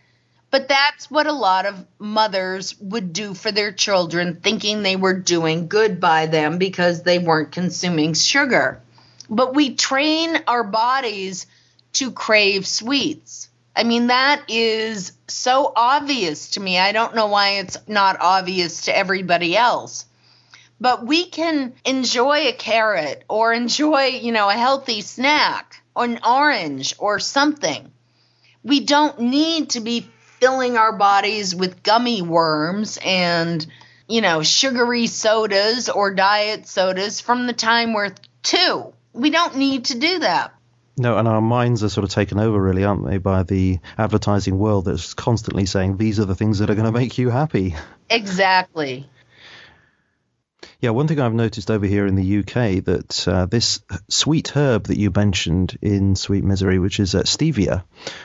But 0.51 0.67
that's 0.67 1.09
what 1.09 1.27
a 1.27 1.31
lot 1.31 1.65
of 1.65 1.85
mothers 1.97 2.75
would 2.81 3.13
do 3.13 3.33
for 3.33 3.53
their 3.53 3.71
children, 3.71 4.41
thinking 4.43 4.83
they 4.83 4.97
were 4.97 5.13
doing 5.13 5.69
good 5.69 6.01
by 6.01 6.25
them 6.25 6.57
because 6.57 7.03
they 7.03 7.19
weren't 7.19 7.53
consuming 7.53 8.13
sugar. 8.13 8.81
But 9.29 9.55
we 9.55 9.75
train 9.75 10.37
our 10.47 10.65
bodies 10.65 11.47
to 11.93 12.11
crave 12.11 12.67
sweets. 12.67 13.47
I 13.73 13.83
mean, 13.83 14.07
that 14.07 14.43
is 14.49 15.13
so 15.29 15.71
obvious 15.73 16.51
to 16.51 16.59
me. 16.59 16.77
I 16.77 16.91
don't 16.91 17.15
know 17.15 17.27
why 17.27 17.59
it's 17.59 17.77
not 17.87 18.17
obvious 18.19 18.81
to 18.83 18.95
everybody 18.95 19.55
else. 19.55 20.05
But 20.81 21.05
we 21.05 21.25
can 21.25 21.73
enjoy 21.85 22.47
a 22.47 22.53
carrot 22.53 23.23
or 23.29 23.53
enjoy, 23.53 24.07
you 24.07 24.33
know, 24.33 24.49
a 24.49 24.53
healthy 24.53 24.99
snack 24.99 25.81
or 25.95 26.03
an 26.03 26.19
orange 26.27 26.95
or 26.97 27.19
something. 27.19 27.89
We 28.63 28.81
don't 28.81 29.19
need 29.19 29.69
to 29.71 29.79
be 29.79 30.09
filling 30.41 30.75
our 30.75 30.91
bodies 30.91 31.55
with 31.55 31.83
gummy 31.83 32.21
worms 32.21 32.97
and, 33.05 33.65
you 34.07 34.21
know, 34.21 34.41
sugary 34.41 35.05
sodas 35.07 35.87
or 35.87 36.13
diet 36.13 36.67
sodas 36.67 37.21
from 37.21 37.45
the 37.45 37.53
time 37.53 37.93
we're 37.93 38.11
two. 38.41 38.91
We 39.13 39.29
don't 39.29 39.55
need 39.57 39.85
to 39.85 39.99
do 39.99 40.19
that. 40.19 40.53
No, 40.97 41.17
and 41.17 41.27
our 41.27 41.41
minds 41.41 41.83
are 41.83 41.89
sort 41.89 42.03
of 42.03 42.09
taken 42.09 42.39
over, 42.39 42.61
really, 42.61 42.83
aren't 42.83 43.05
they, 43.07 43.17
by 43.17 43.43
the 43.43 43.79
advertising 43.97 44.57
world 44.57 44.85
that's 44.85 45.13
constantly 45.13 45.65
saying 45.65 45.97
these 45.97 46.19
are 46.19 46.25
the 46.25 46.35
things 46.35 46.59
that 46.59 46.69
are 46.69 46.75
going 46.75 46.91
to 46.91 46.91
make 46.91 47.17
you 47.17 47.29
happy. 47.29 47.75
Exactly. 48.09 49.09
Yeah, 50.81 50.89
one 50.89 51.07
thing 51.07 51.19
I've 51.19 51.35
noticed 51.35 51.69
over 51.69 51.85
here 51.85 52.07
in 52.07 52.15
the 52.15 52.39
UK 52.39 52.83
that 52.85 53.27
uh, 53.27 53.45
this 53.45 53.81
sweet 54.09 54.57
herb 54.57 54.85
that 54.85 54.97
you 54.97 55.11
mentioned 55.15 55.77
in 55.79 56.15
Sweet 56.15 56.43
Misery, 56.43 56.79
which 56.79 56.99
is 56.99 57.13
uh, 57.13 57.21
stevia, 57.21 57.83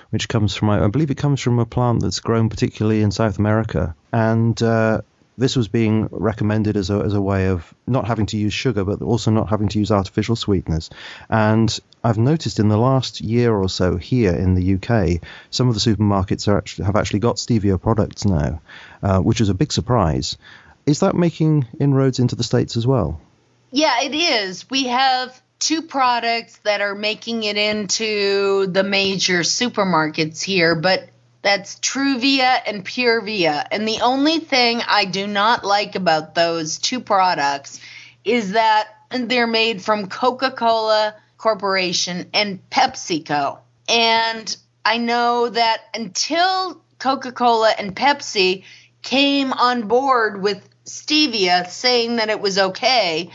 which 0.09 0.27
comes 0.27 0.57
from 0.57 0.71
I 0.71 0.89
believe 0.89 1.11
it 1.11 1.19
comes 1.19 1.43
from 1.43 1.59
a 1.59 1.67
plant 1.67 2.01
that's 2.01 2.21
grown 2.21 2.49
particularly 2.49 3.03
in 3.03 3.11
South 3.11 3.39
America, 3.39 3.95
and 4.11 4.61
uh, 4.63 5.03
this 5.37 5.55
was 5.55 5.69
being 5.69 6.09
recommended 6.11 6.79
as 6.79 6.89
a, 6.89 6.95
as 6.95 7.13
a 7.13 7.21
way 7.21 7.49
of 7.49 7.75
not 7.87 8.07
having 8.07 8.25
to 8.25 8.39
use 8.39 8.55
sugar, 8.55 8.85
but 8.85 9.03
also 9.03 9.31
not 9.31 9.51
having 9.51 9.69
to 9.69 9.79
use 9.79 9.91
artificial 9.91 10.35
sweeteners. 10.35 10.89
And 11.29 11.79
I've 12.03 12.17
noticed 12.17 12.59
in 12.59 12.69
the 12.69 12.79
last 12.79 13.21
year 13.21 13.55
or 13.55 13.69
so 13.69 13.99
here 13.99 14.35
in 14.35 14.55
the 14.55 14.77
UK, 14.77 15.23
some 15.51 15.69
of 15.69 15.75
the 15.75 15.81
supermarkets 15.81 16.49
actually, 16.51 16.87
have 16.87 16.97
actually 16.97 17.19
got 17.19 17.37
stevia 17.37 17.79
products 17.79 18.25
now, 18.25 18.63
uh, 19.03 19.19
which 19.21 19.43
is 19.43 19.51
a 19.51 19.55
big 19.55 19.73
surprise. 19.73 20.39
Is 20.87 21.01
that 21.01 21.16
making 21.16 21.66
inroads 21.80 22.20
into 22.20 22.37
the 22.37 22.45
States 22.45 22.76
as 22.76 22.87
well? 22.87 23.20
Yeah, 23.70 24.03
it 24.03 24.14
is. 24.14 24.70
We 24.70 24.84
have 24.84 25.41
two 25.59 25.82
products 25.82 26.59
that 26.59 26.80
are 26.80 26.95
making 26.95 27.43
it 27.43 27.57
into 27.57 28.66
the 28.68 28.84
major 28.84 29.41
supermarkets 29.41 30.43
here, 30.43 30.76
but 30.76 31.09
that's 31.43 31.76
Truvia 31.80 32.61
and 32.66 32.84
Purevia. 32.84 33.66
And 33.70 33.87
the 33.87 34.01
only 34.03 34.39
thing 34.39 34.80
I 34.87 35.05
do 35.05 35.26
not 35.26 35.64
like 35.64 35.95
about 35.97 36.34
those 36.34 36.78
two 36.78 37.01
products 37.01 37.80
is 38.24 38.53
that 38.53 38.89
they're 39.11 39.47
made 39.47 39.82
from 39.82 40.09
Coca 40.09 40.51
Cola 40.51 41.14
Corporation 41.39 42.28
and 42.32 42.59
PepsiCo. 42.70 43.59
And 43.89 44.57
I 44.84 44.99
know 44.99 45.49
that 45.49 45.82
until 45.95 46.80
Coca 46.99 47.32
Cola 47.32 47.70
and 47.70 47.95
Pepsi 47.95 48.64
came 49.03 49.53
on 49.53 49.87
board 49.87 50.43
with 50.43 50.68
stevia 50.87 51.68
saying 51.68 52.16
that 52.16 52.30
it 52.30 52.41
was 52.41 52.59
okay, 52.59 53.30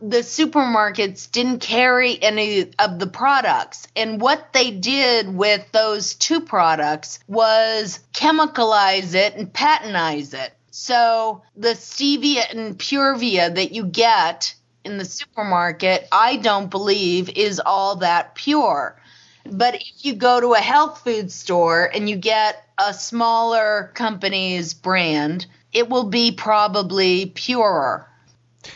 the 0.00 0.18
supermarkets 0.18 1.30
didn't 1.30 1.60
carry 1.60 2.20
any 2.22 2.72
of 2.78 2.98
the 2.98 3.06
products. 3.06 3.86
And 3.96 4.20
what 4.20 4.52
they 4.52 4.70
did 4.70 5.34
with 5.34 5.70
those 5.72 6.14
two 6.14 6.40
products 6.40 7.20
was 7.26 8.00
chemicalize 8.12 9.14
it 9.14 9.34
and 9.36 9.52
patentize 9.52 10.34
it. 10.34 10.52
So 10.70 11.42
the 11.56 11.70
stevia 11.70 12.50
and 12.50 12.76
purevia 12.76 13.54
that 13.54 13.72
you 13.72 13.84
get 13.84 14.54
in 14.84 14.98
the 14.98 15.04
supermarket, 15.04 16.08
I 16.12 16.36
don't 16.36 16.70
believe 16.70 17.30
is 17.30 17.60
all 17.64 17.96
that 17.96 18.34
pure. 18.34 19.00
But 19.46 19.76
if 19.76 20.04
you 20.04 20.14
go 20.14 20.40
to 20.40 20.54
a 20.54 20.58
health 20.58 21.02
food 21.04 21.30
store 21.30 21.84
and 21.84 22.08
you 22.08 22.16
get 22.16 22.66
a 22.78 22.92
smaller 22.92 23.92
company's 23.94 24.74
brand, 24.74 25.46
it 25.74 25.88
will 25.88 26.04
be 26.04 26.32
probably 26.32 27.26
purer. 27.26 28.08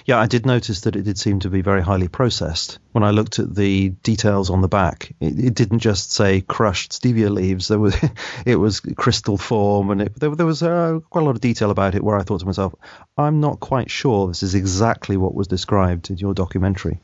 Yeah, 0.05 0.19
I 0.19 0.27
did 0.27 0.45
notice 0.45 0.83
that 0.83 0.97
it 0.97 1.03
did 1.03 1.19
seem 1.19 1.41
to 1.41 1.51
be 1.51 1.63
very 1.63 1.83
highly 1.83 2.09
processed. 2.09 2.79
When 2.93 3.05
I 3.05 3.11
looked 3.11 3.39
at 3.39 3.55
the 3.55 3.91
details 3.91 4.51
on 4.51 4.61
the 4.61 4.69
back, 4.69 5.15
it, 5.21 5.39
it 5.39 5.55
didn't 5.55 5.79
just 5.79 6.13
say 6.13 6.41
crushed 6.43 6.93
stevia 6.93 7.31
leaves. 7.31 7.69
There 7.69 7.79
was 7.79 7.97
it 8.47 8.57
was 8.57 8.81
crystal 8.81 9.39
form, 9.39 9.91
and 9.91 10.03
it, 10.03 10.21
there, 10.21 10.35
there, 10.35 10.47
was 10.47 10.63
uh, 10.63 11.01
quite 11.11 11.23
a 11.23 11.25
lot 11.25 11.37
of 11.37 11.41
detail 11.41 11.71
about 11.71 11.95
it. 11.95 12.03
Where 12.03 12.19
I 12.19 12.23
thought 12.23 12.41
to 12.41 12.47
myself, 12.47 12.75
I'm 13.17 13.41
not 13.41 13.61
quite 13.61 13.91
sure 13.91 14.29
this 14.29 14.43
is 14.43 14.55
exactly 14.55 15.17
what 15.17 15.35
was 15.35 15.49
described 15.49 16.11
in 16.11 16.19
your 16.19 16.35
documentary. 16.35 17.01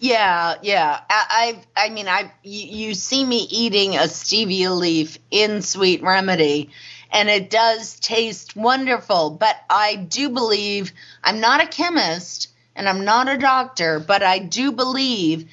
Yeah, 0.00 0.56
yeah. 0.62 1.00
I, 1.08 1.56
I, 1.76 1.86
I 1.86 1.88
mean, 1.90 2.08
I 2.08 2.30
you, 2.42 2.88
you 2.88 2.94
see 2.94 3.24
me 3.24 3.46
eating 3.50 3.96
a 3.96 4.00
stevia 4.02 4.76
leaf 4.76 5.18
in 5.30 5.62
Sweet 5.62 6.02
Remedy, 6.02 6.70
and 7.14 7.30
it 7.30 7.48
does 7.48 7.98
taste 8.00 8.56
wonderful. 8.56 9.30
But 9.30 9.56
I 9.70 9.94
do 9.94 10.28
believe 10.28 10.92
I'm 11.22 11.40
not 11.40 11.62
a 11.62 11.66
chemist 11.66 12.48
and 12.74 12.88
I'm 12.88 13.04
not 13.04 13.28
a 13.28 13.38
doctor, 13.38 14.00
but 14.00 14.24
I 14.24 14.40
do 14.40 14.72
believe 14.72 15.48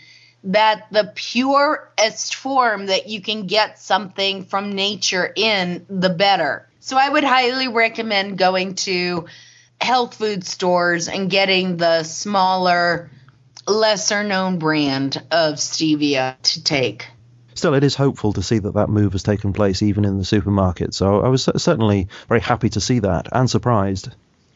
that 0.46 0.88
the 0.92 1.12
purest 1.14 2.34
form 2.34 2.88
that 2.88 3.08
you 3.08 3.22
can 3.22 3.46
get 3.46 3.78
something 3.78 4.44
from 4.44 4.74
nature 4.74 5.32
in, 5.36 5.86
the 5.88 6.10
better. 6.10 6.68
So 6.80 6.98
I 6.98 7.08
would 7.08 7.24
highly 7.24 7.68
recommend 7.68 8.40
going 8.40 8.74
to 8.76 9.28
health 9.80 10.16
food 10.16 10.44
stores 10.44 11.08
and 11.08 11.30
getting 11.30 11.78
the 11.78 12.02
smaller, 12.02 13.12
lesser 13.68 14.24
known 14.24 14.58
brand 14.58 15.22
of 15.30 15.56
stevia 15.56 16.42
to 16.42 16.64
take. 16.64 17.06
Still, 17.62 17.76
it 17.76 17.84
is 17.84 17.94
hopeful 17.94 18.34
to 18.34 18.42
see 18.42 18.58
that 18.58 18.74
that 18.74 18.90
move 18.90 19.12
has 19.12 19.22
taken 19.22 19.54
place 19.54 19.84
even 19.84 20.04
in 20.04 20.18
the 20.18 20.26
supermarket. 20.26 20.96
So 20.96 21.22
I 21.22 21.28
was 21.28 21.48
certainly 21.58 22.08
very 22.28 22.42
happy 22.42 22.70
to 22.70 22.82
see 22.82 22.98
that 22.98 23.28
and 23.32 23.48
surprised. 23.48 24.10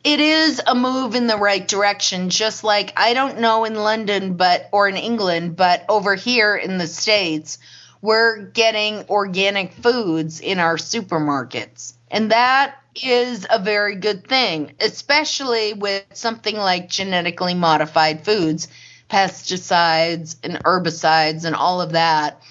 It 0.04 0.20
is 0.20 0.60
a 0.66 0.74
move 0.74 1.14
in 1.14 1.28
the 1.28 1.38
right 1.38 1.68
direction 1.68 2.32
just 2.32 2.64
like 2.64 2.94
i 2.98 3.14
don't 3.14 3.42
know 3.42 3.64
in 3.64 3.76
london 3.76 4.38
but 4.38 4.70
or 4.72 4.88
in 4.88 4.98
england 4.98 5.56
but 5.56 5.86
over 5.88 6.16
here 6.16 6.56
in 6.56 6.80
the 6.80 6.88
states 6.88 7.60
we're 8.02 8.40
getting 8.42 9.06
organic 9.08 9.74
foods 9.74 10.40
in 10.40 10.58
our 10.58 10.78
supermarkets. 10.78 11.94
And 12.10 12.32
that 12.32 12.74
is 12.96 13.46
a 13.48 13.60
very 13.60 13.98
good 13.98 14.26
thing 14.26 14.74
especially 14.80 15.74
with 15.74 16.06
something 16.14 16.58
like 16.58 16.90
genetically 16.90 17.54
modified 17.54 18.26
foods 18.26 18.68
pesticides 19.12 20.38
and 20.42 20.56
herbicides 20.64 21.46
and 21.46 21.56
all 21.56 21.82
of 21.82 21.92
that 21.92 22.42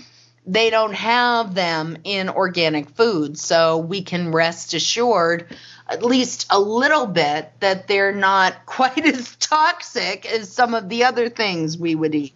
they 0.46 0.70
don't 0.70 0.94
have 0.94 1.54
them 1.54 1.96
in 2.04 2.28
organic 2.28 2.90
food. 2.90 3.38
so 3.38 3.78
we 3.78 4.02
can 4.02 4.32
rest 4.32 4.74
assured 4.74 5.46
at 5.88 6.02
least 6.02 6.46
a 6.50 6.58
little 6.58 7.06
bit 7.06 7.52
that 7.60 7.88
they're 7.88 8.14
not 8.14 8.66
quite 8.66 9.04
as 9.06 9.36
toxic 9.36 10.26
as 10.26 10.50
some 10.50 10.74
of 10.74 10.88
the 10.88 11.04
other 11.04 11.28
things 11.28 11.78
we 11.78 11.94
would 11.94 12.14
eat. 12.14 12.34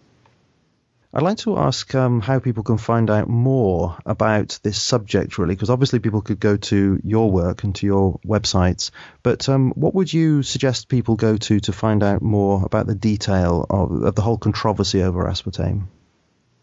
I'd 1.11 1.23
like 1.23 1.39
to 1.39 1.57
ask 1.57 1.95
um, 1.95 2.21
how 2.21 2.37
people 2.37 2.61
can 2.61 2.77
find 2.77 3.09
out 3.09 3.27
more 3.27 3.97
about 4.05 4.59
this 4.61 4.79
subject, 4.79 5.39
really, 5.39 5.55
because 5.55 5.71
obviously 5.71 5.97
people 5.97 6.21
could 6.21 6.39
go 6.39 6.55
to 6.55 7.01
your 7.03 7.31
work 7.31 7.63
and 7.63 7.73
to 7.77 7.87
your 7.87 8.19
websites. 8.23 8.91
But 9.23 9.49
um, 9.49 9.71
what 9.71 9.95
would 9.95 10.13
you 10.13 10.43
suggest 10.43 10.87
people 10.87 11.15
go 11.15 11.35
to 11.35 11.59
to 11.61 11.73
find 11.73 12.03
out 12.03 12.21
more 12.21 12.63
about 12.63 12.85
the 12.85 12.93
detail 12.93 13.65
of, 13.71 14.03
of 14.03 14.13
the 14.13 14.21
whole 14.21 14.37
controversy 14.37 15.01
over 15.01 15.23
aspartame? 15.23 15.87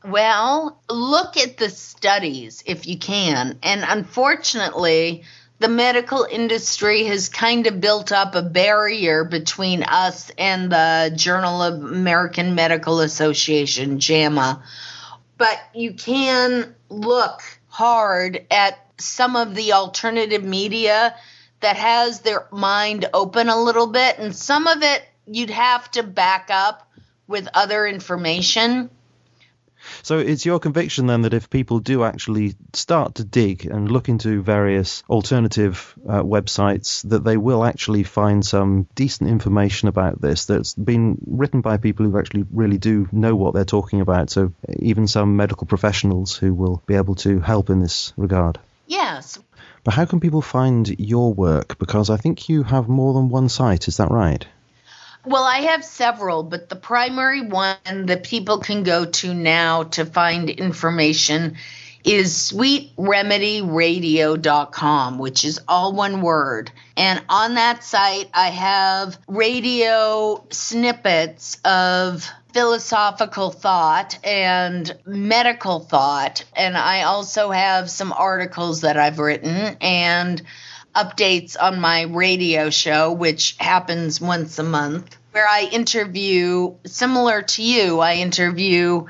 Well, 0.07 0.81
look 0.89 1.37
at 1.37 1.57
the 1.57 1.69
studies 1.69 2.63
if 2.65 2.87
you 2.87 2.97
can. 2.97 3.59
And 3.63 3.85
unfortunately, 3.87 5.25
the 5.59 5.69
medical 5.69 6.25
industry 6.31 7.05
has 7.05 7.29
kind 7.29 7.67
of 7.67 7.81
built 7.81 8.13
up 8.13 8.35
a 8.35 8.43
barrier 8.43 9.25
between 9.25 9.83
us 9.83 10.31
and 10.39 10.71
the 10.71 11.13
Journal 11.17 11.61
of 11.61 11.83
American 11.83 12.55
Medical 12.55 13.01
Association, 13.01 13.99
JAMA. 13.99 14.63
But 15.39 15.59
you 15.75 15.95
can 15.95 16.75
look 16.89 17.43
hard 17.69 18.47
at 18.51 18.79
some 18.99 19.35
of 19.35 19.55
the 19.55 19.73
alternative 19.73 20.45
media 20.45 21.17
that 21.61 21.77
has 21.77 22.21
their 22.21 22.47
mind 22.53 23.09
open 23.13 23.49
a 23.49 23.61
little 23.61 23.89
bit, 23.89 24.19
and 24.19 24.37
some 24.37 24.67
of 24.67 24.83
it 24.83 25.03
you'd 25.27 25.51
have 25.51 25.91
to 25.93 26.03
back 26.03 26.49
up 26.51 26.89
with 27.27 27.49
other 27.55 27.87
information. 27.87 28.91
So 30.03 30.19
it's 30.19 30.47
your 30.47 30.59
conviction 30.59 31.07
then 31.07 31.23
that 31.23 31.35
if 31.35 31.51
people 31.51 31.81
do 31.81 32.05
actually 32.05 32.55
start 32.73 33.17
to 33.17 33.25
dig 33.25 33.67
and 33.67 33.91
look 33.91 34.09
into 34.09 34.43
various 34.43 35.03
alternative 35.09 35.95
uh, 36.09 36.23
websites, 36.23 37.09
that 37.09 37.25
they 37.25 37.37
will 37.37 37.65
actually 37.65 38.03
find 38.03 38.45
some 38.45 38.87
decent 38.95 39.31
information 39.31 39.89
about 39.89 40.21
this 40.21 40.47
that's 40.47 40.75
been 40.75 41.19
written 41.27 41.61
by 41.61 41.77
people 41.77 42.07
who 42.07 42.19
actually 42.19 42.45
really 42.53 42.79
do 42.79 43.09
know 43.13 43.35
what 43.35 43.55
they're 43.55 43.65
talking 43.65 44.01
about. 44.01 44.31
So 44.31 44.53
even 44.79 45.07
some 45.09 45.37
medical 45.37 45.67
professionals 45.67 46.37
who 46.37 46.55
will 46.55 46.83
be 46.87 46.95
able 46.95 47.15
to 47.17 47.41
help 47.41 47.71
in 47.71 47.81
this 47.81 48.13
regard. 48.17 48.59
Yes. 48.87 49.39
But 49.85 49.95
how 49.95 50.05
can 50.05 50.21
people 50.21 50.43
find 50.43 50.89
your 50.99 51.33
work? 51.33 51.79
Because 51.79 52.11
I 52.11 52.17
think 52.17 52.49
you 52.49 52.63
have 52.65 52.89
more 52.89 53.15
than 53.15 53.29
one 53.29 53.49
site, 53.49 53.89
is 53.89 53.99
that 53.99 54.11
right? 54.11 54.47
Well, 55.27 55.43
I 55.43 55.63
have 55.63 55.85
several, 55.85 56.45
but 56.45 56.69
the 56.69 56.77
primary 56.77 57.41
one 57.41 58.07
that 58.07 58.23
people 58.23 58.61
can 58.61 58.85
go 58.85 59.07
to 59.07 59.35
now 59.35 59.83
to 59.83 60.05
find 60.05 60.49
information 60.49 61.57
is 62.05 62.53
sweetremedyradio.com, 62.53 65.19
which 65.19 65.45
is 65.45 65.61
all 65.67 65.95
one 65.95 66.23
word. 66.23 66.71
And 66.97 67.25
on 67.29 67.55
that 67.55 67.83
site, 67.83 68.31
I 68.33 68.51
have 68.51 69.19
radio 69.27 70.47
snippets 70.51 71.59
of 71.65 72.31
philosophical 72.53 73.51
thought 73.51 74.21
and 74.23 74.97
medical 75.05 75.81
thought. 75.81 76.45
And 76.55 76.77
I 76.77 77.03
also 77.03 77.51
have 77.51 77.91
some 77.91 78.13
articles 78.13 78.83
that 78.83 78.97
I've 78.97 79.19
written 79.19 79.77
and 79.81 80.41
updates 80.97 81.57
on 81.61 81.79
my 81.79 82.03
radio 82.03 82.71
show, 82.71 83.13
which 83.13 83.55
happens 83.59 84.21
once 84.21 84.59
a 84.59 84.63
month, 84.63 85.16
where 85.37 85.47
I 85.47 85.69
interview, 85.71 86.77
similar 86.87 87.43
to 87.43 87.63
you, 87.63 88.01
I 88.01 88.15
interview 88.15 89.05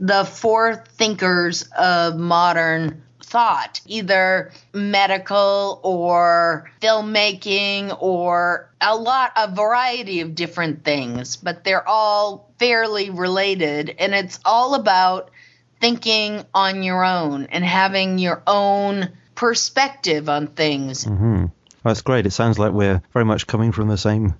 the 0.00 0.24
four 0.24 0.76
thinkers 0.76 1.68
of 1.76 2.16
modern 2.16 3.02
thought, 3.22 3.82
either 3.84 4.52
medical 4.72 5.78
or 5.82 6.70
filmmaking 6.80 7.94
or 8.00 8.70
a 8.80 8.96
lot, 8.96 9.32
a 9.36 9.54
variety 9.54 10.22
of 10.22 10.34
different 10.34 10.82
things, 10.82 11.36
but 11.36 11.62
they're 11.62 11.86
all 11.86 12.50
fairly 12.58 13.10
related. 13.10 13.94
And 13.98 14.14
it's 14.14 14.40
all 14.46 14.76
about 14.76 15.30
thinking 15.78 16.42
on 16.54 16.84
your 16.84 17.04
own 17.04 17.48
and 17.50 17.62
having 17.62 18.18
your 18.18 18.42
own 18.46 19.10
perspective 19.34 20.30
on 20.30 20.46
things. 20.46 21.04
Mm-hmm. 21.04 21.46
That's 21.84 22.00
great. 22.00 22.24
It 22.24 22.32
sounds 22.32 22.58
like 22.58 22.72
we're 22.72 23.02
very 23.12 23.26
much 23.26 23.46
coming 23.46 23.72
from 23.72 23.88
the 23.88 23.98
same 23.98 24.36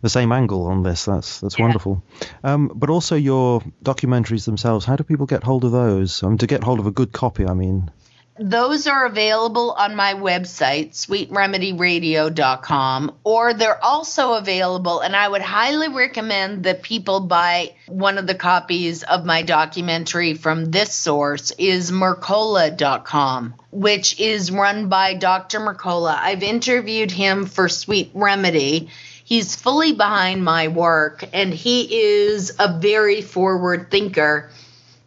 the 0.00 0.08
same 0.08 0.32
angle 0.32 0.66
on 0.66 0.82
this. 0.82 1.04
That's 1.04 1.40
that's 1.40 1.58
yeah. 1.58 1.64
wonderful. 1.64 2.02
Um, 2.44 2.70
but 2.74 2.90
also 2.90 3.16
your 3.16 3.62
documentaries 3.82 4.44
themselves. 4.44 4.84
How 4.84 4.96
do 4.96 5.04
people 5.04 5.26
get 5.26 5.44
hold 5.44 5.64
of 5.64 5.72
those? 5.72 6.22
Um, 6.22 6.38
to 6.38 6.46
get 6.46 6.64
hold 6.64 6.78
of 6.78 6.86
a 6.86 6.92
good 6.92 7.12
copy, 7.12 7.46
I 7.46 7.54
mean 7.54 7.90
those 8.38 8.86
are 8.86 9.06
available 9.06 9.72
on 9.72 9.96
my 9.96 10.14
website, 10.14 10.92
sweetremedyradio.com, 10.92 13.14
or 13.24 13.52
they're 13.52 13.84
also 13.84 14.34
available, 14.34 15.00
and 15.00 15.16
I 15.16 15.28
would 15.28 15.42
highly 15.42 15.88
recommend 15.88 16.62
that 16.64 16.82
people 16.82 17.18
buy 17.20 17.74
one 17.88 18.16
of 18.18 18.26
the 18.28 18.36
copies 18.36 19.02
of 19.02 19.26
my 19.26 19.42
documentary 19.42 20.34
from 20.34 20.66
this 20.66 20.94
source 20.94 21.50
is 21.58 21.90
mercola.com, 21.90 23.54
which 23.72 24.20
is 24.20 24.52
run 24.52 24.88
by 24.88 25.14
Dr. 25.14 25.58
Mercola. 25.60 26.16
I've 26.16 26.44
interviewed 26.44 27.10
him 27.10 27.46
for 27.46 27.68
Sweet 27.68 28.12
Remedy. 28.14 28.90
He's 29.28 29.54
fully 29.54 29.92
behind 29.92 30.42
my 30.42 30.68
work, 30.68 31.22
and 31.34 31.52
he 31.52 32.00
is 32.00 32.56
a 32.58 32.78
very 32.78 33.20
forward 33.20 33.90
thinker. 33.90 34.48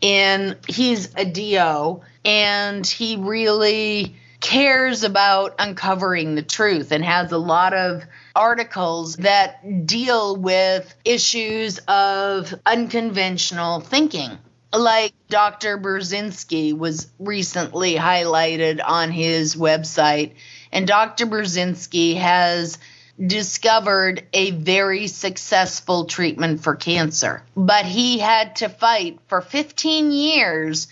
And 0.03 0.57
he's 0.67 1.11
a 1.15 1.25
DO 1.25 2.01
and 2.23 2.85
he 2.85 3.15
really 3.15 4.15
cares 4.39 5.03
about 5.03 5.55
uncovering 5.57 6.35
the 6.35 6.43
truth 6.43 6.91
and 6.91 7.03
has 7.03 7.31
a 7.31 7.39
lot 7.39 7.73
of 7.73 8.03
articles 8.35 9.15
that 9.15 9.87
deal 9.87 10.35
with 10.35 10.93
issues 11.03 11.79
of 11.87 12.53
unconventional 12.63 13.79
thinking. 13.79 14.37
Like 14.71 15.13
Dr. 15.29 15.79
Burzynski 15.79 16.77
was 16.77 17.07
recently 17.17 17.95
highlighted 17.95 18.81
on 18.85 19.09
his 19.09 19.55
website, 19.55 20.33
and 20.71 20.85
Dr. 20.85 21.25
Burzynski 21.25 22.17
has 22.17 22.77
discovered 23.19 24.25
a 24.33 24.51
very 24.51 25.07
successful 25.07 26.05
treatment 26.05 26.63
for 26.63 26.75
cancer. 26.75 27.43
But 27.55 27.85
he 27.85 28.19
had 28.19 28.55
to 28.57 28.69
fight 28.69 29.19
for 29.27 29.41
15 29.41 30.11
years 30.11 30.87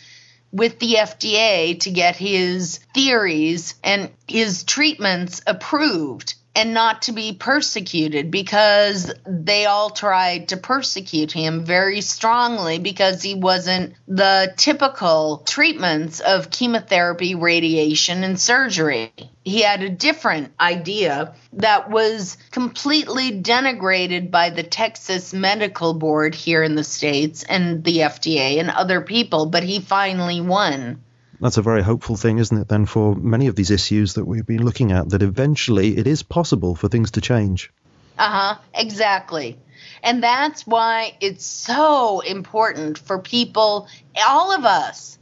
with 0.52 0.80
the 0.80 0.96
FDA 0.96 1.80
to 1.82 1.92
get 1.92 2.16
his 2.16 2.80
theories 2.94 3.76
and 3.84 4.10
his 4.28 4.64
treatments 4.64 5.42
approved. 5.46 6.36
And 6.56 6.74
not 6.74 7.04
to 7.04 7.12
be 7.12 7.34
persecuted 7.34 8.32
because 8.32 9.14
they 9.26 9.66
all 9.66 9.92
tried 9.92 10.50
to 10.50 10.58
persecute 10.58 11.32
him 11.32 11.64
very 11.64 12.02
strongly 12.02 12.80
because 12.80 13.22
he 13.22 13.36
wasn't 13.36 13.94
the 14.08 14.52
typical 14.58 15.44
treatments 15.48 16.20
of 16.20 16.50
chemotherapy, 16.50 17.36
radiation, 17.36 18.24
and 18.24 18.40
surgery. 18.40 19.12
He 19.44 19.62
had 19.62 19.84
a 19.84 19.90
different 19.90 20.52
idea 20.60 21.36
that 21.54 21.90
was 21.90 22.38
completely 22.52 23.42
denigrated 23.42 24.32
by 24.32 24.50
the 24.50 24.64
Texas 24.64 25.34
Medical 25.34 25.94
Board 25.94 26.36
here 26.36 26.64
in 26.64 26.76
the 26.76 26.84
States 26.84 27.44
and 27.44 27.84
the 27.84 27.98
FDA 27.98 28.60
and 28.60 28.70
other 28.70 29.02
people, 29.02 29.46
but 29.46 29.64
he 29.64 29.80
finally 29.80 30.42
won 30.42 31.02
that's 31.42 31.58
a 31.58 31.62
very 31.62 31.82
hopeful 31.82 32.18
thing, 32.18 32.38
isn't 32.40 32.58
it, 32.58 32.68
then, 32.68 32.86
for 32.86 33.16
many 33.16 33.48
of 33.48 33.56
these 33.56 33.72
issues 33.72 34.16
that 34.16 34.26
we've 34.26 34.46
been 34.46 34.66
looking 34.66 34.92
at, 34.92 35.10
that 35.10 35.22
eventually 35.22 35.98
it 35.98 36.08
is 36.08 36.24
possible 36.24 36.76
for 36.76 36.90
things 36.90 37.12
to 37.12 37.22
change. 37.22 37.72
Uh 38.18 38.30
huh, 38.30 38.62
exactly. 38.74 39.58
And 40.04 40.22
that's 40.22 40.68
why 40.68 41.16
it's 41.22 41.46
so 41.46 42.20
important 42.20 42.98
for 42.98 43.20
people, 43.20 43.88
all 44.28 44.52
of 44.52 44.66
us, 44.66 45.18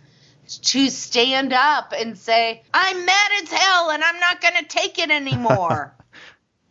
to 0.47 0.89
stand 0.89 1.53
up 1.53 1.93
and 1.95 2.17
say, 2.17 2.63
I'm 2.73 3.05
mad 3.05 3.31
as 3.43 3.51
hell 3.51 3.91
and 3.91 4.03
I'm 4.03 4.19
not 4.19 4.41
going 4.41 4.55
to 4.55 4.65
take 4.65 4.97
it 4.97 5.11
anymore. 5.11 5.93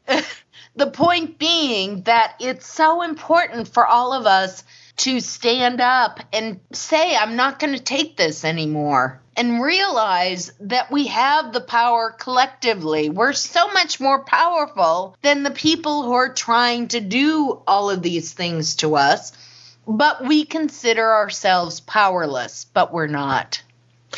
the 0.76 0.86
point 0.86 1.38
being 1.38 2.02
that 2.02 2.36
it's 2.40 2.66
so 2.66 3.02
important 3.02 3.68
for 3.68 3.86
all 3.86 4.12
of 4.12 4.26
us 4.26 4.64
to 4.98 5.20
stand 5.20 5.80
up 5.80 6.20
and 6.32 6.60
say, 6.72 7.16
I'm 7.16 7.36
not 7.36 7.58
going 7.58 7.74
to 7.74 7.82
take 7.82 8.16
this 8.16 8.44
anymore 8.44 9.20
and 9.36 9.62
realize 9.62 10.52
that 10.60 10.90
we 10.90 11.08
have 11.08 11.52
the 11.52 11.60
power 11.60 12.10
collectively. 12.10 13.10
We're 13.10 13.32
so 13.32 13.68
much 13.68 14.00
more 14.00 14.24
powerful 14.24 15.16
than 15.22 15.42
the 15.42 15.50
people 15.50 16.02
who 16.02 16.12
are 16.12 16.32
trying 16.32 16.88
to 16.88 17.00
do 17.00 17.60
all 17.66 17.90
of 17.90 18.02
these 18.02 18.32
things 18.32 18.76
to 18.76 18.96
us. 18.96 19.32
But 19.86 20.24
we 20.24 20.44
consider 20.44 21.12
ourselves 21.12 21.80
powerless, 21.80 22.66
but 22.72 22.92
we're 22.92 23.06
not. 23.06 23.62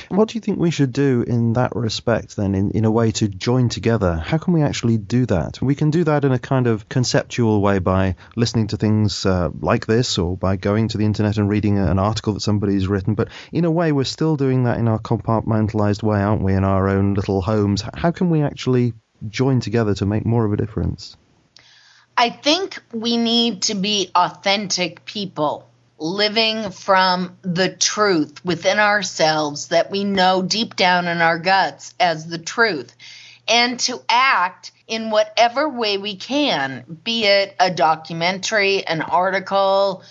What 0.09 0.28
do 0.28 0.34
you 0.34 0.41
think 0.41 0.59
we 0.59 0.70
should 0.70 0.93
do 0.93 1.22
in 1.26 1.55
that 1.55 1.74
respect, 1.74 2.36
then, 2.36 2.55
in, 2.55 2.70
in 2.70 2.84
a 2.84 2.91
way 2.91 3.11
to 3.12 3.28
join 3.28 3.68
together? 3.68 4.16
How 4.16 4.39
can 4.39 4.53
we 4.53 4.62
actually 4.62 4.97
do 4.97 5.26
that? 5.26 5.61
We 5.61 5.74
can 5.74 5.91
do 5.91 6.05
that 6.05 6.24
in 6.24 6.32
a 6.32 6.39
kind 6.39 6.66
of 6.66 6.89
conceptual 6.89 7.61
way 7.61 7.78
by 7.78 8.16
listening 8.36 8.68
to 8.68 8.76
things 8.76 9.26
uh, 9.26 9.51
like 9.61 9.86
this 9.86 10.18
or 10.18 10.36
by 10.36 10.57
going 10.57 10.89
to 10.89 10.99
the 10.99 11.05
internet 11.05 11.36
and 11.36 11.49
reading 11.49 11.78
an 11.78 11.99
article 11.99 12.34
that 12.34 12.41
somebody's 12.41 12.86
written. 12.86 13.14
But 13.14 13.28
in 13.53 13.64
a 13.64 13.70
way, 13.70 13.93
we're 13.93 14.05
still 14.05 14.36
doing 14.36 14.64
that 14.64 14.78
in 14.78 14.89
our 14.89 14.99
compartmentalized 14.99 16.03
way, 16.03 16.20
aren't 16.20 16.43
we, 16.43 16.55
in 16.55 16.64
our 16.64 16.89
own 16.89 17.14
little 17.14 17.43
homes? 17.43 17.82
How 17.95 18.11
can 18.11 18.30
we 18.30 18.43
actually 18.43 18.95
join 19.28 19.61
together 19.61 19.95
to 19.95 20.07
make 20.07 20.24
more 20.24 20.45
of 20.45 20.53
a 20.53 20.57
difference? 20.57 21.16
I 22.16 22.30
think 22.30 22.82
we 22.93 23.16
need 23.16 23.62
to 23.62 23.74
be 23.74 24.11
authentic 24.14 25.05
people 25.05 25.68
living 25.99 26.71
from 26.71 27.37
the 27.43 27.69
truth 27.69 28.45
within 28.45 28.79
ourselves 28.79 29.69
that 29.69 29.91
we 29.91 30.05
know 30.05 30.43
deep 30.43 30.77
down 30.77 31.09
in 31.09 31.21
our 31.21 31.39
guts 31.39 31.95
as 31.99 32.27
the 32.27 32.39
truth, 32.39 32.95
and 33.47 33.81
to 33.81 34.01
act 34.09 34.73
in 34.87 35.11
whatever 35.11 35.69
way 35.69 35.99
we 35.99 36.17
can, 36.17 36.99
be 37.05 37.25
it 37.25 37.55
a 37.61 37.71
documentary, 37.71 38.87
an 38.87 39.03
article, 39.03 40.03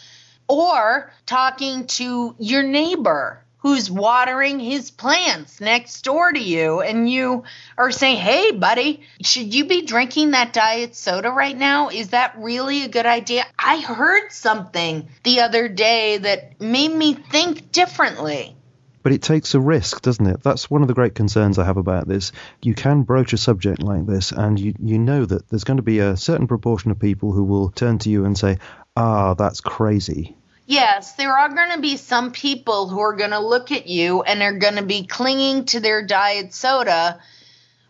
or 0.48 1.12
talking 1.26 1.88
to 1.88 2.36
your 2.40 2.64
neighbor 2.64 3.44
who's 3.68 3.92
watering 3.92 4.62
his 4.62 4.92
plants 4.92 5.60
next 5.60 6.02
door 6.04 6.32
to 6.32 6.40
you 6.40 6.80
and 6.80 7.10
you 7.10 7.44
are 7.78 7.92
saying, 7.92 8.16
"Hey 8.16 8.52
buddy, 8.52 9.02
should 9.22 9.54
you 9.54 9.66
be 9.66 9.82
drinking 9.82 10.32
that 10.32 10.54
diet 10.54 10.96
soda 10.96 11.30
right 11.30 11.58
now? 11.58 11.90
Is 11.90 12.10
that 12.10 12.36
really 12.38 12.86
a 12.86 12.88
good 12.88 13.06
idea?" 13.06 13.44
I 13.60 13.82
heard 13.82 14.32
something 14.32 15.10
the 15.24 15.42
other 15.42 15.68
day 15.68 16.18
that 16.18 16.62
made 16.62 16.94
me 16.94 17.14
think 17.14 17.74
differently. 17.74 18.56
But 19.04 19.12
it 19.12 19.22
takes 19.22 19.54
a 19.54 19.60
risk, 19.60 20.02
doesn't 20.02 20.26
it? 20.26 20.42
That's 20.42 20.72
one 20.72 20.82
of 20.82 20.88
the 20.88 20.94
great 20.94 21.14
concerns 21.16 21.60
I 21.60 21.66
have 21.66 21.78
about 21.78 22.08
this. 22.08 22.32
You 22.62 22.74
can 22.74 23.04
broach 23.04 23.34
a 23.34 23.38
subject 23.38 23.84
like 23.84 24.06
this, 24.06 24.32
and 24.32 24.58
you, 24.58 24.76
you 24.80 24.98
know 24.98 25.26
that 25.26 25.50
there's 25.50 25.66
going 25.66 25.78
to 25.78 25.84
be 25.84 26.00
a 26.00 26.16
certain 26.16 26.48
proportion 26.48 26.92
of 26.92 27.00
people 27.00 27.34
who 27.34 27.44
will 27.44 27.70
turn 27.70 27.98
to 28.00 28.10
you 28.10 28.24
and 28.24 28.38
say, 28.38 28.60
Ah, 28.96 29.34
that's 29.34 29.60
crazy 29.60 30.37
Yes, 30.70 31.14
there 31.14 31.32
are 31.32 31.48
going 31.48 31.72
to 31.72 31.80
be 31.80 31.96
some 31.96 32.34
people 32.34 32.90
who 32.90 33.00
are 33.00 33.16
going 33.16 33.32
to 33.32 33.40
look 33.40 33.72
at 33.72 33.88
you 33.88 34.22
and 34.24 34.42
are 34.42 34.60
going 34.60 34.76
to 34.76 34.84
be 34.84 35.08
clinging 35.08 35.64
to 35.68 35.80
their 35.80 36.06
diet 36.06 36.54
soda 36.54 37.22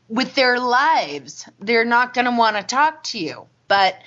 with 0.08 0.36
their 0.36 0.60
lives. 0.60 1.50
They're 1.60 1.86
not 1.86 2.14
going 2.14 2.26
to 2.26 2.38
want 2.38 2.56
to 2.56 2.62
talk 2.62 3.04
to 3.06 3.20
you. 3.20 3.48
But 3.68 4.00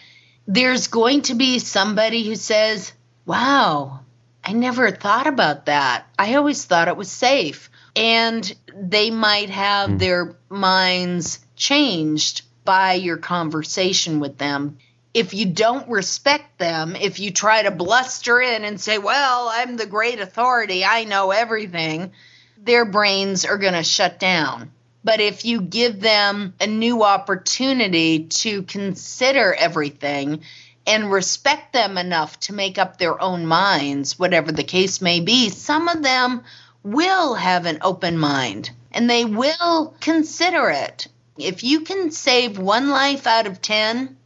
there's 0.46 0.86
going 0.86 1.22
to 1.22 1.34
be 1.34 1.58
somebody 1.58 2.24
who 2.24 2.36
says, 2.36 2.92
Wow, 3.26 4.00
I 4.44 4.52
never 4.52 4.92
thought 4.92 5.26
about 5.26 5.66
that. 5.66 6.06
I 6.16 6.36
always 6.36 6.64
thought 6.64 6.86
it 6.86 6.96
was 6.96 7.10
safe. 7.10 7.70
And 7.96 8.54
they 8.72 9.10
might 9.10 9.50
have 9.50 9.90
mm. 9.90 9.98
their 9.98 10.36
minds 10.48 11.40
changed 11.56 12.42
by 12.64 12.92
your 12.92 13.16
conversation 13.16 14.20
with 14.20 14.38
them 14.38 14.78
if 15.12 15.34
you 15.34 15.46
don't 15.46 15.88
respect 15.88 16.58
them, 16.58 16.94
if 16.94 17.18
you 17.18 17.30
try 17.30 17.62
to 17.62 17.70
bluster 17.70 18.40
in 18.40 18.64
and 18.64 18.80
say, 18.80 18.98
Well, 18.98 19.48
I'm 19.52 19.76
the 19.76 19.86
great 19.86 20.20
authority, 20.20 20.84
I 20.84 21.04
know 21.04 21.30
everything, 21.30 22.12
their 22.56 22.84
brains 22.84 23.44
are 23.44 23.58
going 23.58 23.74
to 23.74 23.82
shut 23.82 24.20
down. 24.20 24.70
But 25.02 25.20
if 25.20 25.44
you 25.44 25.62
give 25.62 26.00
them 26.00 26.54
a 26.60 26.66
new 26.66 27.02
opportunity 27.02 28.24
to 28.24 28.62
consider 28.62 29.54
everything 29.54 30.42
and 30.86 31.10
respect 31.10 31.72
them 31.72 31.96
enough 31.96 32.38
to 32.40 32.52
make 32.52 32.76
up 32.78 32.98
their 32.98 33.20
own 33.20 33.46
minds, 33.46 34.18
whatever 34.18 34.52
the 34.52 34.62
case 34.62 35.00
may 35.00 35.20
be, 35.20 35.48
some 35.48 35.88
of 35.88 36.02
them 36.02 36.42
will 36.82 37.34
have 37.34 37.66
an 37.66 37.78
open 37.82 38.18
mind 38.18 38.70
and 38.92 39.08
they 39.08 39.24
will 39.24 39.94
consider 40.00 40.68
it. 40.70 41.08
If 41.38 41.64
you 41.64 41.80
can 41.80 42.10
save 42.10 42.58
one 42.58 42.90
life 42.90 43.26
out 43.26 43.46
of 43.46 43.62
10, 43.62 44.16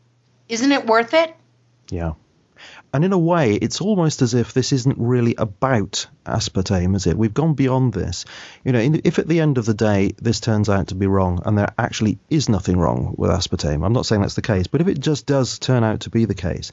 isn't 0.49 0.72
it 0.72 0.86
worth 0.86 1.14
it? 1.14 1.34
Yeah. 1.90 2.12
And 2.92 3.05
in 3.05 3.12
a 3.12 3.18
way, 3.18 3.55
it's 3.55 3.80
almost 3.80 4.22
as 4.22 4.34
if 4.34 4.53
this 4.53 4.72
isn't 4.72 4.97
really 4.99 5.34
about 5.36 6.07
aspartame, 6.24 6.95
is 6.95 7.09
it? 7.09 7.18
We've 7.18 7.34
gone 7.34 7.55
beyond 7.55 7.92
this. 7.92 8.24
You 8.64 8.70
know, 8.70 9.01
if 9.03 9.18
at 9.18 9.26
the 9.26 9.40
end 9.40 9.59
of 9.59 9.66
the 9.66 9.74
day 9.74 10.12
this 10.22 10.38
turns 10.38 10.68
out 10.68 10.88
to 10.88 10.95
be 10.95 11.09
wrong 11.09 11.42
and 11.45 11.59
there 11.59 11.74
actually 11.76 12.18
is 12.30 12.49
nothing 12.49 12.78
wrong 12.78 13.16
with 13.18 13.32
aspartame, 13.32 13.84
I'm 13.84 13.92
not 13.92 14.07
saying 14.07 14.22
that's 14.22 14.36
the 14.36 14.42
case, 14.42 14.68
but 14.68 14.80
if 14.80 14.86
it 14.86 15.01
just 15.01 15.26
does 15.26 15.59
turn 15.59 15.82
out 15.82 16.01
to 16.03 16.11
be 16.11 16.24
the 16.24 16.34
case, 16.34 16.70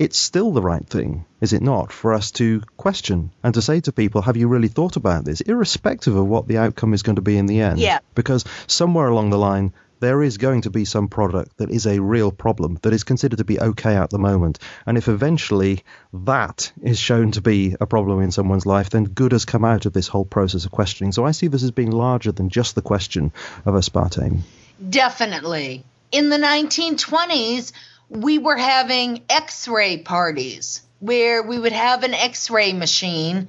it's 0.00 0.18
still 0.18 0.50
the 0.50 0.60
right 0.60 0.84
thing, 0.84 1.24
is 1.40 1.52
it 1.52 1.62
not, 1.62 1.92
for 1.92 2.14
us 2.14 2.32
to 2.32 2.62
question 2.76 3.30
and 3.44 3.54
to 3.54 3.62
say 3.62 3.80
to 3.80 3.92
people, 3.92 4.22
have 4.22 4.36
you 4.36 4.48
really 4.48 4.68
thought 4.68 4.96
about 4.96 5.24
this, 5.24 5.40
irrespective 5.40 6.16
of 6.16 6.26
what 6.26 6.48
the 6.48 6.58
outcome 6.58 6.94
is 6.94 7.04
going 7.04 7.16
to 7.16 7.22
be 7.22 7.38
in 7.38 7.46
the 7.46 7.60
end? 7.60 7.78
Yeah. 7.78 8.00
Because 8.16 8.44
somewhere 8.66 9.06
along 9.06 9.30
the 9.30 9.38
line, 9.38 9.72
there 10.00 10.22
is 10.22 10.38
going 10.38 10.62
to 10.62 10.70
be 10.70 10.84
some 10.84 11.08
product 11.08 11.58
that 11.58 11.70
is 11.70 11.86
a 11.86 12.00
real 12.00 12.32
problem 12.32 12.78
that 12.82 12.92
is 12.92 13.04
considered 13.04 13.38
to 13.38 13.44
be 13.44 13.60
okay 13.60 13.94
at 13.94 14.10
the 14.10 14.18
moment. 14.18 14.58
And 14.86 14.98
if 14.98 15.08
eventually 15.08 15.84
that 16.12 16.72
is 16.82 16.98
shown 16.98 17.32
to 17.32 17.42
be 17.42 17.76
a 17.80 17.86
problem 17.86 18.20
in 18.22 18.32
someone's 18.32 18.66
life, 18.66 18.90
then 18.90 19.04
good 19.04 19.32
has 19.32 19.44
come 19.44 19.64
out 19.64 19.86
of 19.86 19.92
this 19.92 20.08
whole 20.08 20.24
process 20.24 20.64
of 20.64 20.70
questioning. 20.70 21.12
So 21.12 21.24
I 21.24 21.30
see 21.30 21.46
this 21.46 21.62
as 21.62 21.70
being 21.70 21.92
larger 21.92 22.32
than 22.32 22.48
just 22.48 22.74
the 22.74 22.82
question 22.82 23.32
of 23.64 23.74
aspartame. 23.74 24.40
Definitely. 24.88 25.84
In 26.10 26.30
the 26.30 26.38
1920s, 26.38 27.72
we 28.08 28.38
were 28.38 28.56
having 28.56 29.22
x 29.28 29.68
ray 29.68 29.98
parties 29.98 30.82
where 30.98 31.42
we 31.42 31.58
would 31.58 31.72
have 31.72 32.02
an 32.02 32.14
x 32.14 32.50
ray 32.50 32.72
machine 32.72 33.48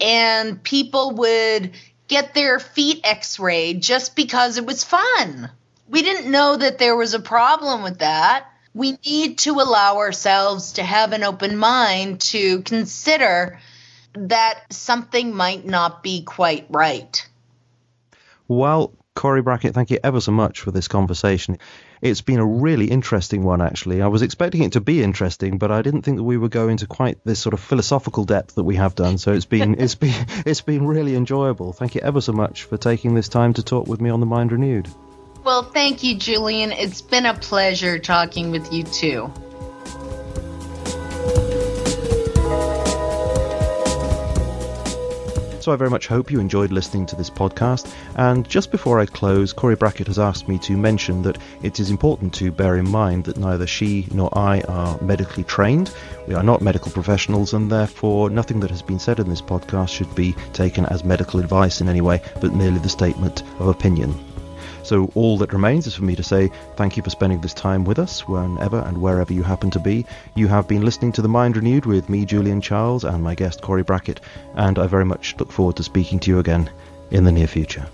and 0.00 0.62
people 0.62 1.12
would 1.12 1.72
get 2.08 2.34
their 2.34 2.58
feet 2.58 3.00
x 3.04 3.38
rayed 3.38 3.80
just 3.80 4.14
because 4.16 4.58
it 4.58 4.66
was 4.66 4.84
fun. 4.84 5.50
We 5.92 6.00
didn't 6.00 6.30
know 6.30 6.56
that 6.56 6.78
there 6.78 6.96
was 6.96 7.12
a 7.12 7.20
problem 7.20 7.82
with 7.82 7.98
that. 7.98 8.46
We 8.72 8.96
need 9.04 9.36
to 9.40 9.50
allow 9.60 9.98
ourselves 9.98 10.72
to 10.72 10.82
have 10.82 11.12
an 11.12 11.22
open 11.22 11.58
mind 11.58 12.22
to 12.32 12.62
consider 12.62 13.60
that 14.14 14.72
something 14.72 15.34
might 15.34 15.66
not 15.66 16.02
be 16.02 16.22
quite 16.22 16.64
right. 16.70 17.28
Well, 18.48 18.94
Cori 19.14 19.42
Brackett, 19.42 19.74
thank 19.74 19.90
you 19.90 19.98
ever 20.02 20.22
so 20.22 20.32
much 20.32 20.60
for 20.60 20.70
this 20.70 20.88
conversation. 20.88 21.58
It's 22.00 22.22
been 22.22 22.38
a 22.38 22.46
really 22.46 22.86
interesting 22.86 23.44
one, 23.44 23.60
actually. 23.60 24.00
I 24.00 24.06
was 24.06 24.22
expecting 24.22 24.62
it 24.62 24.72
to 24.72 24.80
be 24.80 25.02
interesting, 25.02 25.58
but 25.58 25.70
I 25.70 25.82
didn't 25.82 26.02
think 26.02 26.16
that 26.16 26.24
we 26.24 26.38
would 26.38 26.50
go 26.50 26.68
into 26.68 26.86
quite 26.86 27.18
this 27.22 27.38
sort 27.38 27.52
of 27.52 27.60
philosophical 27.60 28.24
depth 28.24 28.54
that 28.54 28.64
we 28.64 28.76
have 28.76 28.94
done. 28.94 29.18
So 29.18 29.34
it's 29.34 29.44
been 29.44 29.78
it's 29.78 29.94
been 29.94 30.14
it's 30.46 30.62
been 30.62 30.86
really 30.86 31.16
enjoyable. 31.16 31.74
Thank 31.74 31.94
you 31.94 32.00
ever 32.00 32.22
so 32.22 32.32
much 32.32 32.64
for 32.64 32.78
taking 32.78 33.14
this 33.14 33.28
time 33.28 33.52
to 33.54 33.62
talk 33.62 33.88
with 33.88 34.00
me 34.00 34.08
on 34.08 34.20
the 34.20 34.26
Mind 34.26 34.52
Renewed. 34.52 34.88
Well, 35.44 35.64
thank 35.64 36.04
you, 36.04 36.14
Julian. 36.14 36.70
It's 36.70 37.00
been 37.00 37.26
a 37.26 37.34
pleasure 37.34 37.98
talking 37.98 38.52
with 38.52 38.72
you 38.72 38.84
too. 38.84 39.32
So 45.58 45.72
I 45.72 45.76
very 45.76 45.90
much 45.90 46.08
hope 46.08 46.32
you 46.32 46.40
enjoyed 46.40 46.72
listening 46.72 47.06
to 47.06 47.16
this 47.16 47.30
podcast. 47.30 47.92
And 48.16 48.48
just 48.48 48.72
before 48.72 48.98
I 48.98 49.06
close, 49.06 49.52
Cori 49.52 49.76
Brackett 49.76 50.08
has 50.08 50.18
asked 50.18 50.48
me 50.48 50.58
to 50.58 50.76
mention 50.76 51.22
that 51.22 51.38
it 51.62 51.78
is 51.78 51.90
important 51.90 52.34
to 52.34 52.50
bear 52.50 52.76
in 52.76 52.88
mind 52.88 53.24
that 53.24 53.36
neither 53.36 53.66
she 53.66 54.08
nor 54.12 54.36
I 54.36 54.62
are 54.62 55.00
medically 55.00 55.44
trained. 55.44 55.94
We 56.26 56.34
are 56.34 56.42
not 56.42 56.62
medical 56.62 56.90
professionals, 56.90 57.52
and 57.52 57.70
therefore 57.70 58.28
nothing 58.28 58.58
that 58.60 58.70
has 58.70 58.82
been 58.82 58.98
said 58.98 59.20
in 59.20 59.28
this 59.28 59.42
podcast 59.42 59.90
should 59.90 60.12
be 60.16 60.32
taken 60.52 60.84
as 60.86 61.04
medical 61.04 61.38
advice 61.38 61.80
in 61.80 61.88
any 61.88 62.00
way, 62.00 62.22
but 62.40 62.54
merely 62.54 62.78
the 62.78 62.88
statement 62.88 63.42
of 63.60 63.68
opinion. 63.68 64.31
So 64.82 65.10
all 65.14 65.38
that 65.38 65.52
remains 65.52 65.86
is 65.86 65.94
for 65.94 66.04
me 66.04 66.16
to 66.16 66.22
say 66.22 66.50
thank 66.76 66.96
you 66.96 67.02
for 67.02 67.10
spending 67.10 67.40
this 67.40 67.54
time 67.54 67.84
with 67.84 67.98
us, 67.98 68.26
whenever 68.26 68.80
and 68.80 68.98
wherever 68.98 69.32
you 69.32 69.42
happen 69.42 69.70
to 69.70 69.80
be. 69.80 70.06
You 70.34 70.48
have 70.48 70.68
been 70.68 70.84
listening 70.84 71.12
to 71.12 71.22
The 71.22 71.28
Mind 71.28 71.56
Renewed 71.56 71.86
with 71.86 72.08
me, 72.08 72.24
Julian 72.24 72.60
Charles, 72.60 73.04
and 73.04 73.22
my 73.22 73.34
guest, 73.34 73.62
Cori 73.62 73.82
Brackett, 73.82 74.20
and 74.54 74.78
I 74.78 74.86
very 74.86 75.04
much 75.04 75.36
look 75.38 75.52
forward 75.52 75.76
to 75.76 75.84
speaking 75.84 76.18
to 76.20 76.30
you 76.30 76.38
again 76.38 76.70
in 77.10 77.24
the 77.24 77.32
near 77.32 77.46
future. 77.46 77.86